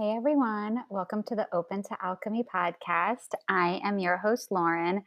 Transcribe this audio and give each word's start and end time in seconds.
Hey 0.00 0.16
everyone, 0.16 0.82
welcome 0.88 1.22
to 1.24 1.34
the 1.34 1.46
Open 1.52 1.82
to 1.82 1.96
Alchemy 2.02 2.46
podcast. 2.54 3.34
I 3.50 3.82
am 3.84 3.98
your 3.98 4.16
host, 4.16 4.50
Lauren, 4.50 5.04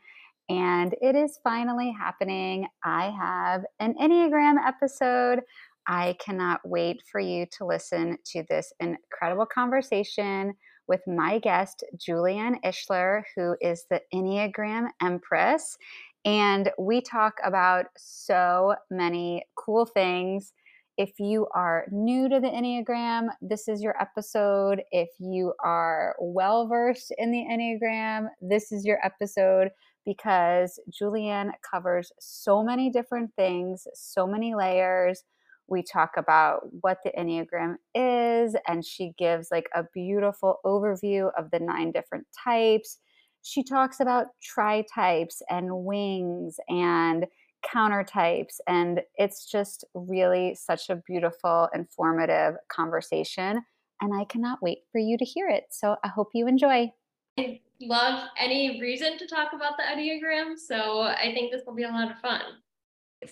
and 0.50 0.94
it 1.02 1.16
is 1.16 1.40
finally 1.44 1.92
happening. 1.92 2.68
I 2.84 3.10
have 3.10 3.64
an 3.80 3.96
Enneagram 4.00 4.58
episode. 4.64 5.42
I 5.88 6.16
cannot 6.24 6.62
wait 6.64 7.02
for 7.12 7.20
you 7.20 7.48
to 7.58 7.66
listen 7.66 8.20
to 8.34 8.44
this 8.48 8.72
incredible 8.80 9.48
conversation 9.48 10.54
with 10.88 11.02
my 11.08 11.40
guest, 11.40 11.84
Julianne 11.98 12.62
Ishler, 12.64 13.24
who 13.36 13.56
is 13.62 13.86
the 13.90 14.00
Enneagram 14.14 14.90
Empress. 15.02 15.76
And 16.24 16.70
we 16.78 17.02
talk 17.02 17.40
about 17.44 17.88
so 17.98 18.76
many 18.92 19.44
cool 19.56 19.88
things 19.88 20.54
if 20.98 21.20
you 21.20 21.48
are 21.56 21.86
new 21.92 22.30
to 22.30 22.40
the 22.40 22.48
Enneagram, 22.48 23.30
this 23.42 23.68
is 23.68 23.82
your 23.82 24.00
episode. 24.02 24.84
If 24.92 25.10
you 25.20 25.54
are 25.64 26.16
well 26.20 26.68
versed 26.68 27.14
in 27.18 27.32
the 27.32 27.44
Enneagram, 27.50 28.28
this 28.42 28.72
is 28.72 28.86
your 28.86 29.00
episode 29.04 29.70
because 30.06 30.80
Julianne 30.92 31.52
covers 31.70 32.12
so 32.20 32.64
many 32.64 32.92
different 32.92 33.32
things, 33.36 33.88
so 33.96 34.28
many 34.28 34.54
layers. 34.54 35.24
We 35.68 35.82
talk 35.82 36.12
about 36.18 36.62
what 36.82 37.00
the 37.04 37.12
Enneagram 37.18 37.76
is, 37.96 38.56
and 38.68 38.86
she 38.86 39.14
gives 39.18 39.50
like 39.50 39.70
a 39.74 39.86
beautiful 39.94 40.58
overview 40.66 41.32
of 41.38 41.50
the 41.52 41.60
nine 41.60 41.92
different 41.92 42.28
types. 42.44 43.00
She 43.42 43.64
talks 43.64 44.00
about 44.00 44.28
tri 44.44 44.86
types 44.94 45.42
and 45.50 45.86
wings 45.86 46.58
and 46.70 47.26
counter 47.64 48.04
types. 48.04 48.60
And 48.68 49.02
it's 49.16 49.46
just 49.46 49.86
really 49.94 50.56
such 50.56 50.90
a 50.90 50.98
beautiful, 51.08 51.70
informative 51.74 52.56
conversation. 52.70 53.62
And 54.02 54.14
I 54.14 54.26
cannot 54.26 54.62
wait 54.62 54.80
for 54.92 55.00
you 55.00 55.18
to 55.18 55.26
hear 55.26 55.50
it. 55.50 55.66
So 55.72 55.96
I 56.04 56.08
hope 56.10 56.30
you 56.34 56.48
enjoy. 56.48 56.92
I 57.38 57.62
love 57.82 58.28
any 58.38 58.80
reason 58.80 59.18
to 59.18 59.28
talk 59.28 59.54
about 59.54 59.78
the 59.78 59.84
Enneagram. 59.84 60.58
So 60.58 61.02
I 61.02 61.32
think 61.34 61.52
this 61.52 61.64
will 61.66 61.76
be 61.76 61.84
a 61.84 61.90
lot 61.90 62.12
of 62.12 62.20
fun. 62.20 62.42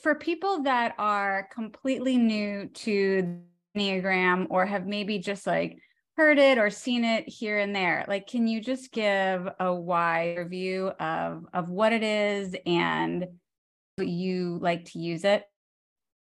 For 0.01 0.15
people 0.15 0.63
that 0.63 0.95
are 0.97 1.49
completely 1.53 2.17
new 2.17 2.67
to 2.67 3.37
the 3.73 3.79
Enneagram 3.79 4.47
or 4.49 4.65
have 4.65 4.87
maybe 4.87 5.19
just 5.19 5.45
like 5.45 5.77
heard 6.17 6.39
it 6.39 6.57
or 6.57 6.69
seen 6.69 7.03
it 7.03 7.27
here 7.27 7.59
and 7.59 7.75
there, 7.75 8.05
like 8.07 8.27
can 8.27 8.47
you 8.47 8.61
just 8.61 8.91
give 8.91 9.47
a 9.59 9.73
wide 9.73 10.37
review 10.37 10.87
of 10.99 11.45
of 11.53 11.69
what 11.69 11.91
it 11.93 12.03
is 12.03 12.55
and 12.65 13.27
you 14.07 14.59
like 14.61 14.85
to 14.91 14.99
use 14.99 15.23
it? 15.23 15.45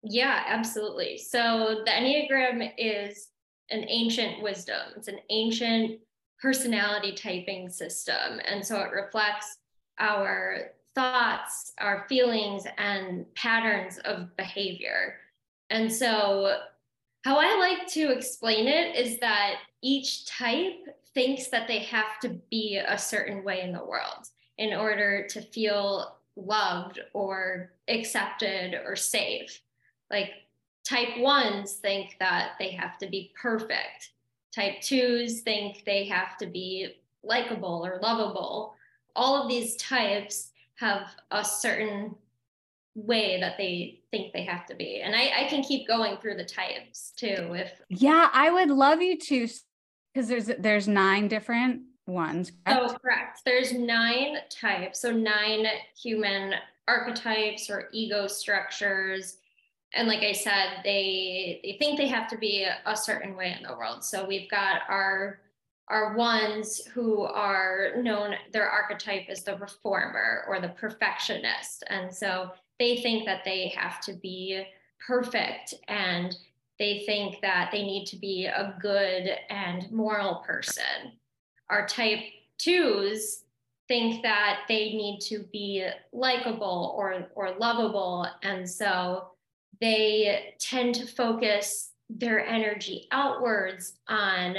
Yeah, 0.03 0.44
absolutely. 0.47 1.19
So 1.19 1.83
the 1.84 1.91
Enneagram 1.91 2.72
is 2.77 3.28
an 3.70 3.86
ancient 3.89 4.42
wisdom, 4.42 4.92
it's 4.97 5.08
an 5.08 5.19
ancient 5.31 6.00
personality 6.41 7.12
typing 7.12 7.70
system. 7.70 8.41
And 8.44 8.64
so 8.64 8.81
it 8.81 8.92
reflects 8.92 9.56
our 9.98 10.72
thoughts, 10.94 11.72
our 11.78 12.06
feelings, 12.09 12.65
and 12.78 13.25
patterns 13.34 13.99
of 14.04 14.37
behavior. 14.37 15.16
And 15.70 15.91
so, 15.93 16.59
how 17.25 17.38
I 17.38 17.56
like 17.56 17.88
to 17.93 18.12
explain 18.12 18.69
it 18.69 18.94
is 18.94 19.19
that 19.20 19.54
each 19.82 20.26
type 20.26 20.87
thinks 21.15 21.49
that 21.49 21.66
they 21.66 21.78
have 21.78 22.20
to 22.20 22.38
be 22.50 22.76
a 22.87 22.99
certain 22.99 23.43
way 23.43 23.62
in 23.62 23.72
the 23.72 23.84
world 23.84 24.28
in 24.59 24.75
order 24.75 25.26
to 25.28 25.41
feel 25.41 26.19
loved 26.37 27.00
or 27.12 27.72
accepted 27.89 28.75
or 28.84 28.97
safe. 28.97 29.61
Like 30.11 30.31
type 30.84 31.19
ones 31.19 31.75
think 31.75 32.17
that 32.21 32.53
they 32.59 32.71
have 32.71 32.99
to 32.99 33.06
be 33.06 33.33
perfect. 33.41 34.11
Type 34.55 34.81
twos 34.83 35.41
think 35.41 35.84
they 35.84 36.05
have 36.05 36.37
to 36.39 36.47
be 36.47 36.97
likable 37.23 37.84
or 37.84 37.99
lovable. 38.03 38.75
All 39.17 39.43
of 39.43 39.49
these 39.49 39.77
types 39.77 40.50
have 40.77 41.15
a 41.31 41.44
certain 41.44 42.15
way 42.94 43.41
that 43.41 43.56
they 43.59 44.00
think 44.11 44.33
they 44.33 44.44
have 44.44 44.67
to 44.67 44.75
be. 44.75 45.00
And 45.00 45.15
I, 45.17 45.44
I 45.44 45.49
can 45.49 45.62
keep 45.62 45.89
going 45.89 46.17
through 46.19 46.37
the 46.37 46.44
types 46.44 47.12
too. 47.17 47.55
If 47.55 47.73
yeah, 47.89 48.28
I 48.33 48.50
would 48.50 48.71
love 48.71 49.03
you 49.03 49.19
to 49.19 49.49
because 50.12 50.28
there's 50.28 50.50
there's 50.59 50.87
nine 50.87 51.28
different 51.28 51.83
ones. 52.06 52.53
Correct? 52.66 52.81
Oh, 52.82 52.97
correct. 52.98 53.41
There's 53.44 53.72
nine 53.72 54.37
types. 54.50 55.00
So 55.00 55.10
nine 55.10 55.66
human 56.00 56.54
archetypes 56.87 57.70
or 57.70 57.88
ego 57.92 58.26
structures. 58.26 59.38
And 59.94 60.09
like 60.09 60.22
I 60.22 60.32
said, 60.32 60.81
they 60.82 61.60
they 61.62 61.76
think 61.78 61.98
they 61.98 62.09
have 62.09 62.28
to 62.28 62.38
be 62.38 62.66
a, 62.87 62.97
certain 62.97 63.37
way 63.37 63.54
in 63.56 63.66
the 63.66 63.76
world. 63.76 64.04
So 64.04 64.26
we've 64.26 64.50
got 64.50 64.82
our 64.88 65.41
our 65.88 66.16
ones 66.16 66.81
who 66.93 67.22
are 67.22 67.93
known 67.97 68.34
their 68.53 68.69
archetype 68.69 69.28
is 69.28 69.43
the 69.43 69.56
reformer 69.56 70.44
or 70.48 70.60
the 70.60 70.70
perfectionist. 70.70 71.84
And 71.88 72.12
so 72.12 72.53
they 72.78 72.97
think 72.97 73.26
that 73.26 73.44
they 73.44 73.69
have 73.76 74.00
to 74.00 74.14
be 74.14 74.64
perfect 75.06 75.75
and 75.88 76.34
they 76.78 77.04
think 77.06 77.41
that 77.43 77.70
they 77.70 77.82
need 77.82 78.06
to 78.06 78.16
be 78.16 78.47
a 78.47 78.76
good 78.81 79.37
and 79.50 79.91
moral 79.93 80.37
person 80.37 81.12
our 81.75 81.87
type 81.87 82.21
twos 82.57 83.43
think 83.89 84.23
that 84.23 84.61
they 84.69 84.93
need 84.93 85.19
to 85.21 85.41
be 85.53 85.85
likable 86.12 86.95
or, 86.97 87.27
or 87.35 87.57
lovable. 87.59 88.27
And 88.43 88.69
so 88.69 89.31
they 89.81 90.55
tend 90.61 90.95
to 90.95 91.07
focus 91.07 91.91
their 92.09 92.47
energy 92.47 93.09
outwards 93.11 93.95
on 94.09 94.57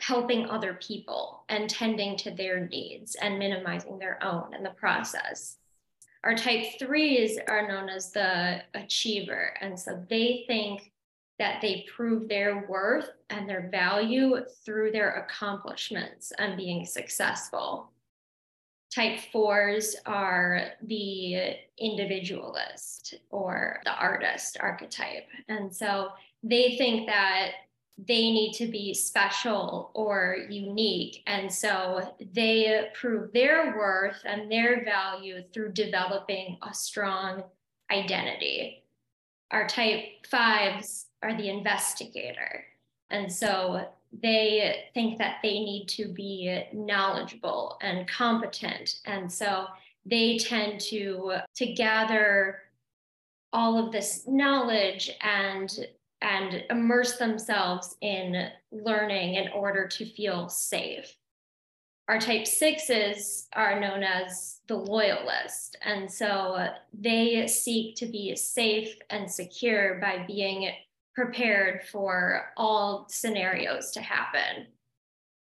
helping 0.00 0.46
other 0.46 0.74
people 0.74 1.44
and 1.50 1.68
tending 1.68 2.16
to 2.16 2.30
their 2.30 2.66
needs 2.66 3.14
and 3.16 3.38
minimizing 3.38 3.98
their 3.98 4.22
own 4.24 4.54
in 4.54 4.62
the 4.62 4.70
process. 4.70 5.58
Our 6.24 6.34
type 6.34 6.64
threes 6.78 7.38
are 7.46 7.68
known 7.68 7.90
as 7.90 8.10
the 8.10 8.62
achiever. 8.74 9.54
And 9.60 9.78
so 9.78 10.02
they 10.08 10.44
think 10.46 10.93
that 11.38 11.60
they 11.60 11.84
prove 11.94 12.28
their 12.28 12.66
worth 12.68 13.10
and 13.30 13.48
their 13.48 13.68
value 13.70 14.36
through 14.64 14.92
their 14.92 15.14
accomplishments 15.16 16.32
and 16.38 16.56
being 16.56 16.86
successful. 16.86 17.90
Type 18.94 19.18
fours 19.32 19.96
are 20.06 20.68
the 20.82 21.56
individualist 21.78 23.14
or 23.30 23.80
the 23.84 23.92
artist 23.92 24.56
archetype. 24.60 25.26
And 25.48 25.74
so 25.74 26.10
they 26.44 26.76
think 26.76 27.08
that 27.08 27.52
they 27.98 28.30
need 28.30 28.52
to 28.54 28.66
be 28.66 28.94
special 28.94 29.90
or 29.94 30.36
unique. 30.48 31.22
And 31.26 31.52
so 31.52 32.14
they 32.32 32.88
prove 32.94 33.32
their 33.32 33.76
worth 33.76 34.20
and 34.24 34.50
their 34.50 34.84
value 34.84 35.42
through 35.52 35.72
developing 35.72 36.58
a 36.62 36.74
strong 36.74 37.44
identity. 37.90 38.84
Our 39.50 39.66
type 39.68 40.26
fives 40.28 41.06
are 41.24 41.36
the 41.36 41.48
investigator. 41.48 42.64
And 43.10 43.32
so 43.32 43.86
they 44.22 44.84
think 44.94 45.18
that 45.18 45.36
they 45.42 45.60
need 45.60 45.86
to 45.88 46.06
be 46.06 46.64
knowledgeable 46.72 47.78
and 47.80 48.06
competent. 48.06 49.00
And 49.06 49.30
so 49.30 49.66
they 50.06 50.38
tend 50.38 50.80
to, 50.82 51.36
to 51.56 51.66
gather 51.72 52.60
all 53.52 53.78
of 53.78 53.92
this 53.92 54.24
knowledge 54.26 55.10
and 55.20 55.86
and 56.24 56.64
immerse 56.70 57.18
themselves 57.18 57.96
in 58.00 58.48
learning 58.72 59.34
in 59.34 59.48
order 59.48 59.86
to 59.86 60.06
feel 60.06 60.48
safe. 60.48 61.14
Our 62.08 62.18
type 62.18 62.46
sixes 62.46 63.46
are 63.52 63.78
known 63.78 64.02
as 64.02 64.60
the 64.66 64.76
loyalist. 64.76 65.76
And 65.82 66.10
so 66.10 66.68
they 66.92 67.46
seek 67.46 67.96
to 67.96 68.06
be 68.06 68.34
safe 68.36 68.96
and 69.10 69.30
secure 69.30 69.98
by 70.00 70.24
being 70.26 70.70
prepared 71.14 71.82
for 71.90 72.46
all 72.56 73.06
scenarios 73.08 73.92
to 73.92 74.00
happen. 74.00 74.66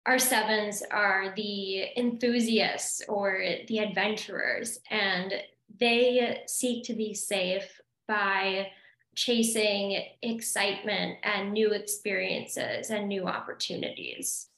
Our 0.04 0.18
sevens 0.18 0.82
are 0.90 1.32
the 1.36 1.96
enthusiasts 1.96 3.02
or 3.08 3.40
the 3.68 3.78
adventurers, 3.78 4.80
and 4.90 5.32
they 5.78 6.42
seek 6.46 6.84
to 6.84 6.94
be 6.94 7.14
safe 7.14 7.80
by 8.08 8.68
chasing 9.14 10.02
excitement 10.22 11.18
and 11.22 11.52
new 11.52 11.70
experiences 11.72 12.90
and 12.90 13.08
new 13.08 13.26
opportunities. 13.26 14.48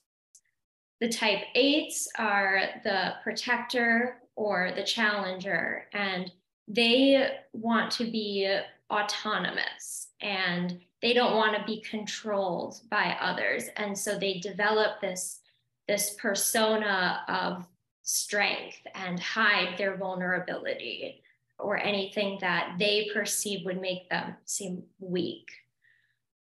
The 1.01 1.09
type 1.09 1.43
eights 1.53 2.07
are 2.17 2.61
the 2.83 3.13
protector 3.23 4.21
or 4.35 4.71
the 4.75 4.83
challenger, 4.83 5.87
and 5.93 6.31
they 6.67 7.29
want 7.53 7.91
to 7.91 8.05
be 8.05 8.59
autonomous 8.89 10.07
and 10.21 10.79
they 11.05 11.13
don't 11.13 11.35
want 11.35 11.55
to 11.55 11.63
be 11.65 11.81
controlled 11.81 12.81
by 12.89 13.15
others. 13.21 13.65
And 13.75 13.95
so 13.95 14.17
they 14.17 14.39
develop 14.39 14.99
this, 14.99 15.41
this 15.87 16.15
persona 16.19 17.21
of 17.27 17.67
strength 18.01 18.79
and 18.95 19.19
hide 19.19 19.77
their 19.77 19.97
vulnerability 19.97 21.21
or 21.59 21.77
anything 21.77 22.39
that 22.41 22.77
they 22.79 23.11
perceive 23.13 23.67
would 23.67 23.79
make 23.79 24.09
them 24.09 24.33
seem 24.45 24.81
weak. 24.99 25.51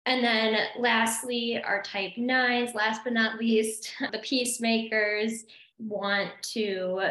And 0.07 0.23
then 0.23 0.57
lastly, 0.79 1.61
our 1.61 1.83
type 1.83 2.13
nines, 2.17 2.77
last 2.77 3.01
but 3.03 3.13
not 3.13 3.41
least, 3.41 3.93
the 4.13 4.21
peacemakers 4.21 5.47
want 5.81 6.31
to 6.53 7.03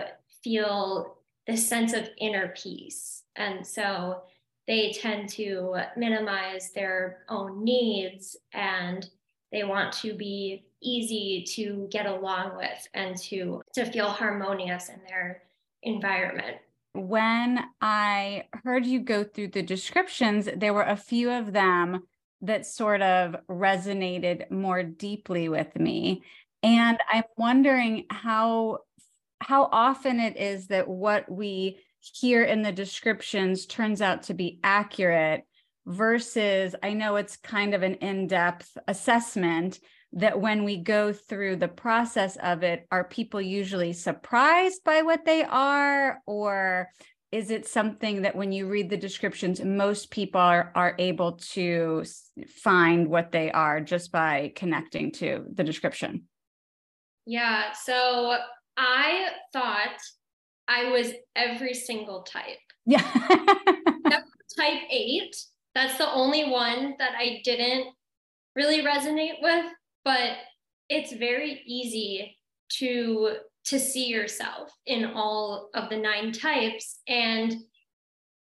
feel 0.42 1.18
this 1.46 1.68
sense 1.68 1.92
of 1.92 2.10
inner 2.20 2.54
peace. 2.56 3.24
And 3.36 3.68
so 3.68 4.22
they 4.68 4.94
tend 4.94 5.30
to 5.30 5.76
minimize 5.98 6.72
their 6.72 7.20
own 7.30 7.64
needs 7.64 8.38
and 8.54 9.10
they 9.52 9.64
want 9.64 9.94
to 9.94 10.14
be 10.14 10.66
easy 10.82 11.44
to 11.48 11.88
get 11.92 12.06
along 12.06 12.58
with 12.58 12.88
and 12.94 13.18
to, 13.18 13.62
to 13.74 13.86
feel 13.86 14.10
harmonious 14.10 14.90
in 14.90 15.00
their 15.08 15.44
environment. 15.84 16.58
When 16.94 17.60
I 17.82 18.46
heard 18.64 18.86
you 18.86 19.00
go 19.00 19.24
through 19.24 19.50
the 19.50 19.64
descriptions, 19.64 20.48
there 20.56 20.74
were 20.74 20.84
a 20.84 20.96
few 20.96 21.32
of 21.32 21.54
them 21.54 22.04
that 22.42 22.66
sort 22.66 23.02
of 23.02 23.36
resonated 23.50 24.52
more 24.52 24.84
deeply 24.84 25.50
with 25.50 25.76
me. 25.76 26.24
And 26.62 26.98
I'm 27.12 27.24
wondering 27.38 28.06
how 28.10 28.80
how 29.40 29.68
often 29.74 30.22
it 30.22 30.38
is 30.38 30.68
that 30.68 30.88
what 30.88 31.30
we 31.30 31.78
hear 32.14 32.44
in 32.44 32.62
the 32.62 32.72
descriptions 32.72 33.66
turns 33.66 34.02
out 34.02 34.24
to 34.24 34.34
be 34.34 34.60
accurate 34.64 35.44
versus 35.86 36.76
I 36.82 36.94
know 36.94 37.16
it's 37.16 37.38
kind 37.38 37.74
of 37.74 37.84
an 37.84 37.96
in-depth 37.96 38.78
assessment 38.88 39.80
that 40.14 40.40
when 40.40 40.64
we 40.64 40.78
go 40.78 41.12
through 41.12 41.56
the 41.56 41.68
process 41.68 42.38
of 42.38 42.64
it 42.64 42.86
are 42.92 43.04
people 43.04 43.42
usually 43.42 43.94
surprised 43.94 44.84
by 44.84 45.02
what 45.02 45.26
they 45.26 45.44
are? 45.44 46.22
Or 46.28 46.90
is 47.32 47.50
it 47.50 47.68
something 47.68 48.22
that 48.22 48.36
when 48.36 48.52
you 48.52 48.68
read 48.68 48.90
the 48.90 48.98
descriptions 48.98 49.60
most 49.62 50.12
people 50.12 50.40
are, 50.40 50.72
are 50.76 50.96
able 51.00 51.34
to 51.54 52.04
find 52.62 53.08
what 53.08 53.32
they 53.32 53.52
are 53.52 53.82
just 53.82 54.12
by 54.12 54.52
connecting 54.56 55.12
to 55.14 55.46
the 55.52 55.64
description? 55.64 56.24
Yeah 57.26 57.72
so 57.72 58.38
i 58.76 59.28
thought 59.52 60.00
i 60.68 60.90
was 60.92 61.12
every 61.36 61.74
single 61.74 62.24
type. 62.24 62.58
Yeah. 62.86 63.02
Type 64.56 64.82
8 64.92 65.36
that's 65.74 65.98
the 65.98 66.12
only 66.12 66.52
one 66.52 66.94
that 67.00 67.14
i 67.18 67.42
didn't 67.44 67.88
really 68.56 68.84
resonate 68.84 69.42
with 69.42 69.66
but 70.06 70.38
it's 70.90 71.14
very 71.14 71.64
easy 71.66 72.38
to 72.70 73.38
to 73.66 73.80
see 73.80 74.08
yourself 74.08 74.70
in 74.86 75.06
all 75.06 75.70
of 75.74 75.90
the 75.90 75.98
nine 75.98 76.34
types. 76.34 77.00
And 77.08 77.56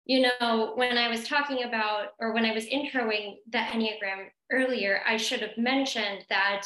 you 0.07 0.23
know 0.23 0.73
when 0.77 0.97
i 0.97 1.09
was 1.09 1.29
talking 1.29 1.65
about 1.65 2.09
or 2.19 2.33
when 2.33 2.47
i 2.47 2.53
was 2.53 2.65
introing 2.65 3.35
the 3.53 3.59
enneagram 3.59 4.27
earlier 4.51 5.03
i 5.07 5.17
should 5.17 5.41
have 5.41 5.57
mentioned 5.59 6.25
that 6.31 6.63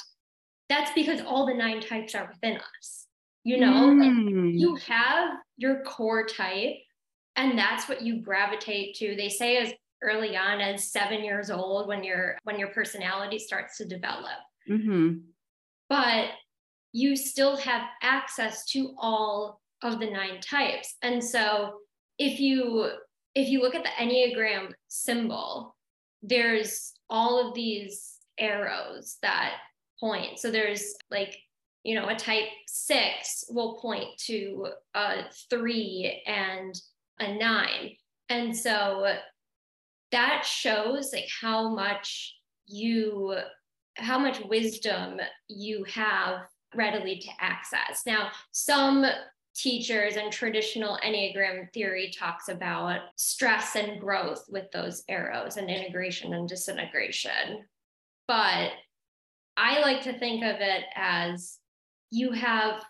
that's 0.68 0.92
because 0.94 1.20
all 1.20 1.44
the 1.44 1.52
nine 1.52 1.80
types 1.80 2.14
are 2.14 2.28
within 2.28 2.56
us 2.78 3.06
you 3.44 3.58
know 3.58 3.90
mm. 3.90 4.00
like 4.00 4.54
you 4.54 4.74
have 4.76 5.30
your 5.56 5.82
core 5.84 6.26
type 6.26 6.76
and 7.36 7.58
that's 7.58 7.88
what 7.88 8.02
you 8.02 8.20
gravitate 8.20 8.96
to 8.96 9.14
they 9.16 9.28
say 9.28 9.58
as 9.58 9.72
early 10.02 10.36
on 10.36 10.60
as 10.60 10.90
seven 10.90 11.22
years 11.22 11.50
old 11.50 11.86
when 11.86 12.02
your 12.02 12.36
when 12.44 12.58
your 12.58 12.68
personality 12.68 13.38
starts 13.38 13.76
to 13.76 13.84
develop 13.84 14.40
mm-hmm. 14.68 15.18
but 15.88 16.30
you 16.92 17.16
still 17.16 17.56
have 17.56 17.82
access 18.02 18.64
to 18.64 18.94
all 18.98 19.60
of 19.82 20.00
the 20.00 20.10
nine 20.10 20.40
types 20.40 20.96
and 21.02 21.22
so 21.22 21.74
if 22.18 22.40
you 22.40 22.90
if 23.34 23.48
you 23.48 23.60
look 23.60 23.74
at 23.74 23.84
the 23.84 24.04
enneagram 24.04 24.72
symbol 24.88 25.74
there's 26.22 26.92
all 27.10 27.46
of 27.46 27.54
these 27.54 28.18
arrows 28.38 29.18
that 29.22 29.54
point 30.00 30.38
so 30.38 30.50
there's 30.50 30.94
like 31.10 31.36
you 31.84 31.94
know 31.94 32.08
a 32.08 32.14
type 32.14 32.48
six 32.66 33.44
will 33.48 33.76
point 33.76 34.08
to 34.18 34.66
a 34.94 35.24
three 35.50 36.22
and 36.26 36.74
a 37.20 37.34
nine 37.34 37.92
and 38.28 38.56
so 38.56 39.14
that 40.10 40.44
shows 40.44 41.12
like 41.12 41.28
how 41.40 41.68
much 41.68 42.36
you 42.66 43.36
how 43.96 44.18
much 44.18 44.40
wisdom 44.40 45.20
you 45.48 45.84
have 45.84 46.40
readily 46.74 47.20
to 47.20 47.28
access. 47.40 48.02
Now, 48.06 48.30
some 48.52 49.04
teachers 49.54 50.16
and 50.16 50.32
traditional 50.32 50.98
Enneagram 51.04 51.72
theory 51.72 52.12
talks 52.16 52.48
about 52.48 53.00
stress 53.16 53.76
and 53.76 54.00
growth 54.00 54.44
with 54.48 54.70
those 54.72 55.04
arrows 55.08 55.56
and 55.56 55.70
integration 55.70 56.34
and 56.34 56.48
disintegration. 56.48 57.64
But 58.26 58.72
I 59.56 59.80
like 59.80 60.02
to 60.02 60.18
think 60.18 60.42
of 60.42 60.56
it 60.60 60.84
as 60.96 61.58
you 62.10 62.32
have 62.32 62.82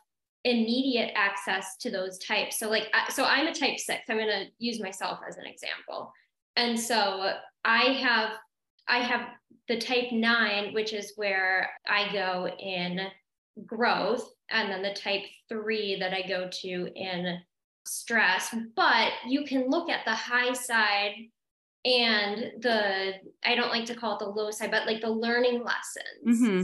immediate 0.45 1.13
access 1.15 1.77
to 1.79 1.91
those 1.91 2.19
types. 2.19 2.59
So, 2.59 2.69
like, 2.69 2.89
so 3.11 3.25
I'm 3.25 3.47
a 3.47 3.55
type 3.55 3.79
six. 3.79 4.03
I'm 4.09 4.19
going 4.19 4.29
to 4.29 4.47
use 4.59 4.81
myself 4.81 5.21
as 5.27 5.37
an 5.37 5.47
example. 5.47 6.13
And 6.57 6.79
so 6.79 7.33
I 7.65 7.83
have 7.85 8.31
I 8.87 8.99
have 8.99 9.29
the 9.69 9.79
type 9.79 10.13
nine, 10.13 10.75
which 10.75 10.93
is 10.93 11.15
where 11.17 11.71
I 11.87 12.13
go 12.13 12.49
in 12.59 13.01
growth, 13.65 14.29
and 14.51 14.71
then 14.71 14.83
the 14.83 14.93
type 14.93 15.23
three 15.49 15.99
that 16.01 16.13
I 16.13 16.29
go 16.29 16.49
to 16.63 16.89
in 16.95 17.39
stress. 17.87 18.55
But 18.77 19.13
you 19.27 19.45
can 19.45 19.71
look 19.71 19.89
at 19.89 20.05
the 20.05 20.15
high 20.15 20.53
side 20.53 21.15
and 21.85 22.53
the, 22.61 23.13
I 23.45 23.55
don't 23.55 23.71
like 23.71 23.85
to 23.87 23.95
call 23.95 24.17
it 24.17 24.19
the 24.19 24.31
low 24.31 24.51
side, 24.51 24.71
but 24.71 24.87
like 24.87 25.01
the 25.01 25.11
learning 25.11 25.63
lessons 25.63 26.41
mm-hmm. 26.43 26.63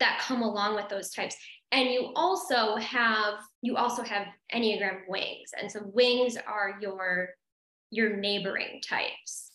that 0.00 0.20
come 0.20 0.42
along 0.42 0.74
with 0.74 0.88
those 0.88 1.10
types. 1.10 1.36
And 1.70 1.90
you 1.90 2.12
also 2.16 2.76
have, 2.76 3.34
you 3.60 3.76
also 3.76 4.02
have 4.02 4.26
Enneagram 4.54 5.00
wings. 5.08 5.50
And 5.60 5.70
so 5.70 5.80
wings 5.92 6.36
are 6.46 6.78
your, 6.80 7.30
your 7.90 8.16
neighboring 8.16 8.80
types. 8.80 9.50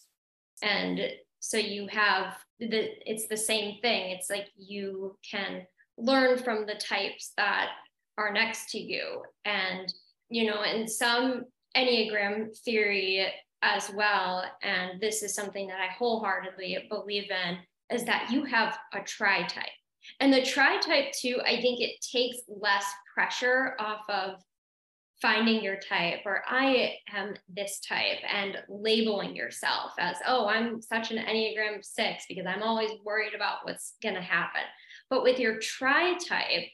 And 0.61 0.99
so 1.43 1.57
you 1.57 1.87
have 1.87 2.37
the 2.59 2.89
it's 3.05 3.27
the 3.27 3.37
same 3.37 3.79
thing 3.81 4.11
it's 4.11 4.29
like 4.29 4.47
you 4.55 5.17
can 5.29 5.63
learn 5.97 6.37
from 6.37 6.65
the 6.65 6.75
types 6.75 7.33
that 7.35 7.69
are 8.17 8.31
next 8.31 8.69
to 8.71 8.79
you 8.79 9.21
and 9.43 9.93
you 10.29 10.45
know 10.45 10.63
in 10.63 10.87
some 10.87 11.43
enneagram 11.75 12.55
theory 12.59 13.27
as 13.61 13.91
well 13.93 14.45
and 14.61 15.01
this 15.01 15.21
is 15.21 15.35
something 15.35 15.67
that 15.67 15.81
i 15.81 15.87
wholeheartedly 15.93 16.85
believe 16.89 17.29
in 17.29 17.57
is 17.93 18.05
that 18.05 18.29
you 18.31 18.45
have 18.45 18.77
a 18.93 19.01
tri 19.01 19.43
type 19.43 19.65
and 20.19 20.33
the 20.33 20.43
tri 20.43 20.79
type 20.79 21.11
too 21.13 21.39
i 21.45 21.59
think 21.61 21.79
it 21.79 21.95
takes 22.01 22.37
less 22.47 22.85
pressure 23.13 23.75
off 23.79 24.01
of 24.09 24.41
finding 25.23 25.63
your 25.63 25.77
type 25.77 26.19
or 26.25 26.41
I 26.45 26.95
am 27.15 27.35
this 27.47 27.79
type 27.79 28.19
and 28.29 28.57
labeling 28.67 29.33
yourself 29.33 29.93
as, 29.97 30.17
oh, 30.27 30.47
I'm 30.47 30.81
such 30.81 31.11
an 31.11 31.17
Enneagram 31.17 31.81
six 31.81 32.25
because 32.27 32.45
I'm 32.45 32.61
always 32.61 32.91
worried 33.05 33.33
about 33.33 33.59
what's 33.63 33.93
going 34.03 34.15
to 34.15 34.21
happen. 34.21 34.63
But 35.09 35.23
with 35.23 35.39
your 35.39 35.59
tri 35.59 36.17
type, 36.17 36.65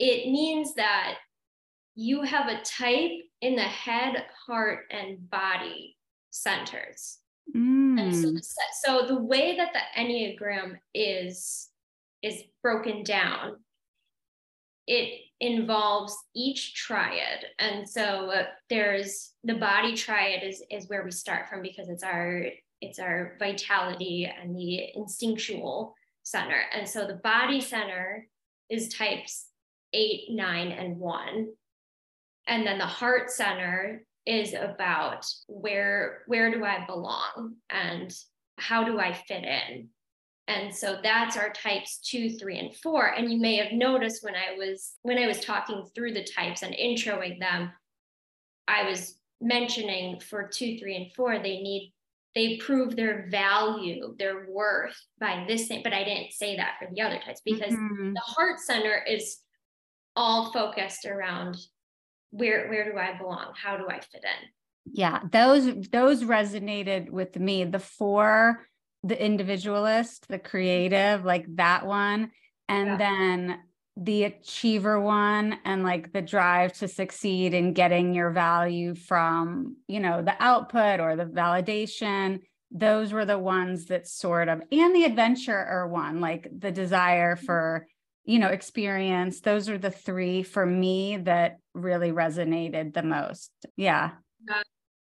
it 0.00 0.28
means 0.28 0.74
that 0.74 1.18
you 1.94 2.22
have 2.22 2.48
a 2.48 2.62
type 2.62 3.12
in 3.40 3.54
the 3.54 3.62
head, 3.62 4.24
heart, 4.46 4.86
and 4.90 5.30
body 5.30 5.96
centers. 6.32 7.18
Mm. 7.56 8.00
And 8.00 8.14
so, 8.14 8.32
the, 8.32 8.42
so 8.82 9.06
the 9.06 9.22
way 9.22 9.56
that 9.56 9.72
the 9.72 10.00
Enneagram 10.00 10.78
is 10.94 11.68
is 12.26 12.42
broken 12.62 13.02
down, 13.02 13.56
it 14.86 15.20
involves 15.40 16.16
each 16.34 16.74
triad. 16.74 17.44
And 17.58 17.88
so 17.88 18.30
uh, 18.30 18.44
there's 18.70 19.32
the 19.44 19.54
body 19.54 19.94
triad 19.94 20.42
is, 20.42 20.62
is 20.70 20.88
where 20.88 21.04
we 21.04 21.10
start 21.10 21.48
from 21.48 21.62
because 21.62 21.88
it's 21.88 22.02
our 22.02 22.46
it's 22.80 22.98
our 22.98 23.36
vitality 23.38 24.30
and 24.30 24.54
the 24.54 24.94
instinctual 24.94 25.94
center. 26.22 26.60
And 26.74 26.86
so 26.86 27.06
the 27.06 27.20
body 27.22 27.60
center 27.60 28.28
is 28.68 28.88
types 28.88 29.46
eight, 29.92 30.24
nine, 30.30 30.68
and 30.68 30.98
one. 30.98 31.48
And 32.46 32.66
then 32.66 32.78
the 32.78 32.86
heart 32.86 33.30
center 33.30 34.04
is 34.26 34.54
about 34.54 35.26
where 35.46 36.22
where 36.26 36.50
do 36.50 36.64
I 36.64 36.84
belong 36.86 37.56
and 37.70 38.12
how 38.58 38.84
do 38.84 38.98
I 38.98 39.12
fit 39.12 39.44
in? 39.44 39.88
And 40.48 40.74
so 40.74 40.98
that's 41.02 41.36
our 41.36 41.50
types 41.50 41.98
two, 41.98 42.30
three, 42.30 42.58
and 42.58 42.74
four. 42.76 43.06
And 43.06 43.32
you 43.32 43.38
may 43.38 43.56
have 43.56 43.72
noticed 43.72 44.22
when 44.22 44.34
I 44.34 44.56
was 44.56 44.94
when 45.02 45.18
I 45.18 45.26
was 45.26 45.40
talking 45.40 45.84
through 45.94 46.14
the 46.14 46.24
types 46.24 46.62
and 46.62 46.74
introing 46.74 47.40
them, 47.40 47.72
I 48.68 48.88
was 48.88 49.18
mentioning 49.40 50.20
for 50.20 50.48
two, 50.48 50.78
three, 50.78 50.96
and 50.96 51.12
four, 51.14 51.38
they 51.38 51.60
need 51.60 51.92
they 52.36 52.58
prove 52.58 52.94
their 52.94 53.28
value, 53.30 54.14
their 54.18 54.46
worth 54.50 54.94
by 55.18 55.46
this 55.48 55.68
thing. 55.68 55.80
But 55.82 55.94
I 55.94 56.04
didn't 56.04 56.32
say 56.32 56.56
that 56.56 56.74
for 56.78 56.86
the 56.92 57.00
other 57.00 57.18
types 57.18 57.40
because 57.44 57.72
mm-hmm. 57.72 58.12
the 58.12 58.20
heart 58.20 58.60
center 58.60 59.02
is 59.08 59.38
all 60.14 60.52
focused 60.52 61.06
around 61.06 61.56
where 62.30 62.68
where 62.68 62.92
do 62.92 62.98
I 62.98 63.16
belong? 63.18 63.52
How 63.60 63.76
do 63.76 63.88
I 63.88 64.00
fit 64.00 64.22
in? 64.22 64.48
Yeah, 64.92 65.20
those 65.32 65.88
those 65.88 66.22
resonated 66.22 67.10
with 67.10 67.36
me. 67.36 67.64
The 67.64 67.78
four, 67.78 68.66
the 69.06 69.22
individualist, 69.22 70.26
the 70.28 70.38
creative, 70.38 71.24
like 71.24 71.46
that 71.56 71.86
one, 71.86 72.32
and 72.68 72.88
yeah. 72.88 72.96
then 72.96 73.58
the 73.96 74.24
achiever 74.24 75.00
one 75.00 75.58
and 75.64 75.82
like 75.82 76.12
the 76.12 76.20
drive 76.20 76.72
to 76.74 76.86
succeed 76.86 77.54
in 77.54 77.72
getting 77.72 78.12
your 78.12 78.30
value 78.30 78.94
from 78.94 79.76
you 79.88 80.00
know 80.00 80.20
the 80.20 80.36
output 80.40 81.00
or 81.00 81.16
the 81.16 81.24
validation. 81.24 82.40
Those 82.70 83.12
were 83.12 83.24
the 83.24 83.38
ones 83.38 83.86
that 83.86 84.06
sort 84.06 84.48
of 84.48 84.60
and 84.70 84.94
the 84.94 85.04
adventurer 85.04 85.88
one 85.88 86.20
like 86.20 86.48
the 86.58 86.72
desire 86.72 87.36
mm-hmm. 87.36 87.46
for 87.46 87.86
you 88.24 88.38
know 88.38 88.48
experience. 88.48 89.40
Those 89.40 89.68
are 89.68 89.78
the 89.78 89.90
three 89.90 90.42
for 90.42 90.66
me 90.66 91.16
that 91.18 91.58
really 91.72 92.10
resonated 92.12 92.92
the 92.92 93.02
most. 93.02 93.50
Yeah 93.76 94.10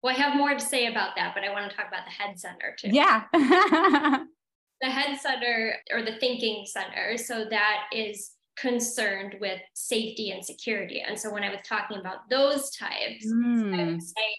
well 0.02 0.14
i 0.14 0.18
have 0.18 0.36
more 0.36 0.54
to 0.54 0.60
say 0.60 0.86
about 0.86 1.10
that 1.16 1.34
but 1.34 1.44
i 1.44 1.52
want 1.52 1.68
to 1.70 1.76
talk 1.76 1.88
about 1.88 2.04
the 2.04 2.10
head 2.10 2.38
center 2.38 2.74
too 2.78 2.88
yeah 2.90 3.24
the 3.32 4.90
head 4.90 5.18
center 5.18 5.76
or 5.92 6.02
the 6.02 6.16
thinking 6.18 6.64
center 6.66 7.16
so 7.16 7.44
that 7.48 7.84
is 7.92 8.32
concerned 8.56 9.36
with 9.40 9.60
safety 9.74 10.30
and 10.30 10.44
security 10.44 11.02
and 11.06 11.18
so 11.18 11.30
when 11.30 11.42
i 11.42 11.50
was 11.50 11.60
talking 11.66 11.98
about 11.98 12.28
those 12.30 12.70
types 12.70 13.26
mm. 13.26 13.74
i 13.74 13.84
would 13.84 13.94
hmm. 13.94 14.00
say 14.00 14.36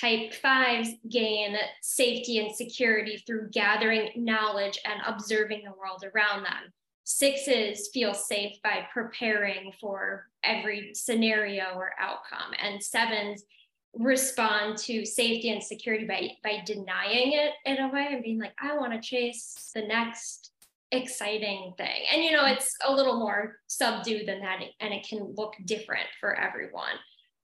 Type 0.00 0.32
fives 0.32 0.90
gain 1.10 1.56
safety 1.82 2.38
and 2.38 2.54
security 2.54 3.22
through 3.26 3.50
gathering 3.50 4.10
knowledge 4.16 4.78
and 4.86 5.00
observing 5.06 5.62
the 5.64 5.72
world 5.72 6.04
around 6.04 6.44
them. 6.44 6.72
Sixes 7.04 7.90
feel 7.92 8.14
safe 8.14 8.56
by 8.62 8.86
preparing 8.94 9.72
for 9.78 10.28
every 10.42 10.94
scenario 10.94 11.74
or 11.74 11.92
outcome. 11.98 12.52
And 12.62 12.82
sevens 12.82 13.42
respond 13.96 14.78
to 14.78 15.04
safety 15.04 15.50
and 15.50 15.62
security 15.62 16.06
by, 16.06 16.30
by 16.44 16.62
denying 16.64 17.32
it 17.32 17.52
in 17.64 17.78
a 17.78 17.88
way 17.88 18.08
and 18.12 18.22
being 18.22 18.38
like, 18.38 18.54
I 18.60 18.76
want 18.76 18.92
to 18.92 19.00
chase 19.00 19.70
the 19.74 19.82
next 19.82 20.52
exciting 20.92 21.74
thing. 21.76 22.02
And, 22.12 22.22
you 22.22 22.32
know, 22.32 22.46
it's 22.46 22.76
a 22.86 22.92
little 22.92 23.18
more 23.18 23.56
subdued 23.66 24.26
than 24.26 24.40
that, 24.40 24.60
and 24.80 24.94
it 24.94 25.06
can 25.06 25.34
look 25.36 25.54
different 25.64 26.06
for 26.20 26.34
everyone. 26.34 26.94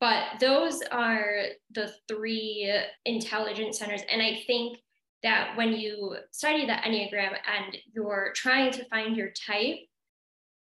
But 0.00 0.40
those 0.40 0.82
are 0.92 1.44
the 1.72 1.92
three 2.06 2.72
intelligence 3.04 3.78
centers. 3.78 4.02
And 4.10 4.20
I 4.20 4.42
think 4.46 4.78
that 5.22 5.56
when 5.56 5.72
you 5.72 6.16
study 6.30 6.66
the 6.66 6.72
Enneagram 6.72 7.32
and 7.32 7.76
you're 7.92 8.32
trying 8.34 8.72
to 8.72 8.84
find 8.88 9.16
your 9.16 9.30
type, 9.30 9.78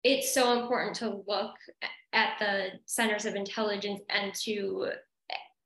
it's 0.04 0.34
so 0.34 0.62
important 0.62 0.96
to 0.98 1.24
look 1.28 1.56
at 2.14 2.38
the 2.40 2.68
centers 2.86 3.26
of 3.26 3.36
intelligence 3.36 4.02
and 4.10 4.34
to 4.36 4.90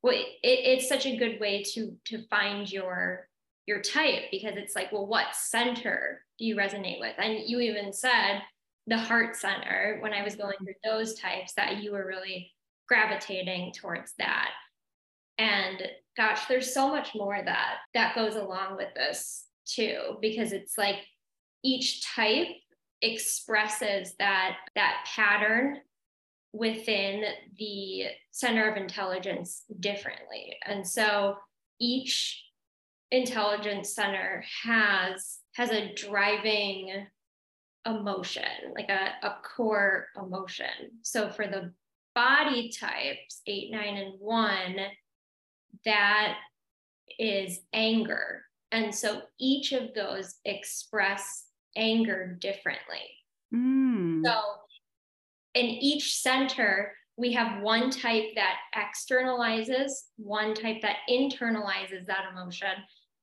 well, 0.01 0.13
it, 0.13 0.37
it's 0.43 0.89
such 0.89 1.05
a 1.05 1.17
good 1.17 1.39
way 1.39 1.63
to 1.73 1.95
to 2.05 2.23
find 2.29 2.71
your 2.71 3.27
your 3.65 3.81
type 3.81 4.23
because 4.31 4.55
it's 4.55 4.75
like 4.75 4.91
well 4.91 5.05
what 5.05 5.35
center 5.35 6.25
do 6.37 6.45
you 6.45 6.55
resonate 6.55 6.99
with? 6.99 7.15
And 7.17 7.39
you 7.45 7.59
even 7.59 7.93
said 7.93 8.41
the 8.87 8.97
heart 8.97 9.35
center 9.35 9.99
when 10.01 10.13
i 10.13 10.23
was 10.23 10.35
going 10.35 10.53
mm-hmm. 10.53 10.65
through 10.65 10.73
those 10.83 11.13
types 11.13 11.53
that 11.53 11.83
you 11.83 11.91
were 11.91 12.07
really 12.07 12.51
gravitating 12.87 13.71
towards 13.71 14.13
that. 14.17 14.49
And 15.37 15.83
gosh, 16.17 16.47
there's 16.47 16.73
so 16.73 16.89
much 16.89 17.15
more 17.15 17.39
that 17.43 17.77
that 17.93 18.15
goes 18.15 18.35
along 18.35 18.75
with 18.75 18.93
this 18.95 19.45
too, 19.65 20.17
because 20.21 20.51
it's 20.51 20.77
like 20.77 20.97
each 21.63 22.05
type 22.05 22.47
expresses 23.01 24.15
that 24.19 24.57
that 24.75 25.05
pattern 25.15 25.79
within 26.53 27.23
the 27.57 28.05
center 28.31 28.69
of 28.69 28.77
intelligence 28.77 29.63
differently. 29.79 30.55
And 30.65 30.87
so 30.87 31.37
each 31.79 32.43
intelligence 33.11 33.93
center 33.93 34.43
has 34.63 35.39
has 35.55 35.71
a 35.71 35.93
driving 35.93 37.07
emotion, 37.85 38.43
like 38.75 38.89
a, 38.89 39.25
a 39.25 39.37
core 39.43 40.07
emotion. 40.15 40.65
So 41.01 41.29
for 41.29 41.47
the 41.47 41.73
body 42.15 42.71
types, 42.71 43.41
eight, 43.47 43.71
nine, 43.71 43.97
and 43.97 44.13
one, 44.19 44.75
that 45.85 46.37
is 47.17 47.59
anger. 47.73 48.43
And 48.71 48.93
so 48.93 49.21
each 49.39 49.71
of 49.71 49.93
those 49.93 50.35
express 50.45 51.45
anger 51.75 52.37
differently. 52.39 53.01
Mm. 53.53 54.23
So 54.23 54.39
in 55.53 55.65
each 55.65 56.15
center, 56.15 56.93
we 57.17 57.33
have 57.33 57.61
one 57.61 57.89
type 57.89 58.25
that 58.35 58.57
externalizes, 58.75 59.91
one 60.17 60.53
type 60.53 60.81
that 60.81 60.97
internalizes 61.09 62.05
that 62.07 62.25
emotion, 62.31 62.69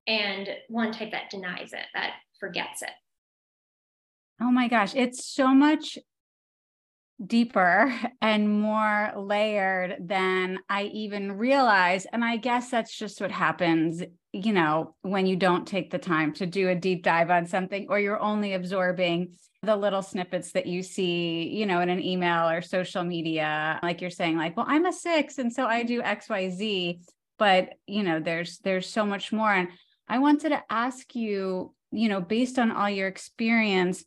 and 0.07 0.49
one 0.69 0.93
type 0.93 1.13
that 1.13 1.31
denies 1.31 1.73
it, 1.73 1.87
that 1.95 2.15
forgets 2.39 2.83
it. 2.83 2.91
Oh 4.41 4.51
my 4.51 4.69
gosh, 4.69 4.95
it's 4.95 5.25
so 5.25 5.55
much 5.55 5.99
deeper 7.25 7.95
and 8.21 8.61
more 8.61 9.13
layered 9.17 9.97
than 10.01 10.59
I 10.69 10.85
even 10.85 11.33
realized. 11.33 12.07
And 12.13 12.25
I 12.25 12.37
guess 12.37 12.71
that's 12.71 12.97
just 12.97 13.21
what 13.21 13.31
happens, 13.31 14.03
you 14.33 14.53
know, 14.53 14.95
when 15.03 15.27
you 15.27 15.37
don't 15.37 15.67
take 15.67 15.91
the 15.91 15.99
time 15.99 16.33
to 16.35 16.47
do 16.47 16.69
a 16.69 16.75
deep 16.75 17.03
dive 17.03 17.31
on 17.31 17.47
something 17.47 17.87
or 17.89 17.99
you're 17.99 18.21
only 18.21 18.53
absorbing 18.55 19.33
the 19.63 19.77
little 19.77 20.03
snippets 20.03 20.53
that 20.53 20.67
you 20.67 20.83
see, 20.83 21.49
you 21.49 21.67
know, 21.67 21.81
in 21.81 21.89
an 21.89 22.03
email 22.03 22.49
or 22.49 22.63
social 22.63 23.03
media. 23.03 23.79
Like 23.83 24.01
you're 24.01 24.11
saying, 24.11 24.37
like, 24.37 24.57
well, 24.57 24.67
I'm 24.69 24.87
a 24.87 24.93
six, 24.93 25.39
and 25.39 25.53
so 25.53 25.67
I 25.67 25.83
do 25.83 26.03
XYZ. 26.03 27.01
But 27.39 27.71
you 27.87 28.03
know, 28.03 28.21
there's 28.21 28.59
there's 28.59 28.89
so 28.89 29.05
much 29.05 29.33
more. 29.33 29.53
And 29.53 29.69
I 30.09 30.19
wanted 30.19 30.51
to 30.51 30.63
ask 30.71 31.15
you, 31.15 31.75
you 31.91 32.09
know, 32.09 32.21
based 32.21 32.59
on 32.59 32.71
all 32.71 32.89
your 32.89 33.09
experience, 33.09 34.05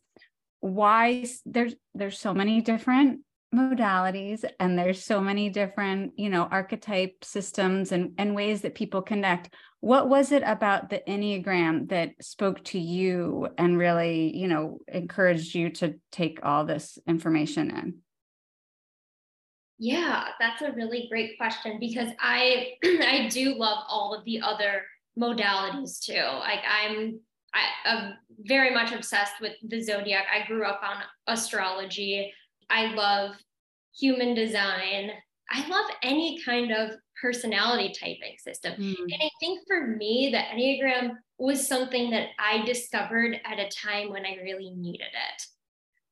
why 0.60 1.26
there's 1.46 1.74
there's 1.94 2.18
so 2.18 2.32
many 2.34 2.60
different 2.60 3.20
modalities 3.54 4.44
and 4.60 4.78
there's 4.78 5.02
so 5.02 5.20
many 5.20 5.50
different 5.50 6.12
you 6.16 6.28
know 6.28 6.44
archetype 6.44 7.24
systems 7.24 7.90
and, 7.90 8.12
and 8.16 8.34
ways 8.34 8.60
that 8.60 8.74
people 8.74 9.02
connect. 9.02 9.52
What 9.80 10.08
was 10.08 10.30
it 10.30 10.42
about 10.44 10.90
the 10.90 11.02
enneagram 11.08 11.88
that 11.88 12.10
spoke 12.20 12.62
to 12.66 12.78
you 12.78 13.48
and 13.58 13.78
really 13.78 14.36
you 14.36 14.46
know 14.46 14.78
encouraged 14.86 15.54
you 15.54 15.70
to 15.70 15.96
take 16.12 16.40
all 16.42 16.64
this 16.64 16.98
information 17.08 17.70
in? 17.70 17.94
Yeah 19.78 20.26
that's 20.38 20.62
a 20.62 20.72
really 20.72 21.06
great 21.10 21.38
question 21.38 21.78
because 21.80 22.10
i 22.20 22.74
i 22.84 23.28
do 23.30 23.54
love 23.54 23.84
all 23.88 24.14
of 24.14 24.24
the 24.24 24.42
other 24.42 24.82
modalities 25.18 26.00
too. 26.04 26.22
Like 26.22 26.60
i'm 26.68 27.20
I, 27.54 27.62
am 27.84 28.14
very 28.40 28.72
much 28.72 28.92
obsessed 28.92 29.40
with 29.40 29.52
the 29.62 29.82
zodiac. 29.82 30.26
I 30.32 30.46
grew 30.46 30.64
up 30.64 30.80
on 30.82 31.02
astrology. 31.26 32.32
I 32.68 32.94
love 32.94 33.36
human 33.98 34.34
design. 34.34 35.10
I 35.50 35.66
love 35.68 35.90
any 36.02 36.40
kind 36.44 36.72
of 36.72 36.90
personality 37.20 37.92
typing 37.98 38.36
system. 38.38 38.72
Mm. 38.74 38.94
And 38.98 39.20
I 39.20 39.30
think 39.40 39.60
for 39.66 39.86
me, 39.86 40.30
the 40.32 40.38
Enneagram 40.38 41.16
was 41.38 41.66
something 41.66 42.10
that 42.10 42.28
I 42.38 42.64
discovered 42.64 43.40
at 43.44 43.58
a 43.58 43.68
time 43.68 44.10
when 44.10 44.24
I 44.24 44.38
really 44.42 44.70
needed 44.70 45.02
it. 45.02 45.42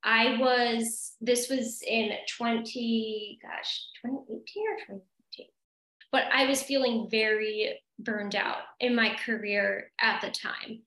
I 0.02 0.36
was, 0.38 1.12
this 1.20 1.48
was 1.48 1.82
in 1.86 2.10
20, 2.36 3.38
gosh, 3.42 3.84
2018 4.04 4.38
or 4.38 4.76
2019. 4.76 5.46
But 6.10 6.24
I 6.32 6.46
was 6.46 6.62
feeling 6.62 7.08
very 7.10 7.78
burned 7.98 8.34
out 8.34 8.58
in 8.80 8.94
my 8.94 9.16
career 9.24 9.90
at 10.00 10.20
the 10.20 10.30
time. 10.30 10.82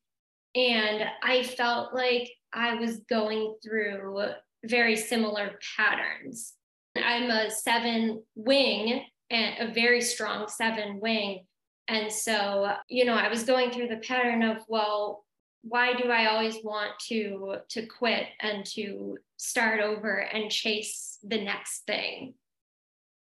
And 0.55 1.03
I 1.23 1.43
felt 1.43 1.93
like 1.93 2.29
I 2.53 2.75
was 2.75 2.97
going 3.09 3.55
through 3.63 4.25
very 4.65 4.95
similar 4.95 5.57
patterns. 5.77 6.53
I'm 6.95 7.29
a 7.29 7.49
seven 7.49 8.23
wing 8.35 9.05
and 9.29 9.69
a 9.69 9.73
very 9.73 10.01
strong 10.01 10.47
seven 10.47 10.99
wing. 10.99 11.45
And 11.87 12.11
so, 12.11 12.73
you 12.87 13.05
know, 13.05 13.15
I 13.15 13.29
was 13.29 13.43
going 13.43 13.71
through 13.71 13.87
the 13.87 13.97
pattern 13.97 14.43
of, 14.43 14.57
well, 14.67 15.25
why 15.63 15.93
do 15.93 16.09
I 16.09 16.27
always 16.27 16.57
want 16.63 16.91
to 17.07 17.57
to 17.69 17.85
quit 17.85 18.27
and 18.41 18.65
to 18.67 19.17
start 19.37 19.79
over 19.79 20.17
and 20.19 20.51
chase 20.51 21.17
the 21.23 21.41
next 21.41 21.83
thing? 21.85 22.33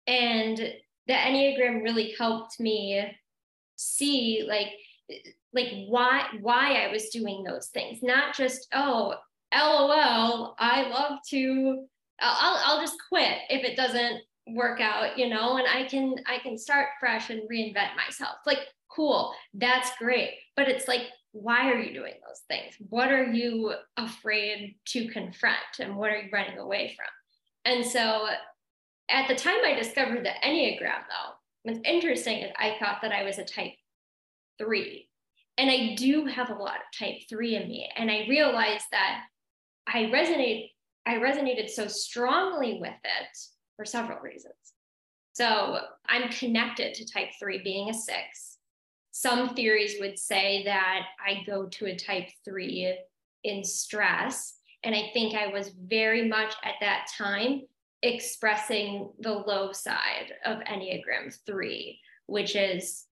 And 0.07 0.57
the 0.57 1.13
Enneagram 1.13 1.83
really 1.83 2.15
helped 2.17 2.59
me 2.59 3.05
see 3.75 4.45
like 4.47 4.71
like 5.53 5.69
why 5.87 6.25
why 6.41 6.85
I 6.85 6.91
was 6.91 7.09
doing 7.09 7.43
those 7.43 7.67
things, 7.67 7.99
not 8.01 8.35
just 8.35 8.67
oh 8.73 9.15
lol 9.53 10.55
I 10.59 10.89
love 10.89 11.19
to 11.29 11.85
I'll 12.19 12.61
I'll 12.65 12.81
just 12.81 12.97
quit 13.09 13.37
if 13.49 13.63
it 13.63 13.75
doesn't 13.75 14.21
work 14.47 14.79
out, 14.79 15.17
you 15.17 15.29
know, 15.29 15.57
and 15.57 15.67
I 15.67 15.87
can 15.87 16.15
I 16.27 16.39
can 16.39 16.57
start 16.57 16.89
fresh 16.99 17.29
and 17.29 17.49
reinvent 17.49 17.95
myself. 17.95 18.37
Like 18.45 18.59
cool, 18.89 19.33
that's 19.53 19.91
great. 19.97 20.31
But 20.55 20.69
it's 20.69 20.87
like 20.87 21.03
why 21.31 21.69
are 21.69 21.79
you 21.79 21.93
doing 21.93 22.13
those 22.25 22.41
things? 22.47 22.75
What 22.89 23.11
are 23.11 23.25
you 23.25 23.73
afraid 23.97 24.75
to 24.85 25.07
confront 25.09 25.57
and 25.79 25.97
what 25.97 26.09
are 26.09 26.17
you 26.17 26.29
running 26.31 26.57
away 26.59 26.95
from? 26.95 27.07
And 27.65 27.85
so 27.85 28.27
at 29.09 29.27
the 29.27 29.35
time 29.35 29.57
I 29.65 29.73
discovered 29.73 30.23
the 30.23 30.31
Enneagram, 30.47 31.03
though, 31.09 31.33
what's 31.63 31.79
interesting 31.83 32.39
is 32.39 32.51
I 32.57 32.77
thought 32.79 33.01
that 33.01 33.11
I 33.11 33.23
was 33.23 33.37
a 33.37 33.43
type 33.43 33.73
three. 34.57 35.09
And 35.57 35.69
I 35.69 35.95
do 35.95 36.25
have 36.25 36.49
a 36.49 36.55
lot 36.55 36.75
of 36.75 36.97
type 36.97 37.15
three 37.29 37.55
in 37.55 37.67
me. 37.67 37.89
And 37.95 38.11
I 38.11 38.25
realized 38.27 38.85
that 38.91 39.21
I 39.87 40.03
resonate, 40.03 40.71
I 41.05 41.15
resonated 41.15 41.69
so 41.69 41.87
strongly 41.87 42.79
with 42.81 42.89
it 42.91 43.37
for 43.75 43.85
several 43.85 44.19
reasons. 44.19 44.53
So 45.33 45.79
I'm 46.07 46.29
connected 46.29 46.93
to 46.93 47.11
type 47.11 47.29
three 47.39 47.61
being 47.63 47.89
a 47.89 47.93
six. 47.93 48.57
Some 49.11 49.55
theories 49.55 49.95
would 49.99 50.19
say 50.19 50.63
that 50.65 51.03
I 51.25 51.43
go 51.45 51.67
to 51.67 51.85
a 51.85 51.95
type 51.95 52.29
three 52.43 52.97
in 53.43 53.63
stress. 53.63 54.55
And 54.83 54.93
I 54.93 55.09
think 55.13 55.35
I 55.35 55.47
was 55.47 55.71
very 55.87 56.27
much 56.27 56.53
at 56.63 56.75
that 56.81 57.07
time 57.17 57.61
expressing 58.01 59.11
the 59.19 59.31
low 59.31 59.71
side 59.71 60.33
of 60.45 60.59
Enneagram 60.59 61.35
3, 61.45 61.99
which 62.27 62.55
is 62.55 63.04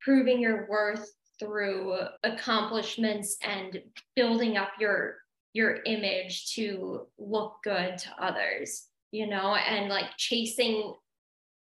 proving 0.00 0.40
your 0.40 0.66
worth 0.68 1.10
through 1.38 1.96
accomplishments 2.24 3.36
and 3.42 3.80
building 4.16 4.56
up 4.56 4.70
your 4.80 5.16
your 5.54 5.78
image 5.86 6.52
to 6.54 7.06
look 7.18 7.56
good 7.64 7.96
to 7.96 8.08
others 8.20 8.88
you 9.12 9.26
know 9.26 9.54
and 9.54 9.88
like 9.88 10.16
chasing 10.16 10.94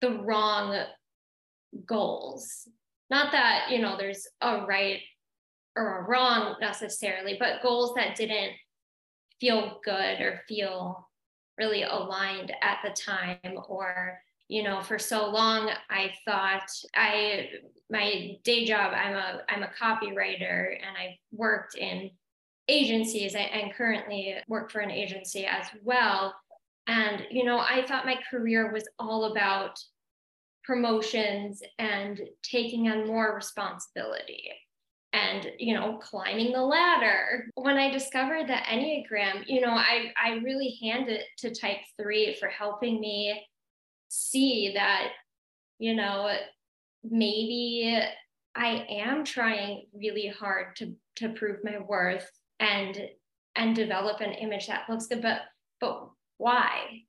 the 0.00 0.19
wrong 0.19 0.85
goals. 1.87 2.69
Not 3.11 3.33
that 3.33 3.69
you 3.71 3.81
know 3.81 3.97
there's 3.97 4.26
a 4.41 4.64
right 4.67 5.00
or 5.76 5.99
a 5.99 6.02
wrong 6.02 6.57
necessarily 6.61 7.37
but 7.38 7.62
goals 7.62 7.95
that 7.97 8.17
didn't 8.17 8.52
feel 9.41 9.81
good 9.85 10.21
or 10.21 10.43
feel 10.49 11.09
really 11.59 11.83
aligned 11.83 12.52
at 12.62 12.79
the 12.85 12.91
time 12.91 13.38
or 13.69 14.19
you 14.52 14.62
know 14.62 14.80
for 14.82 14.99
so 14.99 15.30
long 15.30 15.71
i 15.88 16.12
thought 16.26 16.68
i 16.94 17.49
my 17.90 18.37
day 18.44 18.64
job 18.64 18.92
i'm 18.94 19.14
a 19.14 19.40
i'm 19.49 19.62
a 19.62 19.71
copywriter 19.80 20.75
and 20.75 20.97
i've 20.97 21.16
worked 21.32 21.76
in 21.76 22.11
agencies. 22.68 23.35
And 23.35 23.73
currently 23.75 24.37
work 24.49 24.71
for 24.71 24.80
an 24.80 24.90
agency 24.90 25.47
as 25.47 25.66
well. 25.82 26.35
And 26.88 27.26
you 27.30 27.44
know 27.44 27.59
i 27.59 27.85
thought 27.87 28.06
my 28.06 28.18
career 28.28 28.73
was 28.73 28.88
all 28.99 29.32
about 29.32 29.78
promotions 30.64 31.62
and 31.78 32.21
taking 32.42 32.88
on 32.88 33.06
more 33.06 33.35
responsibility 33.35 34.50
and 35.12 35.52
you 35.59 35.75
know 35.75 35.99
climbing 35.99 36.52
the 36.52 36.61
ladder. 36.61 37.47
When 37.54 37.76
i 37.76 37.88
discovered 37.88 38.49
the 38.49 38.54
enneagram 38.54 39.44
you 39.47 39.61
know 39.61 39.71
i 39.71 40.12
i 40.21 40.40
really 40.44 40.76
hand 40.82 41.09
it 41.09 41.25
to 41.38 41.54
type 41.54 41.78
3 42.00 42.37
for 42.40 42.49
helping 42.49 43.00
me 43.00 43.47
see 44.14 44.73
that 44.75 45.09
you 45.78 45.95
know 45.95 46.31
maybe 47.02 47.99
i 48.54 48.87
am 48.90 49.25
trying 49.25 49.87
really 49.95 50.28
hard 50.28 50.76
to 50.76 50.95
to 51.16 51.31
prove 51.31 51.59
my 51.64 51.78
worth 51.78 52.31
and 52.61 53.09
and 53.57 53.75
develop 53.75 54.21
an 54.21 54.33
image 54.33 54.66
that 54.66 54.88
looks 54.88 55.07
good 55.07 55.23
but 55.23 55.42
but 55.81 56.09
why? 56.42 57.02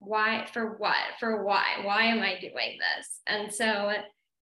Why 0.00 0.46
for 0.52 0.76
what? 0.78 0.96
For 1.20 1.44
why? 1.44 1.64
Why 1.82 2.04
am 2.06 2.20
i 2.20 2.38
doing 2.40 2.78
this? 2.78 3.20
And 3.26 3.52
so 3.54 3.92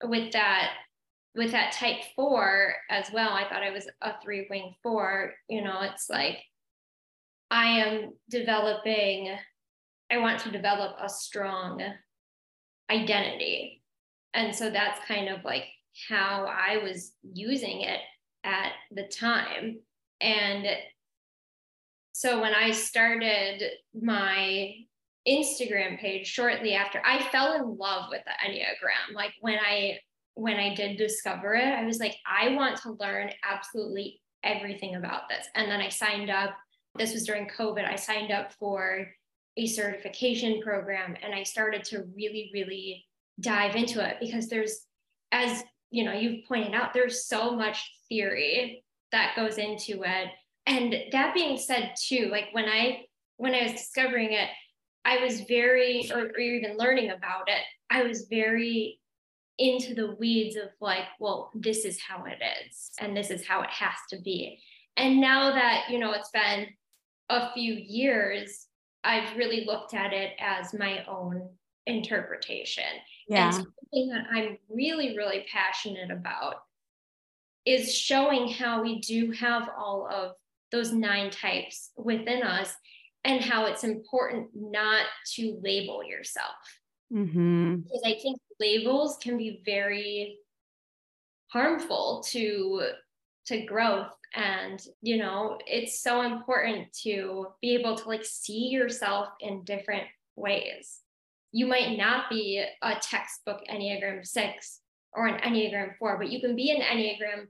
with 0.03 0.31
that 0.31 0.71
with 1.35 1.51
that 1.51 1.73
type 1.73 1.97
four 2.15 2.75
as 2.89 3.11
well, 3.11 3.33
I 3.33 3.43
thought 3.49 3.61
I 3.61 3.71
was 3.71 3.89
a 4.01 4.13
three 4.23 4.47
wing 4.49 4.73
four. 4.81 5.33
You 5.49 5.63
know, 5.63 5.81
it's 5.81 6.09
like 6.09 6.37
I 7.51 7.79
am 7.79 8.13
developing, 8.29 9.35
I 10.11 10.17
want 10.17 10.39
to 10.41 10.51
develop 10.51 10.97
a 10.99 11.09
strong 11.09 11.81
identity. 12.91 13.81
And 14.33 14.53
so 14.53 14.69
that's 14.69 15.05
kind 15.07 15.29
of 15.29 15.43
like 15.43 15.65
how 16.09 16.45
I 16.45 16.77
was 16.77 17.13
using 17.23 17.81
it 17.81 17.99
at 18.43 18.73
the 18.91 19.07
time. 19.07 19.79
And 20.21 20.67
so 22.13 22.41
when 22.41 22.53
I 22.53 22.71
started 22.71 23.63
my 23.99 24.73
Instagram 25.27 25.99
page 25.99 26.27
shortly 26.27 26.73
after, 26.73 27.01
I 27.03 27.27
fell 27.29 27.53
in 27.53 27.77
love 27.77 28.05
with 28.09 28.21
the 28.25 28.47
Enneagram. 28.47 29.15
Like 29.15 29.33
when 29.41 29.57
I 29.57 29.99
when 30.35 30.57
I 30.57 30.75
did 30.75 30.97
discover 30.97 31.55
it, 31.55 31.63
I 31.63 31.85
was 31.85 31.99
like, 31.99 32.15
I 32.25 32.49
want 32.55 32.77
to 32.81 32.97
learn 32.99 33.31
absolutely 33.49 34.21
everything 34.43 34.95
about 34.95 35.29
this. 35.29 35.47
And 35.55 35.71
then 35.71 35.79
I 35.79 35.89
signed 35.89 36.29
up. 36.29 36.55
This 36.95 37.13
was 37.13 37.25
during 37.25 37.47
COVID. 37.47 37.89
I 37.89 37.95
signed 37.95 38.31
up 38.31 38.51
for 38.53 39.07
a 39.57 39.67
certification 39.67 40.61
program 40.61 41.15
and 41.21 41.33
I 41.33 41.43
started 41.43 41.83
to 41.85 42.05
really, 42.15 42.51
really 42.53 43.05
dive 43.39 43.75
into 43.75 44.05
it 44.05 44.17
because 44.19 44.49
there's, 44.49 44.85
as 45.31 45.63
you 45.91 46.03
know, 46.03 46.13
you've 46.13 46.45
pointed 46.45 46.73
out, 46.73 46.93
there's 46.93 47.25
so 47.25 47.55
much 47.55 47.91
theory 48.09 48.83
that 49.11 49.35
goes 49.35 49.57
into 49.57 50.03
it. 50.03 50.29
And 50.65 50.95
that 51.11 51.33
being 51.33 51.57
said, 51.57 51.93
too, 52.01 52.29
like 52.31 52.45
when 52.51 52.65
I 52.65 53.05
when 53.37 53.53
I 53.53 53.63
was 53.63 53.73
discovering 53.73 54.31
it, 54.31 54.49
I 55.03 55.19
was 55.19 55.41
very, 55.41 56.09
or, 56.11 56.27
or 56.27 56.39
even 56.39 56.77
learning 56.77 57.11
about 57.11 57.47
it, 57.47 57.61
I 57.89 58.03
was 58.03 58.27
very 58.29 58.99
into 59.57 59.93
the 59.93 60.15
weeds 60.15 60.55
of 60.55 60.69
like, 60.81 61.05
well, 61.19 61.51
this 61.53 61.85
is 61.85 61.99
how 62.01 62.25
it 62.25 62.39
is 62.67 62.89
and 62.99 63.15
this 63.15 63.29
is 63.29 63.45
how 63.45 63.61
it 63.61 63.69
has 63.69 63.95
to 64.09 64.19
be. 64.21 64.59
And 64.97 65.21
now 65.21 65.51
that, 65.51 65.85
you 65.89 65.99
know, 65.99 66.11
it's 66.11 66.31
been 66.31 66.67
a 67.29 67.51
few 67.53 67.73
years, 67.73 68.64
I've 69.05 69.37
really 69.37 69.65
looked 69.65 69.93
at 69.93 70.13
it 70.13 70.31
as 70.39 70.73
my 70.73 71.05
own 71.05 71.49
interpretation. 71.85 72.83
Yeah. 73.27 73.45
And 73.47 73.53
something 73.55 74.09
that 74.09 74.25
I'm 74.31 74.57
really, 74.69 75.15
really 75.15 75.45
passionate 75.51 76.11
about 76.11 76.55
is 77.65 77.95
showing 77.95 78.47
how 78.47 78.81
we 78.81 78.99
do 78.99 79.31
have 79.31 79.69
all 79.77 80.07
of 80.11 80.33
those 80.71 80.91
nine 80.91 81.29
types 81.29 81.91
within 81.97 82.43
us 82.43 82.73
and 83.23 83.41
how 83.41 83.65
it's 83.65 83.83
important 83.83 84.49
not 84.53 85.05
to 85.33 85.59
label 85.63 86.03
yourself. 86.03 86.55
Mm-hmm. 87.13 87.77
Because 87.77 88.01
I 88.05 88.19
think 88.21 88.37
labels 88.59 89.17
can 89.21 89.37
be 89.37 89.61
very 89.65 90.37
harmful 91.47 92.23
to 92.27 92.89
to 93.47 93.65
growth. 93.65 94.11
And 94.33 94.81
you 95.01 95.17
know 95.17 95.59
it's 95.65 96.01
so 96.01 96.21
important 96.21 96.91
to 97.03 97.47
be 97.61 97.75
able 97.75 97.95
to 97.95 98.07
like 98.07 98.25
see 98.25 98.67
yourself 98.67 99.29
in 99.39 99.63
different 99.63 100.07
ways. 100.35 100.99
You 101.51 101.67
might 101.67 101.97
not 101.97 102.29
be 102.29 102.65
a 102.81 102.95
textbook 103.01 103.61
enneagram 103.69 104.25
6 104.25 104.79
or 105.13 105.27
an 105.27 105.39
enneagram 105.39 105.95
4 105.97 106.17
but 106.17 106.29
you 106.29 106.41
can 106.41 106.55
be 106.55 106.71
an 106.71 106.81
enneagram 106.81 107.47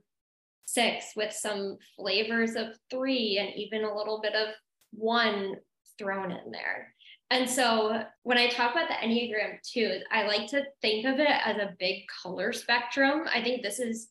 6 0.66 1.06
with 1.16 1.32
some 1.32 1.78
flavors 1.96 2.54
of 2.54 2.68
3 2.90 3.38
and 3.38 3.56
even 3.56 3.84
a 3.84 3.96
little 3.96 4.20
bit 4.20 4.34
of 4.34 4.48
1 4.92 5.56
thrown 5.98 6.30
in 6.30 6.52
there. 6.52 6.94
And 7.30 7.48
so 7.48 8.02
when 8.22 8.38
I 8.38 8.48
talk 8.48 8.72
about 8.72 8.88
the 8.88 8.94
Enneagram 8.94 9.60
2, 9.62 10.00
I 10.12 10.26
like 10.26 10.48
to 10.50 10.64
think 10.80 11.06
of 11.06 11.18
it 11.18 11.28
as 11.28 11.56
a 11.56 11.74
big 11.78 12.04
color 12.22 12.52
spectrum. 12.52 13.24
I 13.32 13.42
think 13.42 13.62
this 13.62 13.80
is 13.80 14.08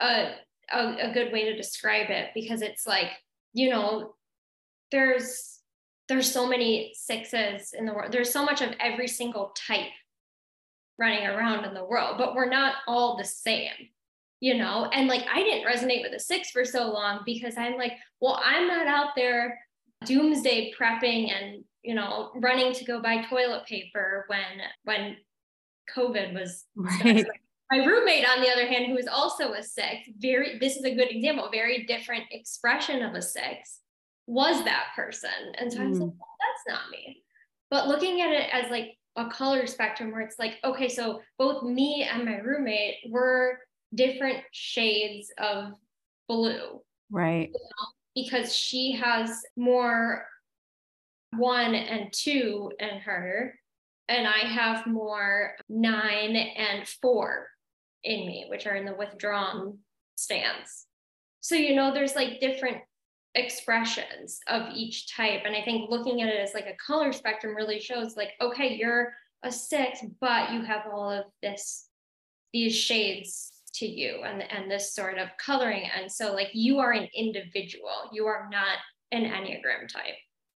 a, 0.00 0.32
a, 0.72 1.10
a 1.10 1.12
good 1.12 1.32
way 1.32 1.44
to 1.44 1.56
describe 1.56 2.10
it 2.10 2.30
because 2.34 2.62
it's 2.62 2.86
like, 2.86 3.10
you 3.52 3.70
know, 3.70 4.14
there's 4.90 5.60
there's 6.08 6.30
so 6.30 6.46
many 6.46 6.92
sixes 6.94 7.74
in 7.76 7.84
the 7.84 7.92
world. 7.92 8.12
There's 8.12 8.32
so 8.32 8.44
much 8.44 8.60
of 8.60 8.74
every 8.78 9.08
single 9.08 9.52
type 9.66 9.90
running 10.98 11.26
around 11.26 11.64
in 11.64 11.74
the 11.74 11.84
world, 11.84 12.16
but 12.16 12.34
we're 12.34 12.48
not 12.48 12.76
all 12.86 13.16
the 13.16 13.24
same, 13.24 13.72
you 14.40 14.56
know? 14.56 14.88
And 14.92 15.08
like 15.08 15.24
I 15.32 15.42
didn't 15.42 15.66
resonate 15.66 16.02
with 16.02 16.12
a 16.14 16.20
six 16.20 16.50
for 16.50 16.64
so 16.64 16.90
long 16.92 17.20
because 17.26 17.56
I'm 17.58 17.76
like, 17.76 17.94
well, 18.20 18.40
I'm 18.44 18.68
not 18.68 18.86
out 18.86 19.10
there 19.16 19.58
doomsday 20.04 20.72
prepping 20.78 21.32
and 21.32 21.64
you 21.86 21.94
know, 21.94 22.32
running 22.34 22.72
to 22.72 22.84
go 22.84 23.00
buy 23.00 23.22
toilet 23.22 23.64
paper 23.64 24.24
when 24.26 24.40
when 24.84 25.16
COVID 25.96 26.34
was 26.34 26.64
right. 26.74 27.26
My 27.70 27.78
roommate, 27.84 28.24
on 28.28 28.40
the 28.40 28.50
other 28.50 28.66
hand, 28.66 28.86
who 28.86 28.96
is 28.96 29.08
also 29.08 29.52
a 29.52 29.62
six, 29.62 30.08
very 30.18 30.58
this 30.58 30.76
is 30.76 30.84
a 30.84 30.94
good 30.94 31.10
example, 31.10 31.48
very 31.50 31.84
different 31.84 32.24
expression 32.30 33.02
of 33.02 33.14
a 33.14 33.22
six, 33.22 33.80
was 34.26 34.64
that 34.64 34.86
person. 34.94 35.30
And 35.58 35.72
so 35.72 35.78
mm. 35.78 35.82
I 35.82 35.88
was 35.88 35.98
like, 35.98 36.10
well, 36.10 36.28
that's 36.40 36.78
not 36.78 36.90
me. 36.90 37.22
But 37.70 37.88
looking 37.88 38.20
at 38.20 38.32
it 38.32 38.48
as 38.52 38.70
like 38.70 38.96
a 39.16 39.28
color 39.28 39.66
spectrum 39.66 40.12
where 40.12 40.20
it's 40.20 40.38
like, 40.38 40.54
okay, 40.62 40.88
so 40.88 41.22
both 41.38 41.64
me 41.64 42.08
and 42.10 42.24
my 42.24 42.36
roommate 42.36 42.96
were 43.08 43.58
different 43.94 44.38
shades 44.52 45.32
of 45.38 45.72
blue. 46.28 46.80
Right. 47.10 47.48
You 47.48 47.54
know, 47.54 47.88
because 48.14 48.54
she 48.54 48.92
has 48.92 49.42
more 49.56 50.26
one 51.36 51.74
and 51.74 52.12
two 52.12 52.70
in 52.78 52.98
her, 53.00 53.58
and 54.08 54.26
I 54.26 54.46
have 54.46 54.86
more 54.86 55.56
nine 55.68 56.36
and 56.36 56.86
four 56.86 57.48
in 58.06 58.26
me, 58.26 58.46
which 58.48 58.66
are 58.66 58.76
in 58.76 58.86
the 58.86 58.94
withdrawn 58.94 59.78
stance. 60.16 60.86
So, 61.40 61.54
you 61.54 61.74
know, 61.74 61.92
there's 61.92 62.16
like 62.16 62.40
different 62.40 62.78
expressions 63.34 64.40
of 64.48 64.62
each 64.74 65.14
type. 65.14 65.42
And 65.44 65.54
I 65.54 65.62
think 65.62 65.90
looking 65.90 66.22
at 66.22 66.28
it 66.28 66.40
as 66.40 66.54
like 66.54 66.66
a 66.66 66.76
color 66.84 67.12
spectrum 67.12 67.54
really 67.54 67.78
shows 67.80 68.16
like, 68.16 68.30
okay, 68.40 68.74
you're 68.74 69.12
a 69.42 69.52
six, 69.52 70.00
but 70.20 70.52
you 70.52 70.62
have 70.62 70.84
all 70.90 71.10
of 71.10 71.24
this, 71.42 71.88
these 72.52 72.74
shades 72.74 73.52
to 73.74 73.86
you 73.86 74.22
and, 74.24 74.42
and 74.50 74.70
this 74.70 74.94
sort 74.94 75.18
of 75.18 75.28
coloring. 75.38 75.88
And 75.94 76.10
so 76.10 76.32
like 76.32 76.48
you 76.54 76.78
are 76.78 76.92
an 76.92 77.08
individual, 77.14 78.08
you 78.12 78.26
are 78.26 78.48
not 78.50 78.78
an 79.12 79.24
Enneagram 79.24 79.88
type. 79.92 80.14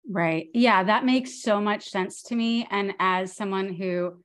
Right. 0.08 0.48
Yeah, 0.52 0.84
that 0.84 1.04
makes 1.04 1.42
so 1.42 1.60
much 1.60 1.88
sense 1.88 2.22
to 2.24 2.36
me. 2.36 2.68
And 2.70 2.92
as 3.00 3.34
someone 3.34 3.72
who 3.72 4.18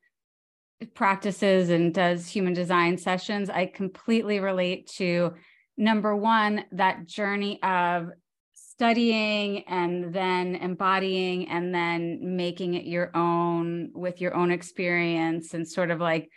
practices 0.94 1.70
and 1.70 1.94
does 1.94 2.28
human 2.28 2.54
design 2.54 2.98
sessions, 2.98 3.50
I 3.50 3.66
completely 3.68 4.40
relate 4.40 4.88
to 4.98 5.34
number 5.78 6.16
one, 6.16 6.66
that 6.72 7.08
journey 7.08 7.62
of 7.64 8.10
studying 8.54 9.64
and 9.68 10.14
then 10.14 10.56
embodying 10.56 11.48
and 11.50 11.74
then 11.74 12.36
making 12.36 12.74
it 12.74 12.86
your 12.86 13.16
own 13.16 13.92
with 13.94 14.20
your 14.22 14.36
own 14.36 14.52
experience 14.52 15.54
and 15.54 15.68
sort 15.68 15.92
of 15.92 16.00
like 16.00 16.30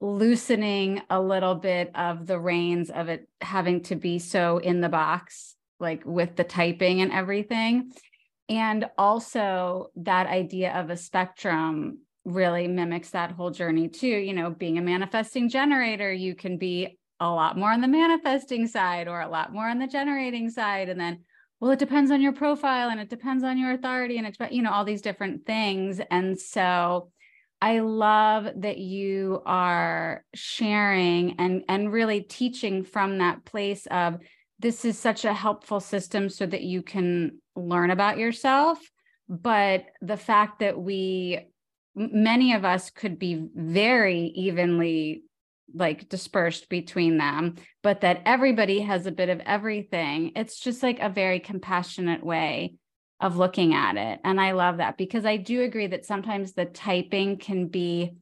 loosening 0.00 1.02
a 1.10 1.20
little 1.20 1.56
bit 1.56 1.90
of 1.96 2.26
the 2.26 2.38
reins 2.38 2.90
of 2.90 3.08
it 3.08 3.28
having 3.40 3.82
to 3.82 3.96
be 3.96 4.18
so 4.18 4.58
in 4.58 4.80
the 4.80 4.88
box 4.88 5.56
like 5.80 6.02
with 6.04 6.36
the 6.36 6.44
typing 6.44 7.00
and 7.00 7.12
everything. 7.12 7.92
And 8.48 8.86
also 8.96 9.90
that 9.96 10.26
idea 10.26 10.72
of 10.72 10.90
a 10.90 10.96
spectrum 10.96 12.00
really 12.28 12.68
mimics 12.68 13.10
that 13.10 13.32
whole 13.32 13.50
journey 13.50 13.88
too. 13.88 14.06
You 14.06 14.32
know 14.32 14.50
being 14.50 14.78
a 14.78 14.82
manifesting 14.82 15.48
generator 15.48 16.12
you 16.12 16.34
can 16.34 16.58
be 16.58 16.98
a 17.20 17.28
lot 17.28 17.58
more 17.58 17.72
on 17.72 17.80
the 17.80 17.88
manifesting 17.88 18.66
side 18.66 19.08
or 19.08 19.20
a 19.20 19.28
lot 19.28 19.52
more 19.52 19.68
on 19.68 19.78
the 19.78 19.86
generating 19.86 20.50
side. 20.50 20.88
And 20.88 21.00
then 21.00 21.24
well 21.60 21.72
it 21.72 21.78
depends 21.78 22.10
on 22.10 22.20
your 22.20 22.32
profile 22.32 22.90
and 22.90 23.00
it 23.00 23.10
depends 23.10 23.42
on 23.44 23.58
your 23.58 23.72
authority 23.72 24.18
and 24.18 24.26
it's 24.26 24.38
you 24.50 24.62
know 24.62 24.72
all 24.72 24.84
these 24.84 25.02
different 25.02 25.46
things. 25.46 26.00
And 26.10 26.38
so 26.38 27.10
i 27.60 27.80
love 27.80 28.48
that 28.54 28.78
you 28.78 29.42
are 29.44 30.24
sharing 30.32 31.34
and 31.40 31.64
and 31.68 31.92
really 31.92 32.20
teaching 32.20 32.84
from 32.84 33.18
that 33.18 33.44
place 33.44 33.84
of 33.90 34.20
this 34.60 34.84
is 34.84 34.98
such 34.98 35.24
a 35.24 35.32
helpful 35.32 35.80
system 35.80 36.28
so 36.28 36.44
that 36.44 36.62
you 36.62 36.82
can 36.82 37.38
learn 37.54 37.90
about 37.90 38.18
yourself. 38.18 38.78
But 39.28 39.84
the 40.00 40.16
fact 40.16 40.60
that 40.60 40.78
we 40.78 41.40
many 41.98 42.54
of 42.54 42.64
us 42.64 42.90
could 42.90 43.18
be 43.18 43.48
very 43.54 44.32
evenly 44.34 45.24
like 45.74 46.08
dispersed 46.08 46.68
between 46.68 47.18
them, 47.18 47.56
but 47.82 48.00
that 48.00 48.22
everybody 48.24 48.80
has 48.80 49.06
a 49.06 49.12
bit 49.12 49.28
of 49.28 49.40
everything. 49.40 50.32
It's 50.34 50.58
just 50.58 50.82
like 50.82 51.00
a 51.00 51.10
very 51.10 51.40
compassionate 51.40 52.24
way 52.24 52.76
of 53.20 53.36
looking 53.36 53.74
at 53.74 53.96
it. 53.96 54.20
And 54.24 54.40
I 54.40 54.52
love 54.52 54.78
that 54.78 54.96
because 54.96 55.26
I 55.26 55.36
do 55.36 55.62
agree 55.62 55.88
that 55.88 56.06
sometimes 56.06 56.52
the 56.52 56.64
typing 56.64 57.36
can 57.36 57.66
be 57.66 58.14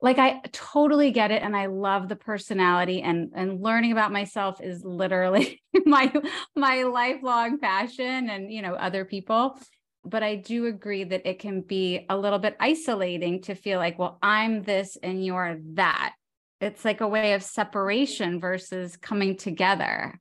like 0.00 0.18
I 0.18 0.40
totally 0.52 1.12
get 1.12 1.30
it 1.30 1.42
and 1.42 1.56
I 1.56 1.66
love 1.66 2.08
the 2.08 2.16
personality 2.16 3.00
and 3.00 3.32
and 3.34 3.62
learning 3.62 3.92
about 3.92 4.12
myself 4.12 4.60
is 4.60 4.84
literally 4.84 5.62
my 5.86 6.12
my 6.54 6.82
lifelong 6.82 7.58
passion 7.58 8.28
and 8.28 8.52
you 8.52 8.60
know 8.60 8.74
other 8.74 9.06
people 9.06 9.58
but 10.04 10.22
I 10.22 10.36
do 10.36 10.66
agree 10.66 11.04
that 11.04 11.28
it 11.28 11.38
can 11.38 11.60
be 11.60 12.06
a 12.08 12.16
little 12.16 12.38
bit 12.38 12.56
isolating 12.60 13.42
to 13.42 13.54
feel 13.54 13.78
like 13.78 13.98
well 13.98 14.18
I'm 14.22 14.62
this 14.62 14.96
and 15.02 15.24
you're 15.24 15.58
that 15.74 16.14
it's 16.60 16.84
like 16.84 17.00
a 17.00 17.08
way 17.08 17.34
of 17.34 17.42
separation 17.42 18.40
versus 18.40 18.96
coming 18.96 19.36
together. 19.36 20.18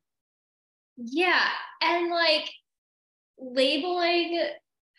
Yeah. 0.97 1.47
And 1.81 2.09
like 2.09 2.49
labeling 3.39 4.41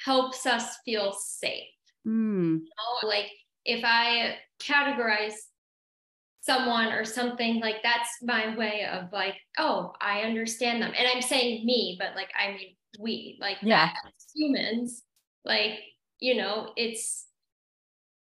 helps 0.02 0.46
us 0.46 0.78
feel 0.84 1.12
safe. 1.12 1.64
Mm. 2.06 2.60
You 2.60 2.68
know, 3.02 3.08
like 3.08 3.30
if 3.64 3.84
I 3.84 4.36
categorize 4.60 5.34
someone 6.40 6.92
or 6.92 7.04
something 7.04 7.60
like 7.60 7.82
that's 7.82 8.10
my 8.22 8.54
way 8.54 8.86
of 8.92 9.10
like 9.14 9.34
oh 9.56 9.94
i 9.98 10.20
understand 10.20 10.82
them 10.82 10.92
and 10.94 11.08
i'm 11.08 11.22
saying 11.22 11.64
me 11.64 11.96
but 11.98 12.14
like 12.14 12.28
i 12.38 12.48
mean 12.48 12.76
we 12.98 13.38
like 13.40 13.56
yeah 13.62 13.90
humans 14.34 15.02
like 15.44 15.78
you 16.20 16.34
know 16.36 16.70
it's 16.76 17.26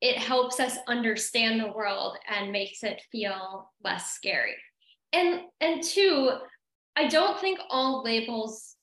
it 0.01 0.17
helps 0.17 0.59
us 0.59 0.77
understand 0.87 1.59
the 1.59 1.71
world 1.71 2.17
and 2.29 2.51
makes 2.51 2.83
it 2.83 3.01
feel 3.11 3.71
less 3.83 4.13
scary. 4.13 4.55
And 5.13 5.41
and 5.59 5.81
two, 5.81 6.31
I 6.95 7.07
don't 7.07 7.39
think 7.39 7.59
all 7.69 8.03
labels 8.03 8.75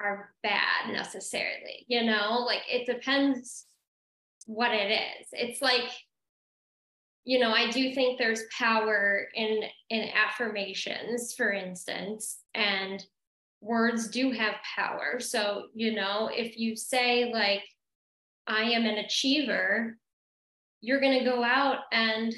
are 0.00 0.32
bad 0.42 0.92
necessarily, 0.92 1.84
you 1.88 2.04
know, 2.04 2.44
like 2.46 2.62
it 2.70 2.86
depends 2.86 3.66
what 4.46 4.72
it 4.72 4.90
is. 4.90 5.28
It's 5.32 5.62
like 5.62 5.90
you 7.24 7.38
know, 7.38 7.52
I 7.52 7.70
do 7.70 7.94
think 7.94 8.18
there's 8.18 8.44
power 8.58 9.28
in 9.34 9.60
in 9.90 10.08
affirmations, 10.14 11.34
for 11.34 11.52
instance, 11.52 12.38
and 12.54 13.04
words 13.60 14.08
do 14.08 14.30
have 14.32 14.54
power. 14.76 15.20
So, 15.20 15.64
you 15.74 15.94
know, 15.94 16.30
if 16.32 16.58
you 16.58 16.76
say 16.76 17.32
like 17.32 17.62
I 18.46 18.62
am 18.62 18.86
an 18.86 18.98
achiever, 18.98 19.96
you're 20.80 21.00
going 21.00 21.18
to 21.18 21.24
go 21.24 21.42
out 21.42 21.80
and 21.92 22.34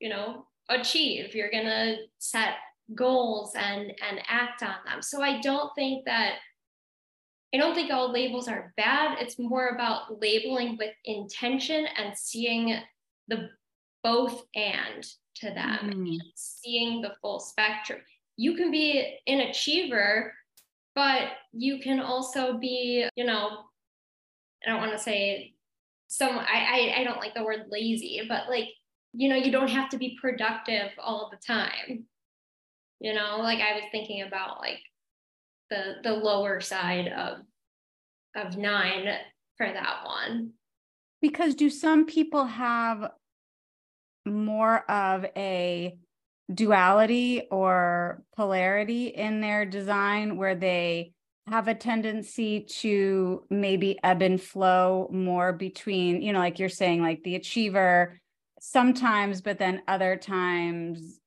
you 0.00 0.08
know 0.08 0.46
achieve 0.68 1.34
you're 1.34 1.50
going 1.50 1.66
to 1.66 1.96
set 2.18 2.54
goals 2.94 3.54
and 3.56 3.92
and 4.08 4.20
act 4.28 4.62
on 4.62 4.76
them 4.86 5.02
so 5.02 5.22
i 5.22 5.40
don't 5.40 5.70
think 5.74 6.04
that 6.04 6.34
i 7.54 7.56
don't 7.56 7.74
think 7.74 7.92
all 7.92 8.12
labels 8.12 8.48
are 8.48 8.72
bad 8.76 9.16
it's 9.20 9.38
more 9.38 9.68
about 9.68 10.20
labeling 10.20 10.76
with 10.76 10.94
intention 11.04 11.86
and 11.96 12.16
seeing 12.16 12.76
the 13.28 13.48
both 14.02 14.44
and 14.54 15.04
to 15.34 15.46
them 15.50 15.90
mm. 15.92 16.18
seeing 16.36 17.00
the 17.00 17.12
full 17.20 17.40
spectrum 17.40 18.00
you 18.36 18.54
can 18.54 18.70
be 18.70 19.18
an 19.26 19.40
achiever 19.40 20.32
but 20.96 21.28
you 21.52 21.78
can 21.78 22.00
also 22.00 22.58
be 22.58 23.06
you 23.14 23.24
know 23.24 23.60
i 24.64 24.70
don't 24.70 24.80
want 24.80 24.92
to 24.92 24.98
say 24.98 25.54
some 26.08 26.38
I, 26.38 26.44
I 26.96 27.00
I 27.00 27.04
don't 27.04 27.18
like 27.18 27.34
the 27.34 27.44
word 27.44 27.66
lazy, 27.70 28.22
but 28.28 28.48
like 28.48 28.68
you 29.12 29.28
know 29.28 29.36
you 29.36 29.50
don't 29.50 29.70
have 29.70 29.88
to 29.90 29.98
be 29.98 30.18
productive 30.20 30.90
all 30.98 31.30
the 31.30 31.38
time. 31.46 32.04
You 33.00 33.14
know, 33.14 33.38
like 33.40 33.60
I 33.60 33.74
was 33.74 33.84
thinking 33.92 34.22
about 34.22 34.60
like 34.60 34.80
the 35.70 35.96
the 36.02 36.12
lower 36.12 36.60
side 36.60 37.08
of 37.08 37.38
of 38.36 38.56
nine 38.56 39.08
for 39.56 39.66
that 39.66 40.02
one. 40.04 40.52
Because 41.20 41.54
do 41.54 41.70
some 41.70 42.06
people 42.06 42.44
have 42.44 43.10
more 44.24 44.88
of 44.90 45.24
a 45.36 45.98
duality 46.52 47.42
or 47.50 48.22
polarity 48.36 49.08
in 49.08 49.40
their 49.40 49.64
design 49.64 50.36
where 50.36 50.54
they 50.54 51.12
have 51.48 51.68
a 51.68 51.74
tendency 51.74 52.60
to 52.60 53.44
maybe 53.50 53.98
ebb 54.02 54.22
and 54.22 54.40
flow 54.40 55.08
more 55.12 55.52
between, 55.52 56.22
you 56.22 56.32
know, 56.32 56.38
like 56.38 56.58
you're 56.58 56.68
saying, 56.68 57.02
like 57.02 57.22
the 57.22 57.36
achiever 57.36 58.18
sometimes, 58.60 59.40
but 59.40 59.58
then 59.58 59.82
other 59.86 60.16
times 60.16 61.20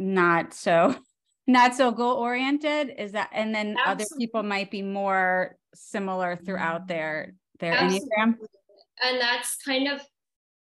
not 0.00 0.54
so 0.54 0.94
not 1.46 1.74
so 1.74 1.90
goal 1.90 2.16
oriented 2.16 2.94
is 2.96 3.12
that 3.12 3.28
and 3.32 3.54
then 3.54 3.76
Absolutely. 3.78 4.04
other 4.04 4.06
people 4.18 4.42
might 4.42 4.70
be 4.70 4.82
more 4.82 5.56
similar 5.74 6.36
throughout 6.36 6.86
their 6.86 7.34
their 7.58 7.72
Absolutely. 7.72 8.08
enneagram 8.08 8.34
and 9.02 9.20
that's 9.20 9.56
kind 9.56 9.88
of 9.88 10.00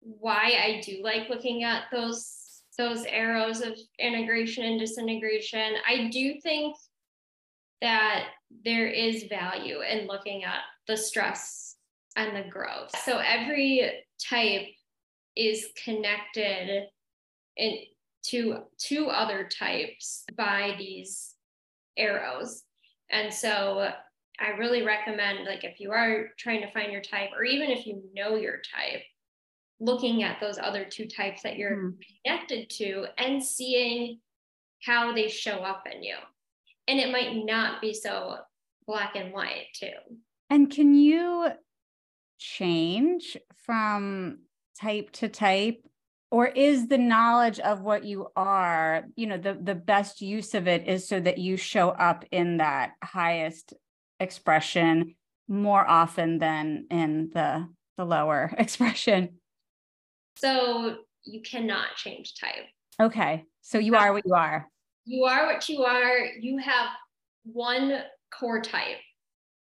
why 0.02 0.54
i 0.62 0.82
do 0.86 1.02
like 1.02 1.30
looking 1.30 1.64
at 1.64 1.84
those 1.92 2.45
those 2.78 3.06
arrows 3.06 3.62
of 3.62 3.78
integration 4.00 4.66
and 4.66 4.80
disintegration 4.80 5.74
i 5.88 6.10
do 6.10 6.40
think 6.42 6.76
that 7.82 8.28
there 8.64 8.88
is 8.88 9.26
value 9.30 9.82
in 9.82 10.08
looking 10.08 10.44
at 10.44 10.62
the 10.88 10.98
stress 10.98 11.76
and 12.16 12.36
the 12.36 12.50
growth. 12.50 12.96
So 13.04 13.18
every 13.18 13.92
type 14.30 14.68
is 15.36 15.68
connected 15.84 16.88
in 17.58 17.78
to 18.28 18.58
two 18.80 19.08
other 19.08 19.48
types 19.48 20.24
by 20.36 20.76
these 20.80 21.36
arrows. 21.96 22.64
And 23.12 23.32
so 23.32 23.92
I 24.40 24.50
really 24.58 24.82
recommend 24.82 25.46
like 25.46 25.64
if 25.64 25.80
you 25.80 25.92
are 25.92 26.30
trying 26.40 26.62
to 26.62 26.72
find 26.72 26.92
your 26.92 27.04
type 27.04 27.30
or 27.38 27.44
even 27.44 27.70
if 27.70 27.86
you 27.86 28.02
know 28.16 28.36
your 28.36 28.58
type, 28.58 29.04
looking 29.80 30.24
at 30.24 30.40
those 30.40 30.58
other 30.58 30.86
two 30.86 31.06
types 31.06 31.44
that 31.44 31.58
you're 31.58 31.76
mm. 31.76 31.94
connected 32.24 32.70
to 32.70 33.06
and 33.18 33.44
seeing 33.44 34.20
how 34.84 35.14
they 35.14 35.28
show 35.28 35.58
up 35.58 35.84
in 35.92 36.04
you. 36.04 36.16
And 36.88 37.00
it 37.00 37.12
might 37.12 37.46
not 37.46 37.82
be 37.82 37.94
so 37.94 38.38
black 38.88 39.16
and 39.16 39.34
white, 39.34 39.68
too. 39.74 39.88
And 40.50 40.72
can 40.72 40.94
you 40.94 41.50
change 42.38 43.38
from 43.66 44.40
type 44.80 45.12
to 45.14 45.28
type? 45.28 45.84
Or 46.32 46.48
is 46.48 46.88
the 46.88 46.98
knowledge 46.98 47.60
of 47.60 47.82
what 47.82 48.04
you 48.04 48.28
are, 48.36 49.06
you 49.16 49.28
know, 49.28 49.38
the, 49.38 49.58
the 49.60 49.76
best 49.76 50.22
use 50.22 50.54
of 50.54 50.68
it 50.68 50.88
is 50.88 51.08
so 51.08 51.20
that 51.20 51.38
you 51.38 51.56
show 51.56 51.90
up 51.90 52.26
in 52.32 52.58
that 52.58 52.92
highest 53.04 53.74
expression 54.20 55.16
more 55.48 55.88
often 55.88 56.40
than 56.40 56.88
in 56.90 57.30
the 57.34 57.68
the 57.98 58.06
lower 58.06 58.54
expression 58.58 59.30
so 60.38 60.98
you 61.24 61.42
cannot 61.42 61.96
change 61.96 62.36
type. 62.40 62.66
Okay. 63.02 63.44
So 63.62 63.78
you 63.78 63.96
are 63.96 64.14
what 64.14 64.26
you 64.26 64.34
are. 64.34 64.68
You 65.06 65.26
are 65.26 65.46
what 65.48 65.68
you 65.70 65.84
are. 65.84 66.20
You 66.40 66.58
have 66.60 66.90
one 67.44 68.02
core 68.32 68.62
type 68.62 68.98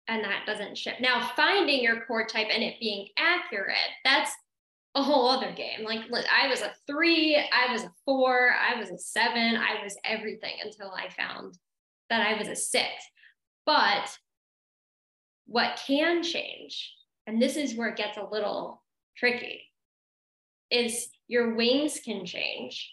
and 0.09 0.25
that 0.25 0.47
doesn't 0.47 0.77
shift. 0.77 1.01
Now 1.01 1.31
finding 1.37 1.83
your 1.83 2.05
core 2.07 2.27
type 2.27 2.49
and 2.53 2.63
it 2.63 2.81
being 2.81 3.09
accurate 3.19 3.77
that's 4.05 4.33
a 4.95 5.03
whole 5.03 5.29
other 5.29 5.53
game. 5.53 5.85
Like 5.85 6.01
i 6.13 6.49
was 6.49 6.63
a 6.63 6.73
three 6.87 7.37
i 7.37 7.71
was 7.73 7.85
a 7.85 7.93
four 8.05 8.51
i 8.53 8.79
was 8.79 8.91
a 8.91 8.99
seven 8.99 9.57
i 9.57 9.83
was 9.83 9.97
everything 10.05 10.55
until 10.65 10.91
i 10.91 11.09
found 11.11 11.59
that 12.11 12.27
i 12.27 12.39
was 12.39 12.49
a 12.49 12.57
six. 12.57 12.89
But 13.67 14.17
what 15.47 15.81
can 15.87 16.23
change, 16.23 16.95
and 17.27 17.41
this 17.41 17.57
is 17.57 17.75
where 17.75 17.89
it 17.89 17.97
gets 17.97 18.19
a 18.19 18.29
little 18.31 18.83
tricky, 19.17 19.68
is 20.71 21.09
your 21.27 21.55
wings 21.55 22.01
can 22.05 22.25
change. 22.25 22.91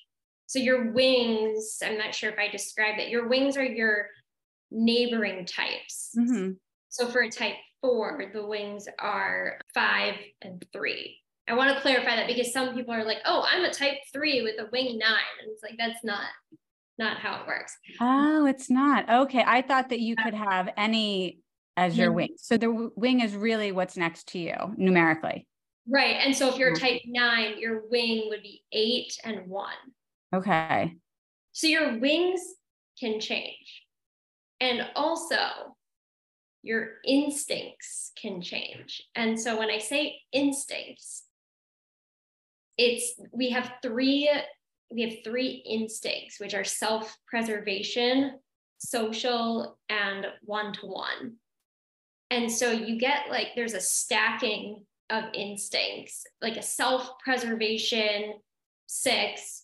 So 0.48 0.60
your 0.60 0.92
wings, 0.92 1.80
I'm 1.84 1.98
not 1.98 2.14
sure 2.14 2.30
if 2.30 2.38
I 2.38 2.48
described 2.50 3.00
it, 3.00 3.10
your 3.10 3.28
wings 3.28 3.58
are 3.58 3.66
your 3.66 4.08
neighboring 4.72 5.46
types. 5.46 6.12
Mm-hmm. 6.18 6.52
So 6.90 7.08
for 7.08 7.22
a 7.22 7.30
type 7.30 7.56
four, 7.82 8.30
the 8.34 8.46
wings 8.46 8.88
are 9.00 9.60
five 9.74 10.16
and 10.42 10.64
three. 10.72 11.20
I 11.48 11.54
want 11.54 11.76
to 11.76 11.82
clarify 11.82 12.16
that 12.16 12.28
because 12.28 12.52
some 12.52 12.74
people 12.74 12.94
are 12.94 13.04
like, 13.04 13.20
oh, 13.26 13.46
I'm 13.52 13.64
a 13.64 13.72
type 13.72 13.98
three 14.12 14.42
with 14.42 14.56
a 14.60 14.70
wing 14.72 14.98
nine. 14.98 15.36
And 15.42 15.52
it's 15.52 15.62
like, 15.64 15.76
that's 15.78 16.04
not 16.04 16.26
not 16.98 17.18
how 17.18 17.42
it 17.42 17.48
works. 17.48 17.78
Oh, 18.00 18.46
it's 18.46 18.70
not. 18.70 19.10
Okay. 19.10 19.44
I 19.46 19.62
thought 19.62 19.90
that 19.90 20.00
you 20.00 20.16
could 20.16 20.34
have 20.34 20.70
any 20.78 21.40
as 21.76 21.98
your 21.98 22.12
wing. 22.12 22.30
So 22.38 22.58
the 22.58 22.90
wing 22.96 23.20
is 23.20 23.36
really 23.36 23.72
what's 23.74 23.98
next 23.98 24.30
to 24.30 24.40
you 24.40 24.56
numerically. 24.78 25.46
Right. 25.88 26.18
And 26.24 26.36
so 26.36 26.50
if 26.50 26.58
you're 26.58 26.74
mm-hmm. 26.74 26.86
type 26.86 27.02
nine, 27.06 27.60
your 27.60 27.84
wing 27.90 28.26
would 28.30 28.42
be 28.42 28.64
eight 28.72 29.18
and 29.24 29.48
one. 29.48 29.74
Okay. 30.34 30.96
So 31.52 31.68
your 31.68 32.00
wings 32.00 32.42
can 33.00 33.20
change. 33.20 33.84
And 34.60 34.88
also, 34.96 35.76
your 36.64 36.94
instincts 37.06 38.12
can 38.20 38.42
change. 38.42 39.04
And 39.16 39.40
so 39.40 39.60
when 39.60 39.70
I 39.70 39.78
say 39.78 40.20
instincts, 40.32 41.26
it's 42.78 43.14
we 43.32 43.52
have 43.52 43.72
three 43.82 44.30
we 44.92 45.02
have 45.04 45.24
three 45.24 45.64
instincts 45.68 46.40
which 46.40 46.54
are 46.54 46.64
self-preservation, 46.64 48.40
social 48.78 49.78
and 49.90 50.28
one-to-one. 50.44 51.36
And 52.32 52.52
so 52.52 52.72
you 52.72 52.98
get 53.00 53.30
like 53.30 53.50
there's 53.56 53.74
a 53.74 53.82
stacking 53.82 54.86
of 55.10 55.26
instincts, 55.34 56.26
like 56.42 56.58
a 56.58 56.62
self 56.62 57.20
preservation 57.24 58.34
six 58.88 59.64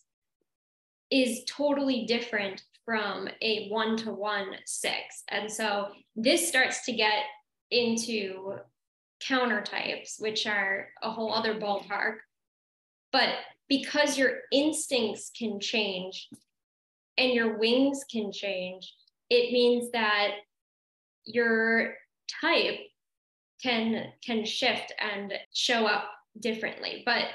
is 1.10 1.44
totally 1.44 2.04
different 2.06 2.62
from 2.84 3.28
a 3.42 3.68
one 3.68 3.96
to 3.98 4.10
one 4.10 4.54
six. 4.64 5.24
And 5.28 5.50
so 5.50 5.88
this 6.16 6.48
starts 6.48 6.84
to 6.86 6.92
get 6.92 7.24
into 7.70 8.54
counter 9.20 9.62
types, 9.62 10.16
which 10.18 10.46
are 10.46 10.88
a 11.02 11.10
whole 11.10 11.32
other 11.32 11.54
ballpark. 11.54 12.16
But 13.12 13.30
because 13.68 14.18
your 14.18 14.38
instincts 14.50 15.30
can 15.38 15.60
change 15.60 16.28
and 17.18 17.32
your 17.32 17.58
wings 17.58 18.04
can 18.10 18.32
change, 18.32 18.92
it 19.30 19.52
means 19.52 19.90
that 19.92 20.32
your 21.24 21.94
type 22.40 22.80
can 23.62 24.12
can 24.24 24.44
shift 24.44 24.92
and 24.98 25.32
show 25.52 25.86
up 25.86 26.10
differently. 26.40 27.02
But 27.04 27.26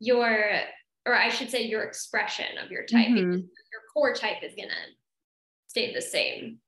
your 0.00 0.60
or 1.06 1.14
i 1.14 1.28
should 1.28 1.50
say 1.50 1.62
your 1.62 1.82
expression 1.82 2.58
of 2.62 2.70
your 2.70 2.84
type 2.84 3.08
mm-hmm. 3.08 3.32
your 3.32 3.82
core 3.94 4.14
type 4.14 4.42
is 4.42 4.54
going 4.54 4.68
to 4.68 4.74
stay 5.68 5.94
the 5.94 6.02
same. 6.02 6.58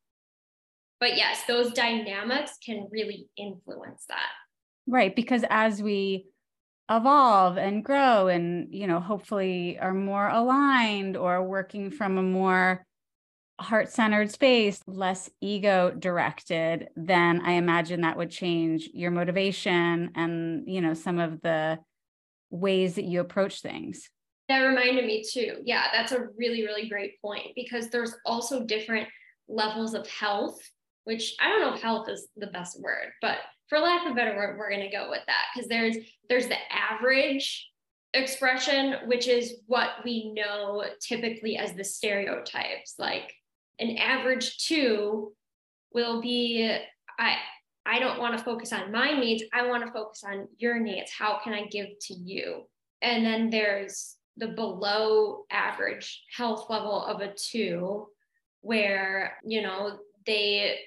But 1.00 1.16
yes 1.16 1.42
those 1.46 1.72
dynamics 1.72 2.52
can 2.64 2.88
really 2.90 3.28
influence 3.36 4.04
that. 4.08 4.30
Right 4.86 5.14
because 5.14 5.44
as 5.50 5.82
we 5.82 6.26
evolve 6.90 7.58
and 7.58 7.84
grow 7.84 8.28
and 8.28 8.72
you 8.72 8.86
know 8.86 9.00
hopefully 9.00 9.78
are 9.78 9.92
more 9.92 10.28
aligned 10.28 11.16
or 11.16 11.44
working 11.44 11.90
from 11.90 12.16
a 12.16 12.22
more 12.22 12.86
heart 13.60 13.90
centered 13.90 14.30
space, 14.30 14.80
less 14.86 15.28
ego 15.40 15.90
directed, 15.90 16.88
then 16.96 17.40
I 17.44 17.52
imagine 17.52 18.02
that 18.02 18.16
would 18.16 18.30
change 18.30 18.88
your 18.92 19.10
motivation 19.10 20.12
and, 20.14 20.64
you 20.66 20.80
know, 20.80 20.94
some 20.94 21.18
of 21.18 21.40
the 21.42 21.78
ways 22.50 22.94
that 22.94 23.04
you 23.04 23.20
approach 23.20 23.60
things. 23.60 24.08
That 24.48 24.60
reminded 24.60 25.04
me 25.04 25.24
too. 25.28 25.56
Yeah, 25.64 25.84
that's 25.92 26.12
a 26.12 26.26
really, 26.36 26.64
really 26.64 26.88
great 26.88 27.20
point 27.20 27.48
because 27.54 27.90
there's 27.90 28.14
also 28.24 28.64
different 28.64 29.08
levels 29.48 29.94
of 29.94 30.06
health, 30.06 30.58
which 31.04 31.34
I 31.40 31.48
don't 31.48 31.60
know 31.60 31.74
if 31.74 31.82
health 31.82 32.08
is 32.08 32.28
the 32.36 32.46
best 32.46 32.80
word, 32.80 33.12
but 33.20 33.38
for 33.68 33.78
lack 33.78 34.06
of 34.06 34.12
a 34.12 34.14
better 34.14 34.34
word, 34.36 34.56
we're 34.58 34.70
going 34.70 34.88
to 34.88 34.96
go 34.96 35.10
with 35.10 35.22
that 35.26 35.44
because 35.54 35.68
there's 35.68 35.96
there's 36.28 36.48
the 36.48 36.56
average 36.72 37.68
expression, 38.14 38.94
which 39.06 39.28
is 39.28 39.56
what 39.66 39.90
we 40.04 40.32
know 40.32 40.84
typically 41.00 41.58
as 41.58 41.74
the 41.74 41.84
stereotypes, 41.84 42.94
like 42.98 43.34
an 43.78 43.96
average 43.96 44.58
two 44.58 45.32
will 45.92 46.20
be 46.20 46.76
I 47.18 47.36
I 47.86 47.98
don't 47.98 48.18
want 48.18 48.36
to 48.36 48.44
focus 48.44 48.72
on 48.72 48.92
my 48.92 49.18
needs. 49.18 49.44
I 49.52 49.66
want 49.66 49.84
to 49.86 49.92
focus 49.92 50.22
on 50.22 50.46
your 50.58 50.78
needs. 50.78 51.10
How 51.10 51.40
can 51.42 51.54
I 51.54 51.66
give 51.66 51.88
to 52.02 52.14
you? 52.14 52.64
And 53.00 53.24
then 53.24 53.48
there's 53.48 54.16
the 54.36 54.48
below 54.48 55.44
average 55.50 56.22
health 56.36 56.68
level 56.68 57.02
of 57.02 57.20
a 57.20 57.32
two, 57.34 58.08
where, 58.60 59.38
you 59.44 59.62
know, 59.62 59.98
they 60.26 60.78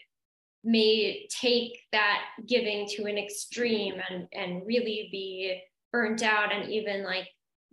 may 0.63 1.27
take 1.29 1.79
that 1.91 2.21
giving 2.47 2.87
to 2.89 3.05
an 3.05 3.17
extreme 3.17 3.95
and, 4.09 4.27
and 4.33 4.65
really 4.67 5.09
be 5.11 5.59
burnt 5.91 6.21
out 6.21 6.53
and 6.53 6.71
even 6.71 7.03
like 7.03 7.27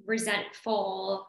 resentful 0.06 1.28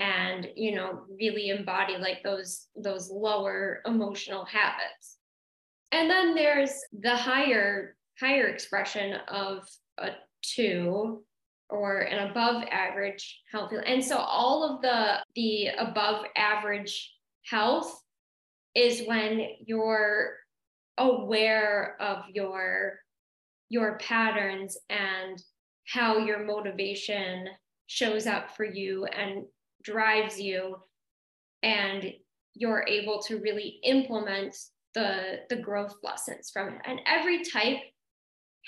and 0.00 0.48
you 0.56 0.74
know 0.74 1.02
really 1.20 1.50
embody 1.50 1.96
like 1.98 2.22
those 2.24 2.66
those 2.74 3.10
lower 3.10 3.82
emotional 3.86 4.44
habits. 4.44 5.18
And 5.92 6.10
then 6.10 6.34
there's 6.34 6.72
the 7.00 7.14
higher 7.14 7.96
higher 8.18 8.48
expression 8.48 9.14
of 9.28 9.68
a 9.98 10.10
two 10.42 11.22
or 11.68 12.00
an 12.00 12.30
above 12.30 12.64
average 12.70 13.42
health 13.52 13.72
and 13.86 14.04
so 14.04 14.16
all 14.16 14.64
of 14.64 14.82
the 14.82 15.18
the 15.36 15.68
above 15.78 16.24
average 16.36 17.12
health 17.44 18.02
is 18.74 19.02
when 19.06 19.40
you're 19.64 20.34
aware 20.98 21.96
of 22.00 22.24
your 22.32 22.98
your 23.68 23.98
patterns 23.98 24.76
and 24.88 25.42
how 25.86 26.18
your 26.18 26.44
motivation 26.44 27.46
shows 27.86 28.26
up 28.26 28.56
for 28.56 28.64
you 28.64 29.04
and 29.06 29.44
drives 29.82 30.40
you 30.40 30.76
and 31.62 32.12
you're 32.54 32.84
able 32.88 33.20
to 33.22 33.38
really 33.38 33.80
implement 33.84 34.56
the 34.94 35.40
the 35.48 35.56
growth 35.56 35.94
lessons 36.02 36.50
from 36.52 36.68
it. 36.68 36.80
And 36.84 37.00
every 37.06 37.42
type 37.44 37.78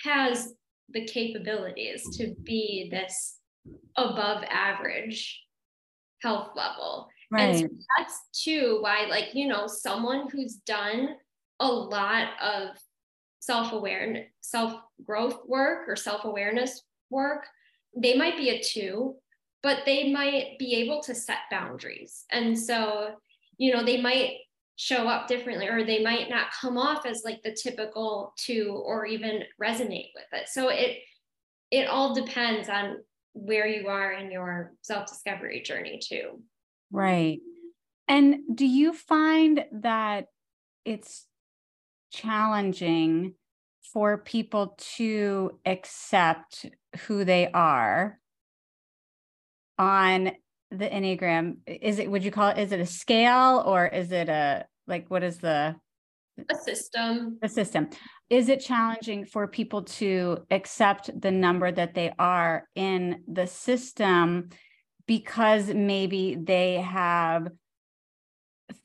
has 0.05 0.55
the 0.91 1.05
capabilities 1.07 2.05
to 2.17 2.29
mm-hmm. 2.29 2.43
be 2.43 2.89
this 2.91 3.39
above 3.97 4.45
average 4.49 5.43
health 6.23 6.51
level. 6.55 7.09
Right. 7.31 7.49
and 7.49 7.59
so 7.61 7.67
that's 7.97 8.21
too 8.45 8.79
why 8.83 9.07
like 9.09 9.35
you 9.35 9.49
know 9.49 9.67
someone 9.67 10.29
who's 10.31 10.57
done 10.67 11.09
a 11.61 11.67
lot 11.67 12.29
of 12.43 12.77
self-awareness 13.41 14.27
self-growth 14.43 15.39
work 15.47 15.89
or 15.89 15.97
self-awareness 15.97 16.83
work 17.09 17.47
they 17.97 18.17
might 18.17 18.37
be 18.37 18.51
a 18.51 18.63
two 18.63 19.15
but 19.63 19.81
they 19.87 20.13
might 20.13 20.59
be 20.59 20.75
able 20.77 21.01
to 21.03 21.15
set 21.15 21.39
boundaries. 21.51 22.25
And 22.31 22.59
so, 22.59 23.15
you 23.59 23.73
know, 23.73 23.85
they 23.85 24.01
might 24.01 24.39
show 24.77 25.07
up 25.07 25.29
differently 25.29 25.69
or 25.69 25.85
they 25.85 26.03
might 26.03 26.29
not 26.29 26.53
come 26.61 26.77
off 26.77 27.07
as 27.07 27.23
like 27.25 27.41
the 27.43 27.53
typical 27.55 28.35
two 28.37 28.83
or 28.85 29.07
even 29.07 29.45
resonate 29.61 30.11
with 30.15 30.27
it. 30.33 30.49
So 30.49 30.69
it 30.69 30.99
it 31.71 31.89
all 31.89 32.15
depends 32.15 32.69
on 32.69 32.99
where 33.33 33.67
you 33.67 33.89
are 33.89 34.13
in 34.13 34.31
your 34.31 34.75
self 34.83 35.09
discovery 35.09 35.63
journey, 35.63 36.01
too. 36.03 36.43
Right. 36.91 37.41
And 38.09 38.41
do 38.55 38.67
you 38.67 38.93
find 38.93 39.65
that 39.73 40.27
it's 40.85 41.27
challenging 42.13 43.35
for 43.93 44.19
people 44.19 44.77
to 44.97 45.59
accept 45.65 46.67
who 47.07 47.25
they 47.25 47.51
are 47.53 48.19
on 49.79 50.33
the 50.71 50.89
enneagram 50.89 51.57
is 51.67 51.99
it 51.99 52.11
would 52.11 52.25
you 52.25 52.31
call 52.31 52.49
it 52.49 52.59
is 52.59 52.73
it 52.73 52.81
a 52.81 52.87
scale 52.87 53.63
or 53.67 53.87
is 53.87 54.11
it 54.11 54.29
a 54.29 54.65
like 54.87 55.11
what 55.11 55.23
is 55.23 55.39
the 55.39 55.77
a 56.49 56.55
system. 56.55 57.39
the 57.41 57.49
system? 57.49 57.89
Is 58.31 58.49
it 58.49 58.61
challenging 58.61 59.27
for 59.27 59.47
people 59.47 59.83
to 59.83 60.47
accept 60.51 61.11
the 61.21 61.31
number 61.31 61.71
that 61.71 61.95
they 61.95 62.13
are 62.19 62.69
in 62.75 63.23
the 63.29 63.47
system 63.47 64.49
because 65.07 65.69
maybe 65.69 66.37
they 66.41 66.77
have 66.77 67.49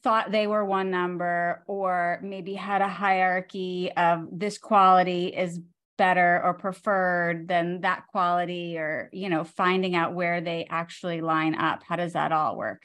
thought 0.03 0.31
they 0.31 0.47
were 0.47 0.65
one 0.65 0.91
number 0.91 1.63
or 1.67 2.19
maybe 2.21 2.53
had 2.53 2.81
a 2.81 2.89
hierarchy 2.89 3.91
of 3.95 4.27
this 4.31 4.57
quality 4.57 5.27
is 5.27 5.59
better 5.97 6.41
or 6.43 6.53
preferred 6.53 7.47
than 7.47 7.81
that 7.81 8.07
quality 8.07 8.77
or 8.77 9.09
you 9.11 9.29
know 9.29 9.43
finding 9.43 9.95
out 9.95 10.13
where 10.13 10.41
they 10.41 10.67
actually 10.69 11.21
line 11.21 11.55
up? 11.55 11.83
How 11.83 11.95
does 11.95 12.13
that 12.13 12.31
all 12.31 12.57
work? 12.57 12.83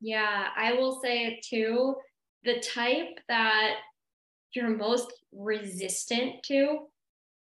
Yeah 0.00 0.48
i 0.56 0.74
will 0.74 1.00
say 1.02 1.26
it 1.26 1.44
too 1.44 1.96
the 2.44 2.60
type 2.60 3.18
that 3.28 3.76
you're 4.54 4.70
most 4.70 5.12
resistant 5.32 6.42
to 6.44 6.86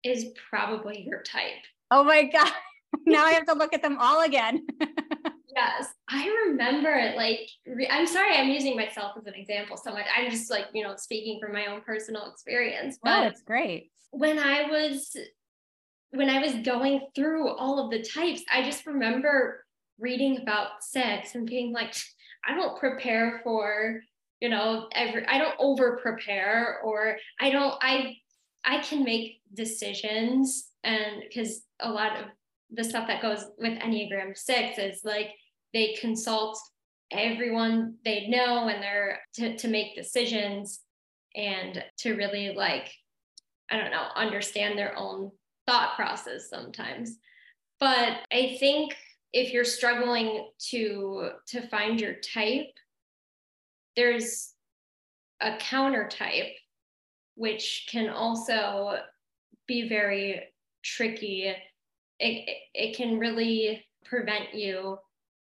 is 0.05 0.27
probably 0.51 1.05
your 1.07 1.23
type. 1.23 1.63
Oh 1.91 2.03
my 2.05 2.25
god 2.25 2.53
now 3.07 3.25
i 3.25 3.33
have 3.33 3.47
to 3.47 3.55
look 3.55 3.73
at 3.73 3.83
them 3.83 3.97
all 3.99 4.23
again 4.23 4.67
yes 5.55 5.89
i 6.09 6.29
remember 6.47 6.91
it. 6.91 7.17
like 7.17 7.41
i'm 7.91 8.07
sorry 8.07 8.35
i'm 8.35 8.49
using 8.49 8.77
myself 8.77 9.13
as 9.19 9.27
an 9.27 9.35
example 9.35 9.77
so 9.77 9.93
much 9.93 10.07
i'm 10.17 10.31
just 10.31 10.51
like 10.51 10.67
you 10.73 10.83
know 10.83 10.95
speaking 10.97 11.39
from 11.41 11.53
my 11.53 11.67
own 11.67 11.81
personal 11.83 12.31
experience 12.31 12.99
but 13.03 13.25
oh, 13.25 13.27
it's 13.27 13.43
great 13.43 13.91
when 14.13 14.39
I 14.39 14.71
was 14.71 15.17
when 16.11 16.29
I 16.29 16.39
was 16.41 16.55
going 16.57 17.09
through 17.15 17.49
all 17.57 17.79
of 17.79 17.91
the 17.91 18.03
types, 18.03 18.43
I 18.53 18.63
just 18.63 18.87
remember 18.87 19.65
reading 19.99 20.39
about 20.43 20.83
sex 20.83 21.35
and 21.35 21.47
being 21.47 21.73
like, 21.73 21.95
I 22.47 22.55
don't 22.55 22.79
prepare 22.79 23.41
for, 23.43 24.03
you 24.41 24.51
know, 24.51 24.89
every 24.95 25.27
I 25.27 25.39
don't 25.39 25.55
over 25.59 25.97
prepare 25.97 26.81
or 26.85 27.17
I 27.41 27.51
don't 27.51 27.75
I 27.81 28.17
I 28.65 28.79
can 28.79 29.03
make 29.03 29.41
decisions 29.55 30.69
and 30.85 31.23
because 31.27 31.63
a 31.81 31.91
lot 31.91 32.19
of 32.19 32.27
the 32.71 32.85
stuff 32.85 33.07
that 33.07 33.23
goes 33.23 33.45
with 33.59 33.79
Enneagram 33.79 34.37
6 34.37 34.79
is 34.79 35.01
like 35.05 35.29
they 35.73 35.97
consult 36.01 36.59
everyone 37.11 37.95
they 38.05 38.27
know 38.29 38.69
and 38.69 38.83
they're 38.83 39.21
to, 39.35 39.57
to 39.57 39.69
make 39.69 39.95
decisions 39.95 40.81
and 41.35 41.85
to 41.99 42.15
really 42.15 42.55
like 42.55 42.91
I 43.71 43.79
don't 43.79 43.91
know, 43.91 44.09
understand 44.15 44.79
their 44.79 44.97
own 44.99 45.31
thought 45.67 45.97
process 45.97 46.51
sometimes. 46.51 47.17
But 47.81 48.19
I 48.31 48.57
think 48.61 48.95
if 49.33 49.53
you're 49.53 49.65
struggling 49.65 50.47
to 50.71 51.31
to 51.49 51.67
find 51.69 52.01
your 52.01 52.15
type, 52.15 52.71
there's 53.97 54.53
a 55.41 55.57
counter 55.57 56.09
type 56.09 56.53
which 57.35 57.89
can 57.91 58.11
also 58.11 58.99
be 59.67 59.89
very 59.89 60.43
tricky. 60.85 61.55
It, 62.21 62.57
it 62.75 62.97
can 62.97 63.19
really 63.19 63.85
prevent 64.05 64.55
you 64.55 64.99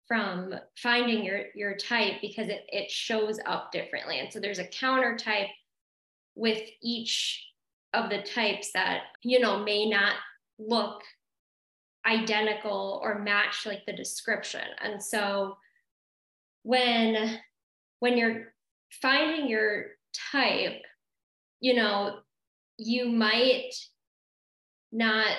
from 0.09 0.53
finding 0.75 1.23
your 1.23 1.43
your 1.55 1.77
type 1.77 2.15
because 2.19 2.49
it, 2.49 2.65
it 2.67 2.91
shows 2.91 3.39
up 3.45 3.71
differently. 3.71 4.19
And 4.19 4.33
so 4.33 4.41
there's 4.41 4.59
a 4.59 4.67
counter 4.67 5.15
type 5.15 5.47
with 6.35 6.61
each 6.81 7.45
of 7.93 8.09
the 8.09 8.21
types 8.21 8.71
that 8.73 9.01
you 9.23 9.39
know 9.39 9.63
may 9.63 9.87
not 9.87 10.13
look 10.57 11.01
identical 12.05 12.99
or 13.03 13.19
match 13.19 13.65
like 13.65 13.85
the 13.85 13.93
description 13.93 14.61
and 14.81 15.01
so 15.03 15.57
when 16.63 17.39
when 17.99 18.17
you're 18.17 18.53
finding 19.01 19.49
your 19.49 19.85
type 20.31 20.81
you 21.59 21.73
know 21.73 22.19
you 22.77 23.09
might 23.09 23.71
not 24.91 25.35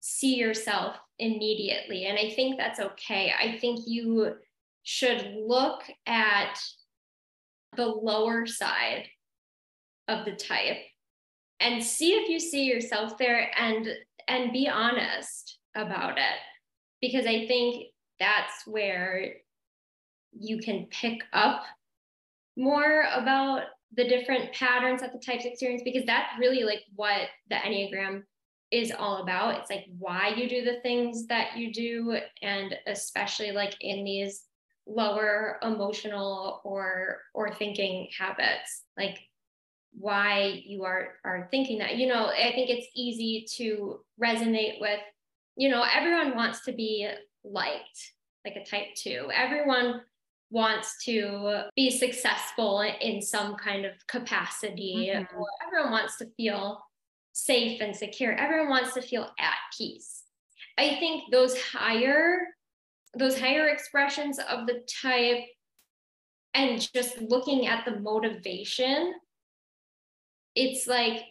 see 0.00 0.36
yourself 0.36 0.96
immediately 1.18 2.06
and 2.06 2.18
i 2.18 2.30
think 2.34 2.58
that's 2.58 2.80
okay. 2.80 3.32
I 3.38 3.58
think 3.58 3.80
you 3.86 4.34
should 4.82 5.34
look 5.46 5.82
at 6.06 6.58
the 7.76 7.86
lower 7.86 8.46
side 8.46 9.06
of 10.08 10.24
the 10.24 10.32
type 10.32 10.78
and 11.60 11.82
see 11.82 12.12
if 12.12 12.28
you 12.28 12.40
see 12.40 12.64
yourself 12.64 13.16
there 13.16 13.50
and 13.56 13.88
and 14.28 14.52
be 14.52 14.68
honest 14.68 15.58
about 15.76 16.18
it 16.18 16.38
because 17.00 17.26
i 17.26 17.46
think 17.46 17.86
that's 18.18 18.66
where 18.66 19.34
you 20.32 20.58
can 20.58 20.86
pick 20.90 21.20
up 21.32 21.62
more 22.56 23.04
about 23.14 23.62
the 23.94 24.08
different 24.08 24.52
patterns 24.52 25.00
that 25.00 25.12
the 25.12 25.18
types 25.18 25.44
experience 25.44 25.82
because 25.84 26.04
that's 26.06 26.38
really 26.38 26.64
like 26.64 26.82
what 26.94 27.28
the 27.48 27.56
enneagram 27.56 28.22
is 28.72 28.90
all 28.98 29.22
about. 29.22 29.58
It's 29.58 29.70
like 29.70 29.86
why 29.98 30.28
you 30.28 30.48
do 30.48 30.64
the 30.64 30.80
things 30.80 31.26
that 31.26 31.56
you 31.56 31.72
do 31.72 32.18
and 32.40 32.74
especially 32.86 33.52
like 33.52 33.76
in 33.80 34.02
these 34.02 34.44
lower 34.86 35.58
emotional 35.62 36.60
or 36.64 37.18
or 37.34 37.54
thinking 37.54 38.08
habits 38.18 38.82
like 38.96 39.16
why 39.92 40.60
you 40.64 40.84
are 40.84 41.10
are 41.24 41.46
thinking 41.50 41.78
that. 41.78 41.96
You 41.96 42.08
know 42.08 42.26
i 42.26 42.50
think 42.52 42.68
it's 42.68 42.88
easy 42.96 43.46
to 43.58 44.00
resonate 44.20 44.80
with 44.80 44.98
you 45.56 45.68
know 45.68 45.84
everyone 45.94 46.34
wants 46.34 46.64
to 46.64 46.72
be 46.72 47.08
liked 47.44 48.12
like 48.44 48.56
a 48.56 48.64
type 48.64 48.88
2 48.96 49.30
everyone 49.32 50.00
wants 50.50 51.02
to 51.04 51.62
be 51.76 51.90
successful 51.90 52.80
in 53.00 53.22
some 53.22 53.54
kind 53.56 53.86
of 53.86 53.92
capacity 54.08 55.10
mm-hmm. 55.14 55.36
or 55.36 55.46
everyone 55.66 55.92
wants 55.92 56.18
to 56.18 56.26
feel 56.36 56.82
safe 57.32 57.80
and 57.80 57.94
secure. 57.94 58.32
Everyone 58.32 58.68
wants 58.68 58.94
to 58.94 59.02
feel 59.02 59.30
at 59.38 59.54
peace. 59.76 60.22
I 60.78 60.96
think 60.96 61.24
those 61.30 61.60
higher 61.60 62.38
those 63.14 63.38
higher 63.38 63.68
expressions 63.68 64.38
of 64.38 64.66
the 64.66 64.82
type 65.02 65.44
and 66.54 66.80
just 66.94 67.20
looking 67.20 67.66
at 67.66 67.84
the 67.84 68.00
motivation 68.00 69.12
it's 70.54 70.86
like 70.86 71.22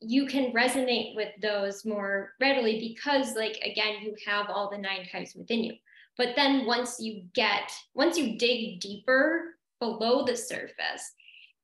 you 0.00 0.26
can 0.26 0.52
resonate 0.52 1.14
with 1.14 1.28
those 1.40 1.84
more 1.84 2.32
readily 2.40 2.80
because 2.80 3.34
like 3.36 3.56
again 3.64 3.96
you 4.02 4.14
have 4.26 4.46
all 4.48 4.70
the 4.70 4.78
nine 4.78 5.06
types 5.10 5.34
within 5.34 5.62
you. 5.62 5.74
But 6.18 6.34
then 6.36 6.66
once 6.66 6.98
you 7.00 7.24
get 7.34 7.70
once 7.94 8.18
you 8.18 8.38
dig 8.38 8.80
deeper 8.80 9.56
below 9.80 10.24
the 10.24 10.36
surface 10.36 11.12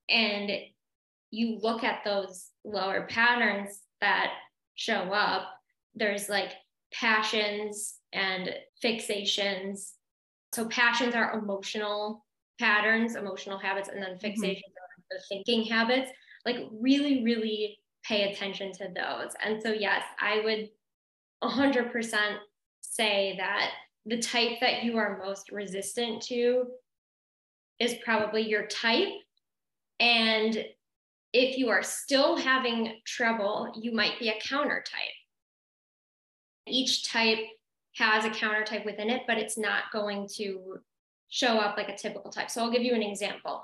and 0.08 0.50
you 1.30 1.58
look 1.62 1.84
at 1.84 2.04
those 2.04 2.50
lower 2.64 3.06
patterns 3.08 3.80
that 4.00 4.32
show 4.74 5.12
up 5.12 5.48
there's 5.94 6.28
like 6.28 6.52
passions 6.92 7.96
and 8.12 8.54
fixations 8.82 9.92
so 10.54 10.66
passions 10.66 11.14
are 11.14 11.38
emotional 11.38 12.24
patterns 12.58 13.14
emotional 13.14 13.58
habits 13.58 13.88
and 13.88 14.02
then 14.02 14.12
mm-hmm. 14.12 14.26
fixations 14.26 14.56
mm-hmm. 14.56 15.12
are 15.12 15.18
the 15.18 15.20
thinking 15.28 15.64
habits 15.64 16.10
like 16.48 16.56
really, 16.72 17.22
really 17.22 17.78
pay 18.04 18.32
attention 18.32 18.72
to 18.72 18.88
those. 18.94 19.32
And 19.44 19.62
so, 19.62 19.72
yes, 19.72 20.02
I 20.20 20.40
would 20.44 20.70
100% 21.42 22.36
say 22.80 23.34
that 23.38 23.70
the 24.06 24.18
type 24.18 24.60
that 24.60 24.84
you 24.84 24.96
are 24.96 25.22
most 25.22 25.52
resistant 25.52 26.22
to 26.22 26.64
is 27.78 27.96
probably 28.04 28.48
your 28.48 28.66
type. 28.66 29.08
And 30.00 30.64
if 31.32 31.58
you 31.58 31.68
are 31.68 31.82
still 31.82 32.36
having 32.36 32.94
trouble, 33.04 33.72
you 33.80 33.92
might 33.92 34.18
be 34.18 34.28
a 34.28 34.40
counter 34.40 34.82
type. 34.90 35.14
Each 36.66 37.08
type 37.10 37.38
has 37.96 38.24
a 38.24 38.30
counter 38.30 38.64
type 38.64 38.84
within 38.84 39.10
it, 39.10 39.22
but 39.26 39.38
it's 39.38 39.58
not 39.58 39.84
going 39.92 40.28
to 40.36 40.78
show 41.28 41.58
up 41.58 41.76
like 41.76 41.88
a 41.88 41.96
typical 41.96 42.30
type. 42.30 42.50
So 42.50 42.62
I'll 42.62 42.70
give 42.70 42.82
you 42.82 42.94
an 42.94 43.02
example 43.02 43.62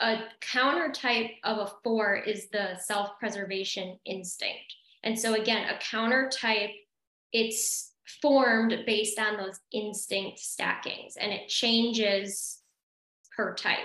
a 0.00 0.18
counter 0.40 0.92
type 0.92 1.30
of 1.44 1.58
a 1.58 1.72
four 1.82 2.16
is 2.16 2.48
the 2.50 2.76
self-preservation 2.78 3.98
instinct. 4.04 4.74
And 5.02 5.18
so 5.18 5.34
again, 5.34 5.68
a 5.68 5.78
counter 5.78 6.30
type, 6.32 6.70
it's 7.32 7.92
formed 8.20 8.74
based 8.86 9.18
on 9.18 9.36
those 9.36 9.58
instinct 9.72 10.38
stackings 10.38 11.16
and 11.16 11.32
it 11.32 11.48
changes 11.48 12.60
per 13.36 13.54
type. 13.54 13.78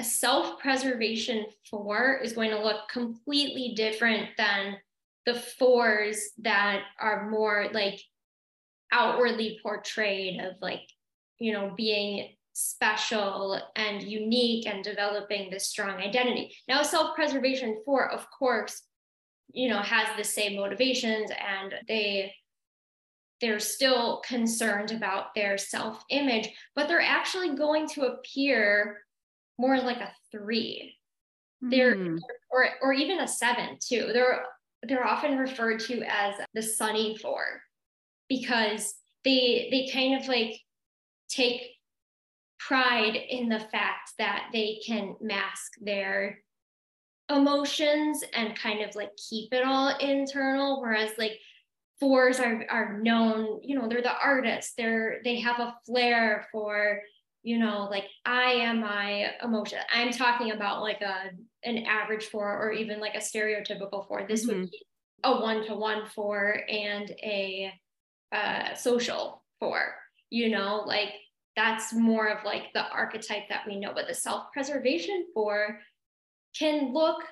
A 0.00 0.04
self-preservation 0.04 1.46
four 1.68 2.20
is 2.22 2.32
going 2.32 2.50
to 2.50 2.62
look 2.62 2.88
completely 2.88 3.74
different 3.74 4.28
than 4.36 4.76
the 5.26 5.34
fours 5.34 6.30
that 6.38 6.82
are 7.00 7.28
more 7.28 7.68
like 7.72 8.00
outwardly 8.92 9.58
portrayed 9.62 10.40
of 10.40 10.54
like, 10.62 10.82
you 11.38 11.52
know, 11.52 11.74
being 11.76 12.30
special 12.52 13.60
and 13.76 14.02
unique 14.02 14.66
and 14.66 14.82
developing 14.82 15.50
this 15.50 15.66
strong 15.66 15.96
identity. 15.98 16.54
Now, 16.66 16.82
self 16.82 17.14
preservation 17.14 17.82
four, 17.84 18.10
of 18.10 18.26
course, 18.30 18.82
you 19.52 19.68
know, 19.68 19.78
has 19.78 20.08
the 20.16 20.24
same 20.24 20.56
motivations 20.56 21.30
and 21.30 21.74
they 21.86 22.32
they're 23.40 23.60
still 23.60 24.20
concerned 24.26 24.90
about 24.90 25.34
their 25.34 25.58
self 25.58 26.04
image, 26.10 26.48
but 26.74 26.88
they're 26.88 27.00
actually 27.00 27.54
going 27.54 27.88
to 27.90 28.06
appear 28.06 28.98
more 29.58 29.78
like 29.80 29.98
a 29.98 30.12
3 30.32 30.94
mm. 31.62 31.70
They're 31.70 32.16
or 32.50 32.68
or 32.82 32.92
even 32.92 33.20
a 33.20 33.28
seven 33.28 33.78
too. 33.80 34.10
They're 34.12 34.44
they're 34.84 35.06
often 35.06 35.38
referred 35.38 35.80
to 35.80 36.02
as 36.02 36.34
the 36.54 36.62
sunny 36.62 37.16
four 37.16 37.62
because 38.28 38.94
they 39.24 39.68
they 39.70 39.90
kind 39.92 40.20
of 40.20 40.28
like 40.28 40.54
take 41.28 41.62
pride 42.58 43.16
in 43.16 43.48
the 43.48 43.60
fact 43.60 44.12
that 44.18 44.48
they 44.52 44.80
can 44.84 45.14
mask 45.20 45.72
their 45.80 46.38
emotions 47.30 48.24
and 48.34 48.58
kind 48.58 48.82
of 48.82 48.94
like 48.94 49.10
keep 49.16 49.52
it 49.52 49.64
all 49.64 49.94
internal 49.98 50.80
whereas 50.80 51.10
like 51.18 51.38
fours 52.00 52.40
are 52.40 52.64
are 52.70 52.98
known 52.98 53.60
you 53.62 53.78
know 53.78 53.86
they're 53.86 54.02
the 54.02 54.18
artists 54.22 54.72
they're 54.76 55.20
they 55.24 55.38
have 55.38 55.60
a 55.60 55.74
flair 55.84 56.46
for 56.50 57.00
you 57.48 57.58
know 57.58 57.88
like 57.90 58.04
i 58.26 58.50
am 58.50 58.80
my 58.80 59.30
emotion 59.42 59.78
i'm 59.94 60.10
talking 60.10 60.50
about 60.50 60.82
like 60.82 61.00
a 61.00 61.30
an 61.64 61.78
average 61.86 62.26
four 62.26 62.46
or 62.62 62.72
even 62.72 63.00
like 63.00 63.14
a 63.14 63.18
stereotypical 63.18 64.06
four 64.06 64.26
this 64.28 64.46
mm-hmm. 64.46 64.60
would 64.60 64.70
be 64.70 64.84
a 65.24 65.40
one-to-one 65.40 66.04
four 66.14 66.60
and 66.68 67.10
a 67.22 67.72
uh, 68.32 68.74
social 68.74 69.42
four 69.58 69.94
you 70.28 70.50
know 70.50 70.84
like 70.86 71.08
that's 71.56 71.94
more 71.94 72.28
of 72.28 72.44
like 72.44 72.64
the 72.74 72.86
archetype 72.90 73.48
that 73.48 73.66
we 73.66 73.80
know 73.80 73.92
but 73.94 74.06
the 74.06 74.14
self-preservation 74.14 75.24
four 75.32 75.78
can 76.58 76.92
look 76.92 77.22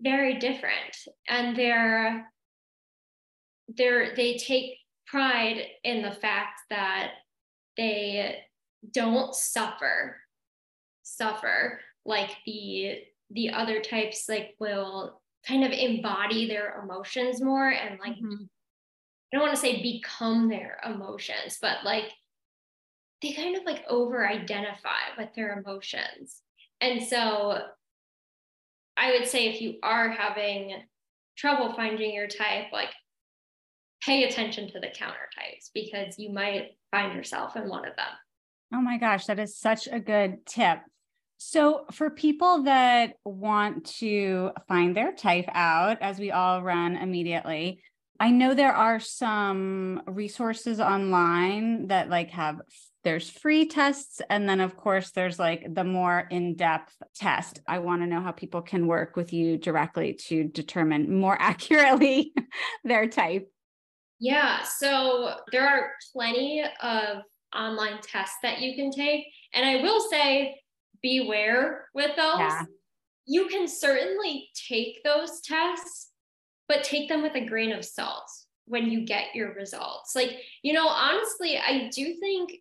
very 0.00 0.36
different 0.40 0.96
and 1.28 1.56
they're 1.56 2.26
they're 3.68 4.16
they 4.16 4.36
take 4.36 4.78
pride 5.06 5.62
in 5.84 6.02
the 6.02 6.10
fact 6.10 6.60
that 6.70 7.12
they 7.76 8.36
don't 8.92 9.34
suffer 9.34 10.16
suffer 11.02 11.80
like 12.04 12.30
the 12.46 12.98
the 13.30 13.50
other 13.50 13.80
types 13.80 14.26
like 14.28 14.54
will 14.58 15.20
kind 15.46 15.64
of 15.64 15.72
embody 15.72 16.48
their 16.48 16.80
emotions 16.82 17.40
more 17.42 17.68
and 17.68 17.98
like 18.00 18.14
mm-hmm. 18.14 18.44
I 19.34 19.36
don't 19.36 19.46
want 19.46 19.56
to 19.56 19.60
say 19.60 19.82
become 19.82 20.48
their 20.48 20.78
emotions, 20.84 21.58
but 21.60 21.78
like 21.84 22.04
they 23.20 23.32
kind 23.32 23.56
of 23.56 23.64
like 23.64 23.82
over 23.88 24.28
identify 24.28 25.10
with 25.18 25.34
their 25.34 25.58
emotions. 25.58 26.40
And 26.80 27.02
so 27.02 27.58
I 28.96 29.10
would 29.10 29.26
say 29.26 29.48
if 29.48 29.60
you 29.60 29.74
are 29.82 30.08
having 30.08 30.74
trouble 31.36 31.72
finding 31.72 32.14
your 32.14 32.28
type, 32.28 32.66
like 32.72 32.90
pay 34.04 34.22
attention 34.22 34.70
to 34.70 34.78
the 34.78 34.92
counter 34.94 35.28
types 35.36 35.70
because 35.74 36.16
you 36.16 36.30
might 36.30 36.76
find 36.92 37.16
yourself 37.16 37.56
in 37.56 37.68
one 37.68 37.88
of 37.88 37.96
them. 37.96 38.06
Oh 38.74 38.80
my 38.80 38.98
gosh, 38.98 39.26
that 39.26 39.38
is 39.38 39.56
such 39.56 39.86
a 39.86 40.00
good 40.00 40.44
tip. 40.46 40.80
So, 41.36 41.84
for 41.92 42.10
people 42.10 42.64
that 42.64 43.14
want 43.24 43.84
to 43.98 44.50
find 44.66 44.96
their 44.96 45.12
type 45.12 45.48
out, 45.52 46.02
as 46.02 46.18
we 46.18 46.32
all 46.32 46.60
run 46.60 46.96
immediately, 46.96 47.82
I 48.18 48.32
know 48.32 48.52
there 48.52 48.72
are 48.72 48.98
some 48.98 50.02
resources 50.08 50.80
online 50.80 51.86
that 51.88 52.08
like 52.08 52.30
have 52.30 52.62
there's 53.04 53.30
free 53.30 53.66
tests 53.66 54.22
and 54.30 54.48
then 54.48 54.60
of 54.60 54.76
course 54.76 55.10
there's 55.10 55.38
like 55.38 55.66
the 55.72 55.84
more 55.84 56.26
in-depth 56.30 56.96
test. 57.14 57.60
I 57.68 57.78
want 57.78 58.02
to 58.02 58.08
know 58.08 58.20
how 58.20 58.32
people 58.32 58.62
can 58.62 58.86
work 58.86 59.14
with 59.14 59.32
you 59.32 59.56
directly 59.56 60.18
to 60.28 60.44
determine 60.44 61.14
more 61.14 61.36
accurately 61.40 62.32
their 62.82 63.08
type. 63.08 63.48
Yeah, 64.18 64.62
so 64.62 65.34
there 65.52 65.68
are 65.68 65.92
plenty 66.12 66.64
of 66.82 67.18
online 67.54 68.00
tests 68.02 68.36
that 68.42 68.60
you 68.60 68.74
can 68.74 68.90
take 68.90 69.24
and 69.52 69.64
I 69.64 69.82
will 69.82 70.00
say 70.10 70.60
beware 71.02 71.86
with 71.94 72.16
those. 72.16 72.38
Yeah. 72.38 72.62
You 73.26 73.48
can 73.48 73.68
certainly 73.68 74.48
take 74.68 75.02
those 75.04 75.40
tests 75.40 76.10
but 76.68 76.84
take 76.84 77.08
them 77.08 77.22
with 77.22 77.34
a 77.34 77.44
grain 77.44 77.72
of 77.72 77.84
salt 77.84 78.30
when 78.66 78.90
you 78.90 79.04
get 79.04 79.34
your 79.34 79.54
results. 79.54 80.14
Like, 80.14 80.30
you 80.62 80.72
know, 80.72 80.88
honestly, 80.88 81.58
I 81.58 81.90
do 81.94 82.14
think 82.14 82.52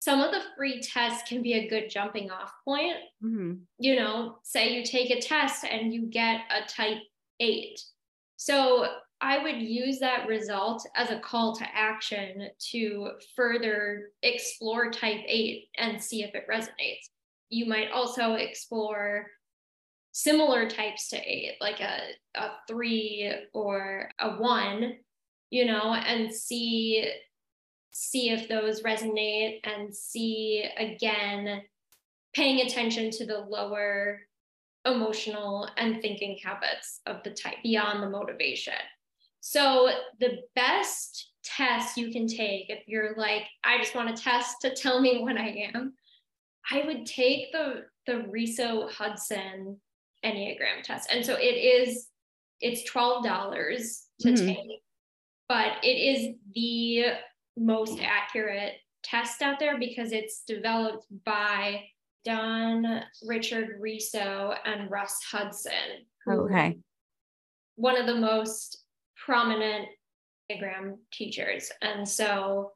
some 0.00 0.20
of 0.20 0.32
the 0.32 0.42
free 0.56 0.80
tests 0.80 1.28
can 1.28 1.42
be 1.42 1.54
a 1.54 1.68
good 1.68 1.90
jumping 1.90 2.30
off 2.30 2.52
point. 2.64 2.96
Mm-hmm. 3.22 3.54
You 3.78 3.96
know, 3.96 4.38
say 4.42 4.74
you 4.74 4.84
take 4.84 5.10
a 5.10 5.20
test 5.20 5.64
and 5.64 5.92
you 5.92 6.06
get 6.06 6.42
a 6.50 6.66
type 6.68 6.98
eight. 7.40 7.80
So 8.36 8.86
I 9.24 9.42
would 9.42 9.56
use 9.56 10.00
that 10.00 10.28
result 10.28 10.86
as 10.94 11.10
a 11.10 11.18
call 11.18 11.56
to 11.56 11.64
action 11.74 12.46
to 12.72 13.12
further 13.34 14.10
explore 14.22 14.90
type 14.90 15.22
eight 15.26 15.68
and 15.78 16.00
see 16.00 16.22
if 16.22 16.34
it 16.34 16.46
resonates. 16.46 17.08
You 17.48 17.64
might 17.64 17.90
also 17.90 18.34
explore 18.34 19.28
similar 20.12 20.68
types 20.68 21.08
to 21.08 21.16
eight, 21.16 21.54
like 21.58 21.80
a, 21.80 22.00
a 22.34 22.50
three 22.68 23.32
or 23.54 24.10
a 24.20 24.32
one, 24.32 24.98
you 25.48 25.64
know, 25.64 25.94
and 25.94 26.30
see 26.30 27.10
see 27.92 28.28
if 28.28 28.46
those 28.46 28.82
resonate 28.82 29.60
and 29.64 29.94
see 29.94 30.66
again 30.76 31.62
paying 32.34 32.66
attention 32.66 33.10
to 33.12 33.24
the 33.24 33.38
lower 33.38 34.20
emotional 34.84 35.66
and 35.78 36.02
thinking 36.02 36.38
habits 36.44 37.00
of 37.06 37.22
the 37.22 37.30
type 37.30 37.62
beyond 37.62 38.02
the 38.02 38.10
motivation. 38.10 38.74
So 39.46 39.90
the 40.20 40.38
best 40.54 41.32
test 41.44 41.98
you 41.98 42.10
can 42.10 42.26
take 42.26 42.70
if 42.70 42.82
you're 42.86 43.14
like, 43.18 43.42
I 43.62 43.76
just 43.76 43.94
want 43.94 44.08
a 44.08 44.14
test 44.14 44.56
to 44.62 44.74
tell 44.74 45.02
me 45.02 45.22
what 45.22 45.36
I 45.36 45.68
am, 45.74 45.92
I 46.72 46.82
would 46.86 47.04
take 47.04 47.52
the 47.52 47.82
the 48.06 48.24
Riso 48.30 48.88
Hudson 48.88 49.78
Enneagram 50.24 50.82
test. 50.82 51.10
And 51.12 51.22
so 51.24 51.34
it 51.34 51.42
is, 51.42 52.08
it's 52.62 52.90
$12 52.90 53.22
to 54.20 54.28
mm-hmm. 54.28 54.46
take, 54.46 54.82
but 55.46 55.72
it 55.82 55.88
is 55.88 56.36
the 56.54 57.04
most 57.58 58.00
accurate 58.00 58.76
test 59.02 59.42
out 59.42 59.58
there 59.58 59.78
because 59.78 60.12
it's 60.12 60.42
developed 60.46 61.04
by 61.26 61.82
Don 62.24 63.02
Richard 63.26 63.76
Riso 63.78 64.54
and 64.64 64.90
Russ 64.90 65.18
Hudson. 65.30 66.06
Okay. 66.26 66.78
One 67.76 68.00
of 68.00 68.06
the 68.06 68.14
most 68.14 68.83
prominent 69.24 69.88
Enneagram 70.50 70.96
teachers. 71.12 71.70
And 71.82 72.08
so 72.08 72.72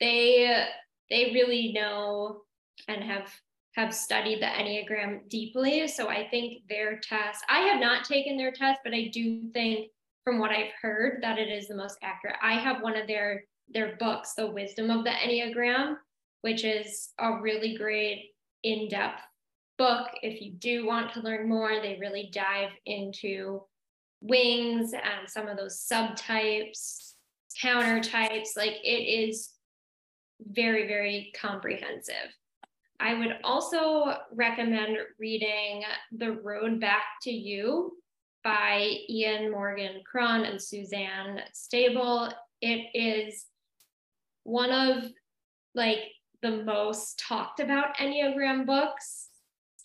they 0.00 0.66
they 1.10 1.32
really 1.34 1.72
know 1.72 2.42
and 2.86 3.02
have 3.02 3.32
have 3.74 3.94
studied 3.94 4.40
the 4.40 4.46
Enneagram 4.46 5.28
deeply. 5.28 5.86
So 5.86 6.08
I 6.08 6.28
think 6.28 6.62
their 6.68 6.98
test, 6.98 7.44
I 7.48 7.60
have 7.60 7.80
not 7.80 8.04
taken 8.04 8.36
their 8.36 8.50
test, 8.50 8.80
but 8.82 8.92
I 8.92 9.08
do 9.12 9.48
think 9.52 9.90
from 10.24 10.40
what 10.40 10.50
I've 10.50 10.72
heard 10.82 11.22
that 11.22 11.38
it 11.38 11.48
is 11.48 11.68
the 11.68 11.76
most 11.76 11.96
accurate. 12.02 12.36
I 12.42 12.54
have 12.54 12.82
one 12.82 12.96
of 12.96 13.06
their 13.06 13.44
their 13.72 13.96
books, 13.96 14.34
The 14.34 14.50
Wisdom 14.50 14.90
of 14.90 15.04
the 15.04 15.10
Enneagram, 15.10 15.96
which 16.40 16.64
is 16.64 17.10
a 17.18 17.40
really 17.40 17.76
great 17.76 18.30
in-depth 18.64 19.20
book. 19.76 20.08
If 20.22 20.40
you 20.40 20.52
do 20.52 20.86
want 20.86 21.12
to 21.12 21.20
learn 21.20 21.48
more, 21.48 21.80
they 21.80 21.98
really 22.00 22.30
dive 22.32 22.70
into 22.86 23.62
wings 24.20 24.92
and 24.92 25.28
some 25.28 25.48
of 25.48 25.56
those 25.56 25.86
subtypes, 25.90 27.12
counter 27.60 28.00
types. 28.00 28.54
Like 28.56 28.76
it 28.82 29.30
is 29.30 29.50
very, 30.40 30.86
very 30.86 31.32
comprehensive. 31.40 32.34
I 33.00 33.14
would 33.14 33.38
also 33.44 34.16
recommend 34.32 34.98
reading 35.18 35.84
The 36.12 36.32
Road 36.32 36.80
Back 36.80 37.04
to 37.22 37.30
You 37.30 37.92
by 38.42 38.96
Ian 39.08 39.52
Morgan 39.52 40.02
Cron 40.04 40.44
and 40.44 40.60
Suzanne 40.60 41.42
Stabile. 41.54 42.32
It 42.60 42.86
is 42.94 43.46
one 44.42 44.72
of 44.72 45.04
like 45.74 46.00
the 46.42 46.62
most 46.64 47.18
talked 47.20 47.60
about 47.60 47.96
Enneagram 47.98 48.66
books 48.66 49.28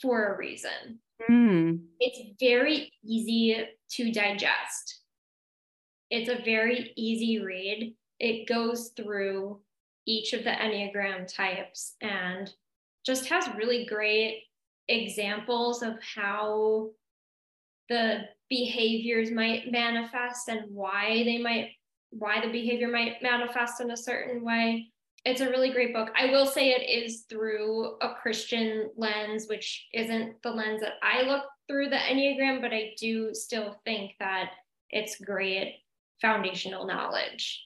for 0.02 0.34
a 0.34 0.38
reason. 0.38 1.00
Mm. 1.30 1.82
It's 2.00 2.36
very 2.40 2.92
easy 3.04 3.66
to 3.96 4.12
digest. 4.12 5.02
It's 6.10 6.30
a 6.30 6.44
very 6.44 6.94
easy 6.96 7.40
read. 7.40 7.96
It 8.20 8.48
goes 8.48 8.92
through 8.96 9.60
each 10.06 10.34
of 10.34 10.44
the 10.44 10.52
Enneagram 10.52 11.34
types 11.34 11.96
and 12.02 12.52
just 13.06 13.28
has 13.28 13.50
really 13.58 13.86
great 13.86 14.44
examples 14.88 15.82
of 15.82 15.94
how 16.16 16.90
the 17.90 18.22
behaviors 18.50 19.32
might 19.32 19.72
manifest 19.72 20.48
and 20.50 20.74
why 20.74 21.24
they 21.24 21.38
might 21.38 21.70
why 22.12 22.40
the 22.40 22.52
behavior 22.52 22.88
might 22.88 23.24
manifest 23.24 23.82
in 23.82 23.90
a 23.90 23.98
certain 23.98 24.44
way. 24.44 24.92
It's 25.26 25.42
a 25.42 25.50
really 25.50 25.72
great 25.72 25.94
book. 25.94 26.10
I 26.20 26.28
will 26.28 26.46
say 26.46 26.70
it 26.70 26.88
is 26.88 27.22
through 27.22 27.98
a 28.02 28.14
Christian 28.22 28.92
lens, 28.96 29.48
which 29.48 29.88
isn't 29.94 30.42
the 30.44 30.52
lens 30.52 30.82
that 30.82 30.94
I 31.02 31.24
look 31.24 31.46
through 31.68 31.90
the 31.90 31.96
Enneagram, 31.96 32.62
but 32.62 32.74
I 32.74 32.94
do 33.00 33.34
still 33.34 33.80
think 33.86 34.14
that 34.20 34.52
it's 34.90 35.20
great 35.20 35.78
foundational 36.22 36.86
knowledge. 36.86 37.64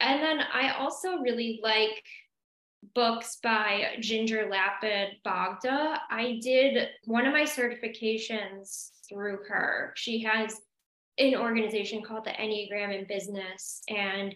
And 0.00 0.22
then 0.22 0.40
I 0.40 0.74
also 0.78 1.18
really 1.18 1.60
like 1.62 2.02
books 2.94 3.38
by 3.42 3.96
Ginger 4.00 4.48
Lapid 4.50 5.14
Bogda. 5.26 5.98
I 6.10 6.38
did 6.42 6.88
one 7.04 7.26
of 7.26 7.32
my 7.32 7.42
certifications 7.42 8.90
through 9.08 9.38
her. 9.48 9.92
She 9.96 10.22
has 10.22 10.54
an 11.18 11.34
organization 11.34 12.02
called 12.02 12.24
the 12.24 12.30
Enneagram 12.30 12.96
in 12.96 13.06
Business, 13.08 13.82
and 13.88 14.34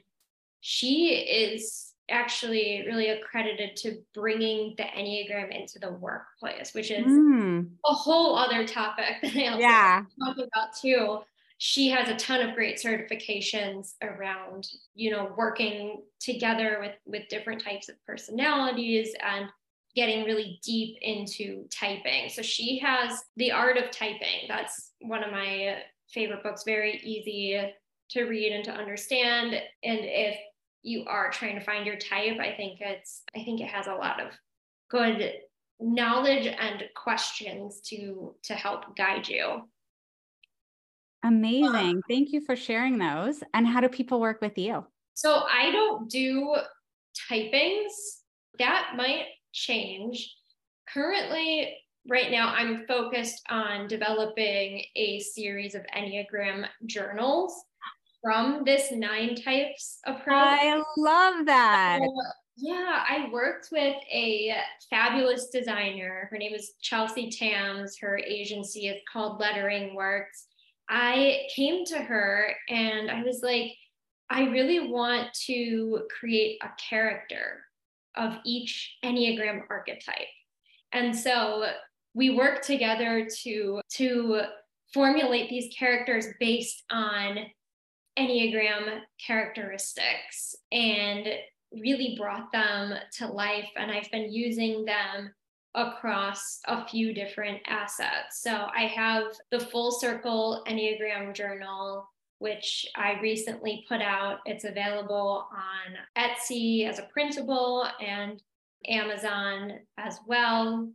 she 0.61 1.11
is 1.11 1.91
actually 2.11 2.84
really 2.86 3.09
accredited 3.11 3.76
to 3.76 3.98
bringing 4.14 4.74
the 4.76 4.84
Enneagram 4.84 5.50
into 5.50 5.78
the 5.78 5.92
workplace, 5.92 6.74
which 6.74 6.90
is 6.90 7.07
mm. 7.07 7.68
a 7.86 7.92
whole 7.92 8.36
other 8.36 8.66
topic 8.66 9.16
that 9.22 9.36
I 9.36 9.48
also 9.48 9.61
yeah. 9.61 10.03
talk 10.20 10.36
about 10.36 10.74
too 10.80 11.20
she 11.64 11.88
has 11.88 12.09
a 12.09 12.16
ton 12.16 12.40
of 12.40 12.57
great 12.57 12.76
certifications 12.76 13.92
around 14.03 14.66
you 14.96 15.12
know 15.12 15.32
working 15.36 16.03
together 16.18 16.78
with 16.80 16.96
with 17.07 17.28
different 17.28 17.62
types 17.62 17.88
of 17.88 17.94
personalities 18.05 19.14
and 19.24 19.48
getting 19.94 20.24
really 20.24 20.59
deep 20.64 20.96
into 21.03 21.64
typing 21.68 22.28
so 22.28 22.42
she 22.42 22.80
has 22.80 23.22
the 23.36 23.53
art 23.53 23.76
of 23.76 23.92
typing 23.92 24.48
that's 24.48 24.90
one 25.03 25.22
of 25.22 25.30
my 25.30 25.76
favorite 26.09 26.42
books 26.42 26.64
very 26.64 27.00
easy 27.05 27.72
to 28.11 28.24
read 28.24 28.53
and 28.53 28.64
to 28.64 28.72
understand 28.72 29.55
and 29.55 30.00
if 30.03 30.36
you 30.83 31.05
are 31.07 31.30
trying 31.30 31.59
to 31.59 31.64
find 31.64 31.87
your 31.87 31.97
type 31.97 32.39
i 32.41 32.53
think 32.57 32.80
it's 32.80 33.22
i 33.37 33.43
think 33.43 33.61
it 33.61 33.68
has 33.68 33.87
a 33.87 33.95
lot 33.95 34.20
of 34.20 34.33
good 34.91 35.33
knowledge 35.80 36.47
and 36.47 36.85
questions 36.95 37.80
to 37.80 38.35
to 38.43 38.55
help 38.55 38.97
guide 38.97 39.28
you 39.28 39.62
Amazing. 41.24 42.03
Thank 42.09 42.33
you 42.33 42.41
for 42.41 42.57
sharing 42.57 42.99
those. 42.99 43.43
And 43.55 43.66
how 43.66 43.80
do 43.80 43.89
people 43.89 44.20
work 44.20 44.41
with 44.41 44.59
you? 44.59 44.85
So 45.14 45.45
I 45.49 45.70
don't 45.70 46.11
do 46.11 46.57
typings. 47.30 47.93
That 48.59 48.95
might 48.97 49.26
change. 49.53 50.35
Currently, 50.93 51.76
right 52.09 52.30
now, 52.30 52.49
I'm 52.49 52.87
focused 52.87 53.41
on 53.49 53.87
developing 53.87 54.85
a 54.97 55.20
series 55.20 55.74
of 55.74 55.83
Enneagram 55.97 56.66
journals 56.87 57.55
from 58.23 58.62
this 58.64 58.93
nine 58.93 59.35
types 59.35 59.99
approach. 60.07 60.25
I 60.29 60.83
love 60.97 61.47
that. 61.47 62.01
Yeah, 62.57 63.03
I 63.09 63.29
worked 63.33 63.70
with 63.73 63.97
a 64.12 64.55
fabulous 64.91 65.49
designer. 65.49 66.29
Her 66.31 66.39
name 66.39 66.55
is 66.55 66.75
Chelsea 66.81 67.31
Tams. 67.31 67.99
Her 67.99 68.18
agency 68.18 68.89
is 68.89 69.01
called 69.11 69.41
Lettering 69.41 69.95
Works 69.95 70.47
I 70.89 71.47
came 71.57 71.87
to 71.87 71.99
her 71.99 72.55
and 72.68 73.11
I 73.11 73.23
was 73.23 73.41
like, 73.43 73.73
I 74.29 74.45
really 74.45 74.91
want 74.91 75.33
to 75.47 76.03
create 76.18 76.59
a 76.62 76.68
character 76.91 77.61
of 78.14 78.37
each 78.45 78.99
Enneagram 79.03 79.62
archetype. 79.70 80.29
And 80.93 81.16
so 81.16 81.66
we 82.12 82.37
worked 82.37 82.66
together 82.66 83.27
to, 83.43 83.81
to 83.95 84.43
formulate 84.93 85.49
these 85.49 85.75
characters 85.75 86.27
based 86.39 86.83
on 86.91 87.39
Enneagram 88.19 89.01
characteristics 89.25 90.55
and 90.71 91.27
really 91.73 92.17
brought 92.19 92.53
them 92.53 92.95
to 93.19 93.27
life. 93.27 93.69
And 93.77 93.91
I've 93.91 94.11
been 94.11 94.33
using 94.33 94.85
them 94.85 95.33
across 95.75 96.61
a 96.67 96.87
few 96.87 97.15
different 97.15 97.61
assets. 97.67 98.43
So 98.43 98.67
I 98.77 98.87
have 98.95 99.25
the 99.51 99.61
Full 99.61 99.91
Circle 99.91 100.65
Enneagram 100.69 101.35
Journal, 101.35 102.07
which 102.39 102.85
I 102.95 103.19
recently 103.21 103.87
put 103.89 104.03
out. 104.03 104.41
It's 104.45 104.65
available 104.65 105.49
on 105.51 105.97
Etsy 106.23 106.87
as 106.87 106.99
a 106.99 107.09
printable 107.13 107.87
and 108.01 108.43
Amazon 108.87 109.79
as 109.97 110.19
well. 110.27 110.91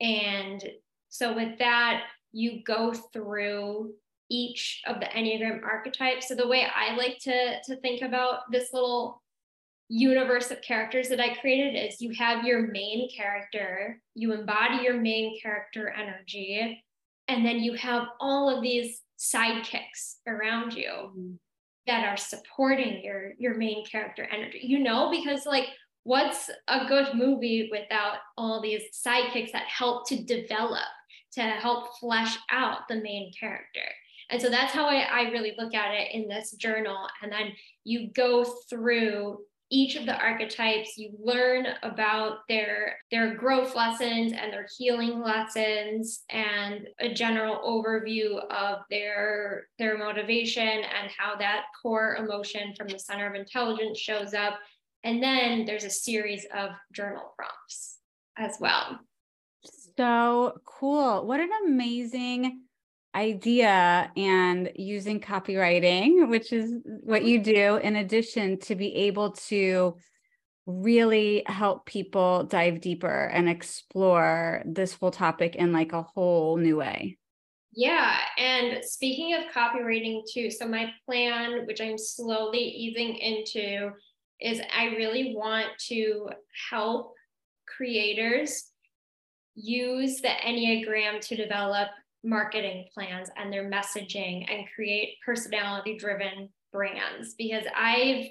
And 0.00 0.64
so 1.08 1.34
with 1.34 1.58
that, 1.58 2.04
you 2.32 2.62
go 2.64 2.94
through 3.12 3.94
each 4.30 4.82
of 4.86 5.00
the 5.00 5.06
Enneagram 5.06 5.62
archetypes. 5.62 6.28
So 6.28 6.34
the 6.34 6.48
way 6.48 6.66
I 6.74 6.96
like 6.96 7.18
to, 7.20 7.62
to 7.64 7.76
think 7.76 8.02
about 8.02 8.50
this 8.50 8.72
little 8.72 9.22
universe 9.88 10.50
of 10.50 10.60
characters 10.62 11.08
that 11.08 11.20
I 11.20 11.34
created 11.34 11.76
is 11.76 12.00
you 12.00 12.12
have 12.18 12.44
your 12.44 12.66
main 12.66 13.08
character, 13.14 14.00
you 14.14 14.32
embody 14.32 14.82
your 14.82 15.00
main 15.00 15.38
character 15.40 15.90
energy, 15.90 16.82
and 17.28 17.44
then 17.44 17.60
you 17.60 17.74
have 17.74 18.08
all 18.20 18.54
of 18.54 18.62
these 18.62 19.02
sidekicks 19.18 20.16
around 20.26 20.74
you 20.74 20.90
mm-hmm. 20.90 21.32
that 21.86 22.04
are 22.04 22.16
supporting 22.16 23.02
your 23.02 23.32
your 23.38 23.54
main 23.54 23.84
character 23.86 24.24
energy. 24.24 24.60
You 24.62 24.80
know, 24.80 25.10
because 25.10 25.46
like 25.46 25.68
what's 26.02 26.50
a 26.68 26.86
good 26.86 27.14
movie 27.14 27.68
without 27.70 28.18
all 28.36 28.60
these 28.60 28.82
sidekicks 28.92 29.52
that 29.52 29.66
help 29.66 30.08
to 30.08 30.22
develop, 30.22 30.84
to 31.32 31.42
help 31.42 31.98
flesh 31.98 32.36
out 32.50 32.88
the 32.88 32.96
main 32.96 33.32
character? 33.38 33.88
And 34.30 34.40
so 34.40 34.50
that's 34.50 34.72
how 34.72 34.86
I, 34.86 35.02
I 35.02 35.22
really 35.30 35.54
look 35.58 35.74
at 35.74 35.94
it 35.94 36.12
in 36.12 36.28
this 36.28 36.52
journal. 36.52 37.06
And 37.22 37.30
then 37.30 37.52
you 37.84 38.10
go 38.12 38.44
through 38.68 39.38
each 39.70 39.96
of 39.96 40.06
the 40.06 40.16
archetypes. 40.16 40.96
You 40.96 41.10
learn 41.18 41.66
about 41.82 42.38
their 42.48 42.98
their 43.10 43.34
growth 43.34 43.74
lessons 43.74 44.32
and 44.32 44.52
their 44.52 44.66
healing 44.76 45.20
lessons 45.20 46.22
and 46.30 46.86
a 47.00 47.12
general 47.12 47.56
overview 47.64 48.38
of 48.50 48.80
their 48.90 49.66
their 49.78 49.98
motivation 49.98 50.62
and 50.62 51.10
how 51.16 51.36
that 51.36 51.64
core 51.82 52.16
emotion 52.16 52.74
from 52.76 52.88
the 52.88 52.98
center 52.98 53.26
of 53.28 53.34
intelligence 53.34 53.98
shows 53.98 54.34
up. 54.34 54.54
And 55.04 55.22
then 55.22 55.64
there's 55.64 55.84
a 55.84 55.90
series 55.90 56.46
of 56.54 56.70
journal 56.92 57.32
prompts 57.36 57.98
as 58.36 58.58
well. 58.60 59.00
So 59.96 60.60
cool. 60.64 61.26
What 61.26 61.40
an 61.40 61.50
amazing 61.66 62.65
idea 63.16 64.12
and 64.16 64.70
using 64.76 65.20
copywriting, 65.20 66.28
which 66.28 66.52
is 66.52 66.74
what 66.84 67.24
you 67.24 67.40
do, 67.40 67.76
in 67.76 67.96
addition 67.96 68.58
to 68.60 68.74
be 68.74 68.94
able 68.94 69.32
to 69.32 69.96
really 70.66 71.42
help 71.46 71.86
people 71.86 72.44
dive 72.44 72.80
deeper 72.80 73.24
and 73.32 73.48
explore 73.48 74.62
this 74.66 74.92
whole 74.92 75.10
topic 75.10 75.56
in 75.56 75.72
like 75.72 75.92
a 75.92 76.02
whole 76.02 76.56
new 76.56 76.76
way. 76.76 77.16
Yeah. 77.72 78.16
And 78.38 78.84
speaking 78.84 79.34
of 79.34 79.44
copywriting 79.54 80.22
too, 80.32 80.50
so 80.50 80.66
my 80.66 80.92
plan, 81.04 81.66
which 81.66 81.80
I'm 81.80 81.98
slowly 81.98 82.58
easing 82.58 83.16
into, 83.16 83.90
is 84.40 84.60
I 84.76 84.86
really 84.96 85.34
want 85.34 85.68
to 85.88 86.30
help 86.70 87.14
creators 87.66 88.70
use 89.54 90.20
the 90.20 90.28
Enneagram 90.28 91.20
to 91.28 91.36
develop 91.36 91.88
marketing 92.26 92.86
plans 92.92 93.30
and 93.36 93.52
their 93.52 93.70
messaging 93.70 94.44
and 94.50 94.66
create 94.74 95.16
personality 95.24 95.96
driven 95.96 96.48
brands 96.72 97.34
because 97.38 97.64
I've 97.74 98.26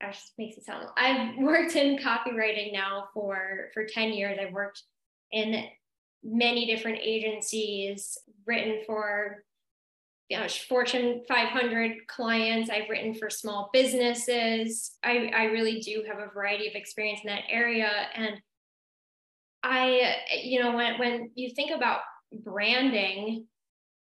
that 0.00 0.16
makes 0.36 0.56
it 0.56 0.64
sound 0.64 0.86
I've 0.96 1.36
worked 1.38 1.76
in 1.76 1.98
copywriting 1.98 2.72
now 2.72 3.08
for 3.14 3.70
for 3.72 3.84
10 3.84 4.12
years. 4.12 4.38
I've 4.40 4.52
worked 4.52 4.82
in 5.32 5.64
many 6.22 6.66
different 6.66 6.98
agencies, 7.00 8.18
written 8.46 8.82
for 8.86 9.44
you 10.28 10.38
know, 10.38 10.46
Fortune 10.68 11.22
500 11.26 12.06
clients. 12.06 12.68
I've 12.68 12.90
written 12.90 13.14
for 13.14 13.30
small 13.30 13.70
businesses. 13.72 14.98
I, 15.02 15.32
I 15.34 15.44
really 15.44 15.80
do 15.80 16.04
have 16.06 16.18
a 16.18 16.30
variety 16.30 16.68
of 16.68 16.74
experience 16.74 17.20
in 17.24 17.28
that 17.28 17.44
area. 17.48 17.90
And 18.14 18.34
I, 19.62 20.16
you 20.42 20.62
know, 20.62 20.76
when, 20.76 20.98
when 20.98 21.30
you 21.34 21.54
think 21.54 21.70
about 21.74 22.00
branding, 22.32 23.46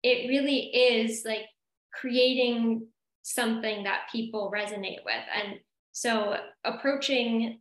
it 0.02 0.28
really 0.28 0.66
is 0.66 1.24
like 1.24 1.46
creating 1.92 2.86
something 3.22 3.84
that 3.84 4.08
people 4.10 4.52
resonate 4.54 5.04
with. 5.04 5.24
And 5.34 5.58
so 5.92 6.36
approaching 6.64 7.58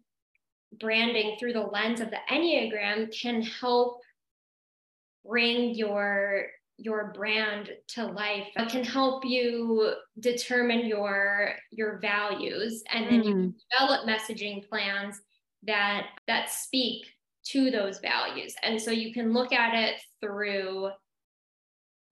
branding 0.80 1.38
through 1.39 1.53
the 1.53 1.62
lens 1.62 2.01
of 2.01 2.10
the 2.10 2.20
Enneagram 2.30 3.12
can 3.20 3.41
help 3.41 4.01
bring 5.26 5.76
your 5.76 6.45
your 6.80 7.12
brand 7.16 7.72
to 7.88 8.05
life 8.05 8.47
it 8.55 8.70
can 8.70 8.84
help 8.84 9.26
you 9.26 9.93
determine 10.20 10.86
your 10.86 11.53
your 11.72 11.97
values 11.97 12.84
and 12.91 13.08
then 13.08 13.24
mm. 13.24 13.26
you 13.26 13.53
develop 13.72 14.08
messaging 14.08 14.68
plans 14.70 15.20
that 15.64 16.08
that 16.28 16.51
speak 16.51 17.08
to 17.52 17.72
those 17.72 18.00
values. 18.00 18.54
And 18.64 18.82
so 18.82 18.91
you 18.91 19.14
can 19.14 19.34
look 19.34 19.54
at 19.54 19.74
it 19.74 19.95
through 20.22 20.89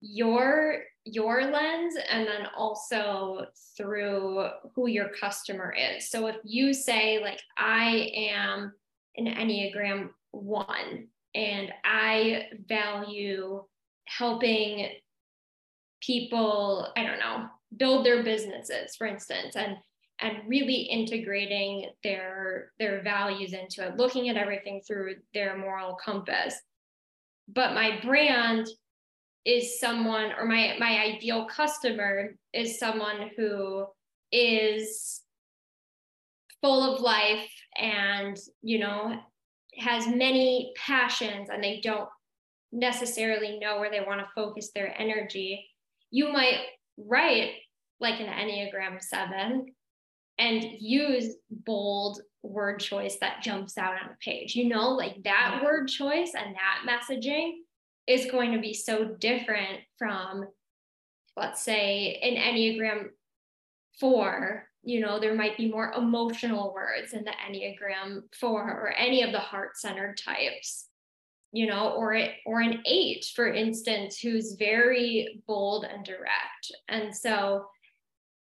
your 0.00 0.82
your 1.06 1.42
lens 1.42 1.94
and 2.10 2.26
then 2.26 2.48
also 2.56 3.46
through 3.76 4.48
who 4.74 4.88
your 4.88 5.08
customer 5.20 5.72
is. 5.72 6.10
So 6.10 6.26
if 6.26 6.36
you 6.42 6.74
say, 6.74 7.20
like, 7.22 7.40
I 7.56 8.10
am 8.16 8.72
an 9.16 9.26
Enneagram 9.26 10.08
one 10.32 11.06
and 11.34 11.72
I 11.84 12.48
value 12.66 13.62
helping 14.06 14.88
people, 16.00 16.88
I 16.96 17.04
don't 17.04 17.20
know, 17.20 17.46
build 17.76 18.04
their 18.04 18.24
businesses, 18.24 18.96
for 18.96 19.06
instance, 19.06 19.54
and 19.54 19.76
and 20.20 20.38
really 20.48 20.74
integrating 20.74 21.90
their 22.02 22.72
their 22.78 23.02
values 23.02 23.52
into 23.52 23.86
it, 23.86 23.96
looking 23.96 24.28
at 24.28 24.36
everything 24.36 24.80
through 24.86 25.16
their 25.34 25.56
moral 25.56 25.96
compass. 26.02 26.54
But 27.48 27.74
my 27.74 28.00
brand 28.02 28.66
is 29.44 29.78
someone 29.78 30.32
or 30.36 30.44
my 30.44 30.76
my 30.78 30.98
ideal 31.00 31.46
customer 31.46 32.34
is 32.52 32.78
someone 32.78 33.30
who 33.36 33.86
is 34.32 35.22
full 36.60 36.94
of 36.94 37.00
life 37.00 37.48
and 37.78 38.36
you 38.62 38.78
know 38.78 39.16
has 39.78 40.08
many 40.08 40.72
passions 40.76 41.48
and 41.48 41.62
they 41.62 41.80
don't 41.82 42.08
necessarily 42.72 43.58
know 43.58 43.78
where 43.78 43.90
they 43.90 44.00
want 44.00 44.20
to 44.20 44.26
focus 44.34 44.70
their 44.74 44.92
energy 45.00 45.64
you 46.10 46.32
might 46.32 46.60
write 46.98 47.52
like 48.00 48.18
an 48.20 48.26
enneagram 48.26 49.00
7 49.00 49.66
and 50.38 50.64
use 50.78 51.34
bold 51.50 52.20
word 52.42 52.78
choice 52.78 53.16
that 53.20 53.42
jumps 53.42 53.76
out 53.76 53.94
on 53.94 54.10
a 54.10 54.16
page 54.20 54.54
you 54.54 54.68
know 54.68 54.90
like 54.90 55.20
that 55.24 55.60
word 55.64 55.88
choice 55.88 56.32
and 56.36 56.54
that 56.54 56.86
messaging 56.88 57.54
is 58.06 58.30
going 58.30 58.52
to 58.52 58.60
be 58.60 58.72
so 58.72 59.04
different 59.04 59.80
from, 59.98 60.46
let's 61.36 61.62
say, 61.62 62.18
an 62.22 62.36
Enneagram 62.36 63.08
4. 63.98 64.68
You 64.84 65.00
know, 65.00 65.18
there 65.18 65.34
might 65.34 65.56
be 65.56 65.70
more 65.70 65.92
emotional 65.92 66.72
words 66.72 67.12
in 67.12 67.24
the 67.24 67.32
Enneagram 67.32 68.22
4 68.38 68.50
or 68.50 68.92
any 68.96 69.22
of 69.22 69.32
the 69.32 69.38
heart 69.38 69.76
centered 69.76 70.18
types 70.24 70.88
you 71.52 71.66
know, 71.66 71.90
or 71.90 72.12
it, 72.12 72.32
or 72.44 72.60
an 72.60 72.82
eight, 72.84 73.24
for 73.34 73.50
instance, 73.50 74.18
who's 74.18 74.56
very 74.58 75.42
bold 75.46 75.84
and 75.84 76.04
direct. 76.04 76.72
And 76.88 77.16
so 77.16 77.66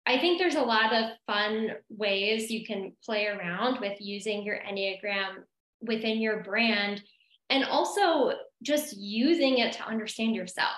I 0.05 0.19
think 0.19 0.37
there's 0.39 0.55
a 0.55 0.61
lot 0.61 0.93
of 0.93 1.11
fun 1.27 1.71
ways 1.89 2.51
you 2.51 2.65
can 2.65 2.93
play 3.05 3.27
around 3.27 3.79
with 3.79 3.97
using 3.99 4.43
your 4.43 4.57
Enneagram 4.57 5.43
within 5.81 6.19
your 6.19 6.43
brand. 6.43 7.01
And 7.49 7.63
also 7.65 8.33
just 8.63 8.97
using 8.97 9.59
it 9.59 9.73
to 9.73 9.85
understand 9.85 10.35
yourself 10.35 10.73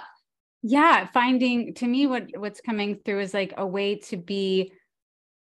yeah 0.68 1.06
finding 1.14 1.76
to 1.76 1.86
me 1.86 2.08
what 2.08 2.26
what's 2.38 2.60
coming 2.60 3.00
through 3.06 3.20
is 3.20 3.36
like 3.36 3.54
a 3.58 3.66
way 3.66 3.96
to 3.96 4.18
be 4.18 4.72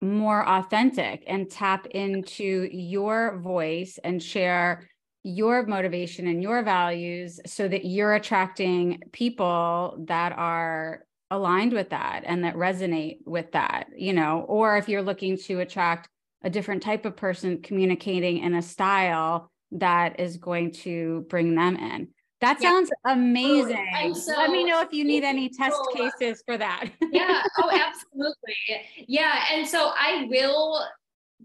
more 0.01 0.47
authentic 0.47 1.23
and 1.27 1.51
tap 1.51 1.85
into 1.87 2.67
your 2.71 3.37
voice 3.39 3.99
and 4.03 4.23
share 4.23 4.87
your 5.23 5.67
motivation 5.67 6.27
and 6.27 6.41
your 6.41 6.63
values 6.63 7.41
so 7.45 7.67
that 7.67 7.85
you're 7.85 8.15
attracting 8.15 8.99
people 9.11 10.03
that 10.07 10.31
are 10.31 11.03
aligned 11.31 11.73
with 11.73 11.89
that 11.89 12.23
and 12.25 12.43
that 12.43 12.55
resonate 12.55 13.17
with 13.25 13.51
that 13.53 13.87
you 13.95 14.13
know 14.13 14.45
or 14.47 14.77
if 14.77 14.87
you're 14.87 15.01
looking 15.01 15.37
to 15.37 15.59
attract 15.59 16.07
a 16.43 16.49
different 16.49 16.83
type 16.83 17.05
of 17.05 17.15
person 17.15 17.61
communicating 17.61 18.39
in 18.39 18.53
a 18.53 18.61
style 18.61 19.51
that 19.71 20.19
is 20.19 20.37
going 20.37 20.71
to 20.71 21.25
bring 21.29 21.55
them 21.55 21.75
in 21.75 22.07
that 22.41 22.59
sounds 22.59 22.89
yeah. 23.05 23.13
amazing. 23.13 24.15
So, 24.15 24.33
Let 24.35 24.49
me 24.49 24.63
know 24.63 24.81
if 24.81 24.91
you 24.91 25.03
need 25.03 25.23
any 25.23 25.47
test 25.47 25.77
cases 25.93 26.41
for 26.45 26.57
that. 26.57 26.89
yeah. 27.11 27.43
Oh, 27.59 27.69
absolutely. 27.71 28.55
Yeah. 29.07 29.43
And 29.53 29.67
so 29.67 29.91
I 29.95 30.25
will 30.27 30.83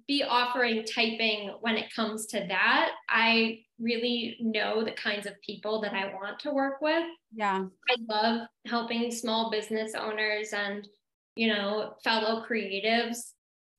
be 0.07 0.23
offering 0.23 0.85
typing 0.85 1.55
when 1.61 1.77
it 1.77 1.93
comes 1.95 2.27
to 2.27 2.45
that. 2.49 2.93
I 3.09 3.61
really 3.79 4.37
know 4.41 4.85
the 4.85 4.93
kinds 4.93 5.27
of 5.27 5.41
people 5.43 5.81
that 5.83 5.93
I 5.93 6.13
want 6.15 6.39
to 6.41 6.53
work 6.53 6.81
with. 6.81 7.05
Yeah. 7.35 7.65
I 7.91 7.97
love 8.09 8.49
helping 8.67 9.11
small 9.11 9.51
business 9.51 9.95
owners 9.95 10.53
and, 10.53 10.87
you 11.35 11.49
know, 11.49 11.95
fellow 12.03 12.45
creatives. 12.49 13.33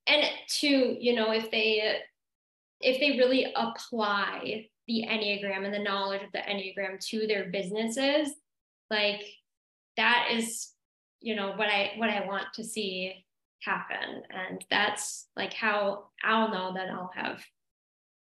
And 0.06 0.24
to, 0.60 0.68
you 0.68 1.14
know, 1.14 1.32
if 1.32 1.50
they 1.50 2.00
if 2.80 3.00
they 3.00 3.18
really 3.18 3.52
apply 3.56 4.66
the 4.86 5.04
Enneagram 5.06 5.64
and 5.64 5.74
the 5.74 5.80
knowledge 5.80 6.22
of 6.22 6.32
the 6.32 6.38
Enneagram 6.38 6.98
to 7.10 7.26
their 7.26 7.50
businesses, 7.50 8.32
like 8.90 9.22
that 9.96 10.28
is, 10.32 10.72
you 11.20 11.34
know, 11.34 11.52
what 11.56 11.68
I 11.68 11.92
what 11.96 12.08
I 12.08 12.26
want 12.26 12.46
to 12.54 12.64
see 12.64 13.26
happen. 13.62 14.22
And 14.30 14.64
that's 14.70 15.28
like 15.36 15.52
how 15.52 16.04
I'll 16.24 16.50
know 16.50 16.74
that 16.74 16.90
I'll 16.90 17.10
have, 17.14 17.44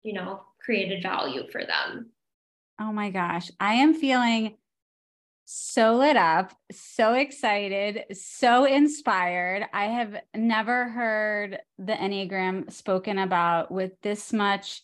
you 0.04 0.14
know, 0.14 0.42
created 0.64 1.04
value 1.04 1.44
for 1.52 1.66
them. 1.66 2.12
Oh 2.80 2.92
my 2.92 3.10
gosh. 3.10 3.52
I 3.60 3.76
am 3.76 3.94
feeling 3.94 4.58
so 5.46 5.96
lit 5.96 6.18
up, 6.18 6.54
so 6.72 7.14
excited, 7.14 8.16
so 8.18 8.66
inspired. 8.66 9.66
I 9.74 9.86
have 9.86 10.16
never 10.36 10.90
heard 10.90 11.60
the 11.78 11.94
Enneagram 11.94 12.72
spoken 12.72 13.20
about 13.20 13.72
with 13.72 13.92
this 14.02 14.34
much 14.34 14.82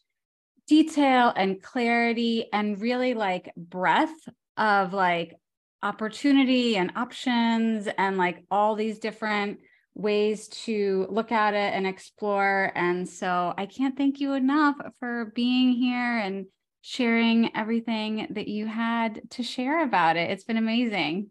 detail 0.68 1.34
and 1.36 1.62
clarity 1.62 2.46
and 2.54 2.80
really 2.80 3.14
like 3.16 3.52
breadth 3.58 4.30
of 4.56 4.94
like 4.94 5.36
opportunity 5.84 6.78
and 6.78 6.92
options 6.96 7.88
and 7.98 8.18
like 8.18 8.44
all 8.52 8.76
these 8.76 9.00
different 9.00 9.60
ways 9.96 10.48
to 10.48 11.06
look 11.10 11.32
at 11.32 11.54
it 11.54 11.74
and 11.74 11.86
explore. 11.86 12.72
And 12.76 13.08
so 13.08 13.54
I 13.58 13.66
can't 13.66 13.98
thank 13.98 14.20
you 14.20 14.34
enough 14.34 14.76
for 15.00 15.32
being 15.36 15.74
here 15.74 16.18
and 16.18 16.46
sharing 16.82 17.56
everything 17.56 18.28
that 18.32 18.48
you 18.48 18.66
had 18.66 19.22
to 19.32 19.44
share 19.44 19.84
about 19.84 20.18
it. 20.18 20.32
It's 20.32 20.44
been 20.44 20.58
amazing. 20.58 21.30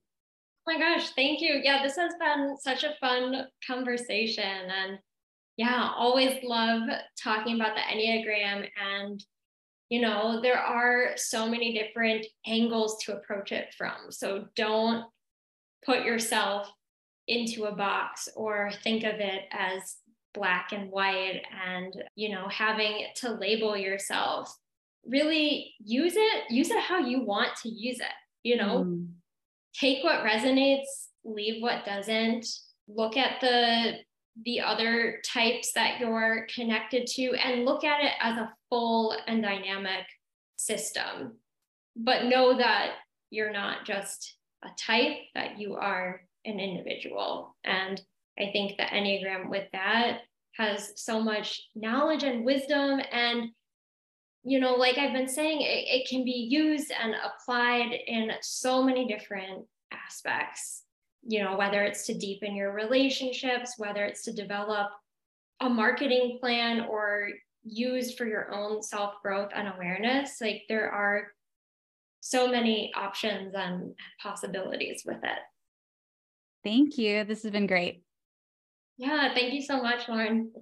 Oh 0.68 0.72
my 0.72 0.78
gosh, 0.78 1.10
thank 1.10 1.40
you. 1.40 1.60
Yeah, 1.62 1.82
this 1.82 1.96
has 1.96 2.12
been 2.20 2.56
such 2.58 2.84
a 2.84 2.94
fun 3.00 3.46
conversation. 3.66 4.44
And 4.44 4.98
yeah, 5.56 5.90
always 5.96 6.38
love 6.44 6.82
talking 7.20 7.56
about 7.56 7.74
the 7.74 7.80
Enneagram. 7.80 8.68
And, 8.80 9.24
you 9.88 10.00
know, 10.00 10.40
there 10.40 10.58
are 10.58 11.12
so 11.16 11.48
many 11.48 11.72
different 11.76 12.26
angles 12.46 13.02
to 13.04 13.16
approach 13.16 13.50
it 13.52 13.74
from. 13.76 14.10
So 14.10 14.44
don't 14.54 15.04
put 15.84 16.04
yourself 16.04 16.70
into 17.30 17.64
a 17.64 17.74
box 17.74 18.28
or 18.34 18.70
think 18.82 19.04
of 19.04 19.14
it 19.14 19.44
as 19.52 19.96
black 20.34 20.72
and 20.72 20.90
white 20.90 21.42
and, 21.66 22.02
you 22.16 22.30
know, 22.30 22.48
having 22.48 23.06
to 23.16 23.32
label 23.32 23.76
yourself. 23.76 24.56
Really 25.06 25.74
use 25.78 26.14
it, 26.16 26.50
use 26.50 26.70
it 26.70 26.80
how 26.80 26.98
you 26.98 27.24
want 27.24 27.56
to 27.62 27.68
use 27.68 28.00
it, 28.00 28.06
you 28.42 28.56
know, 28.56 28.84
mm. 28.84 29.08
take 29.74 30.04
what 30.04 30.24
resonates, 30.24 31.08
leave 31.24 31.62
what 31.62 31.84
doesn't, 31.84 32.46
look 32.88 33.16
at 33.16 33.40
the 33.40 33.98
the 34.44 34.60
other 34.60 35.20
types 35.26 35.72
that 35.72 36.00
you're 36.00 36.46
connected 36.54 37.06
to 37.06 37.34
and 37.34 37.64
look 37.64 37.84
at 37.84 38.02
it 38.02 38.12
as 38.20 38.38
a 38.38 38.52
full 38.70 39.14
and 39.26 39.42
dynamic 39.42 40.06
system. 40.56 41.36
But 41.96 42.26
know 42.26 42.56
that 42.56 42.92
you're 43.30 43.52
not 43.52 43.84
just 43.84 44.36
a 44.64 44.68
type, 44.78 45.18
that 45.34 45.58
you 45.58 45.74
are 45.74 46.22
an 46.44 46.60
individual. 46.60 47.56
And 47.64 48.00
I 48.38 48.50
think 48.52 48.76
the 48.76 48.84
Enneagram 48.84 49.50
with 49.50 49.68
that 49.72 50.20
has 50.56 50.92
so 50.96 51.20
much 51.20 51.68
knowledge 51.74 52.22
and 52.22 52.44
wisdom. 52.44 53.00
And, 53.12 53.50
you 54.42 54.60
know, 54.60 54.74
like 54.74 54.98
I've 54.98 55.12
been 55.12 55.28
saying, 55.28 55.60
it, 55.60 55.84
it 55.88 56.08
can 56.08 56.24
be 56.24 56.48
used 56.50 56.90
and 56.90 57.14
applied 57.14 57.92
in 58.06 58.30
so 58.40 58.82
many 58.82 59.06
different 59.06 59.66
aspects 59.92 60.84
you 61.22 61.42
know, 61.42 61.56
whether 61.56 61.82
it's 61.82 62.06
to 62.06 62.14
deepen 62.14 62.54
your 62.54 62.72
relationships, 62.72 63.74
whether 63.76 64.04
it's 64.04 64.24
to 64.24 64.32
develop 64.32 64.88
a 65.60 65.68
marketing 65.68 66.38
plan 66.40 66.86
or 66.88 67.28
use 67.62 68.14
for 68.14 68.26
your 68.26 68.54
own 68.54 68.82
self 68.82 69.14
growth 69.22 69.50
and 69.54 69.68
awareness, 69.68 70.40
like 70.40 70.62
there 70.68 70.90
are 70.90 71.28
so 72.20 72.48
many 72.48 72.92
options 72.96 73.54
and 73.54 73.94
possibilities 74.22 75.02
with 75.04 75.22
it. 75.22 75.38
Thank 76.62 76.98
you. 76.98 77.24
This 77.24 77.42
has 77.42 77.52
been 77.52 77.66
great. 77.66 78.02
Yeah, 78.98 79.32
thank 79.34 79.54
you 79.54 79.62
so 79.62 79.82
much, 79.82 80.06
Lauren. 80.08 80.52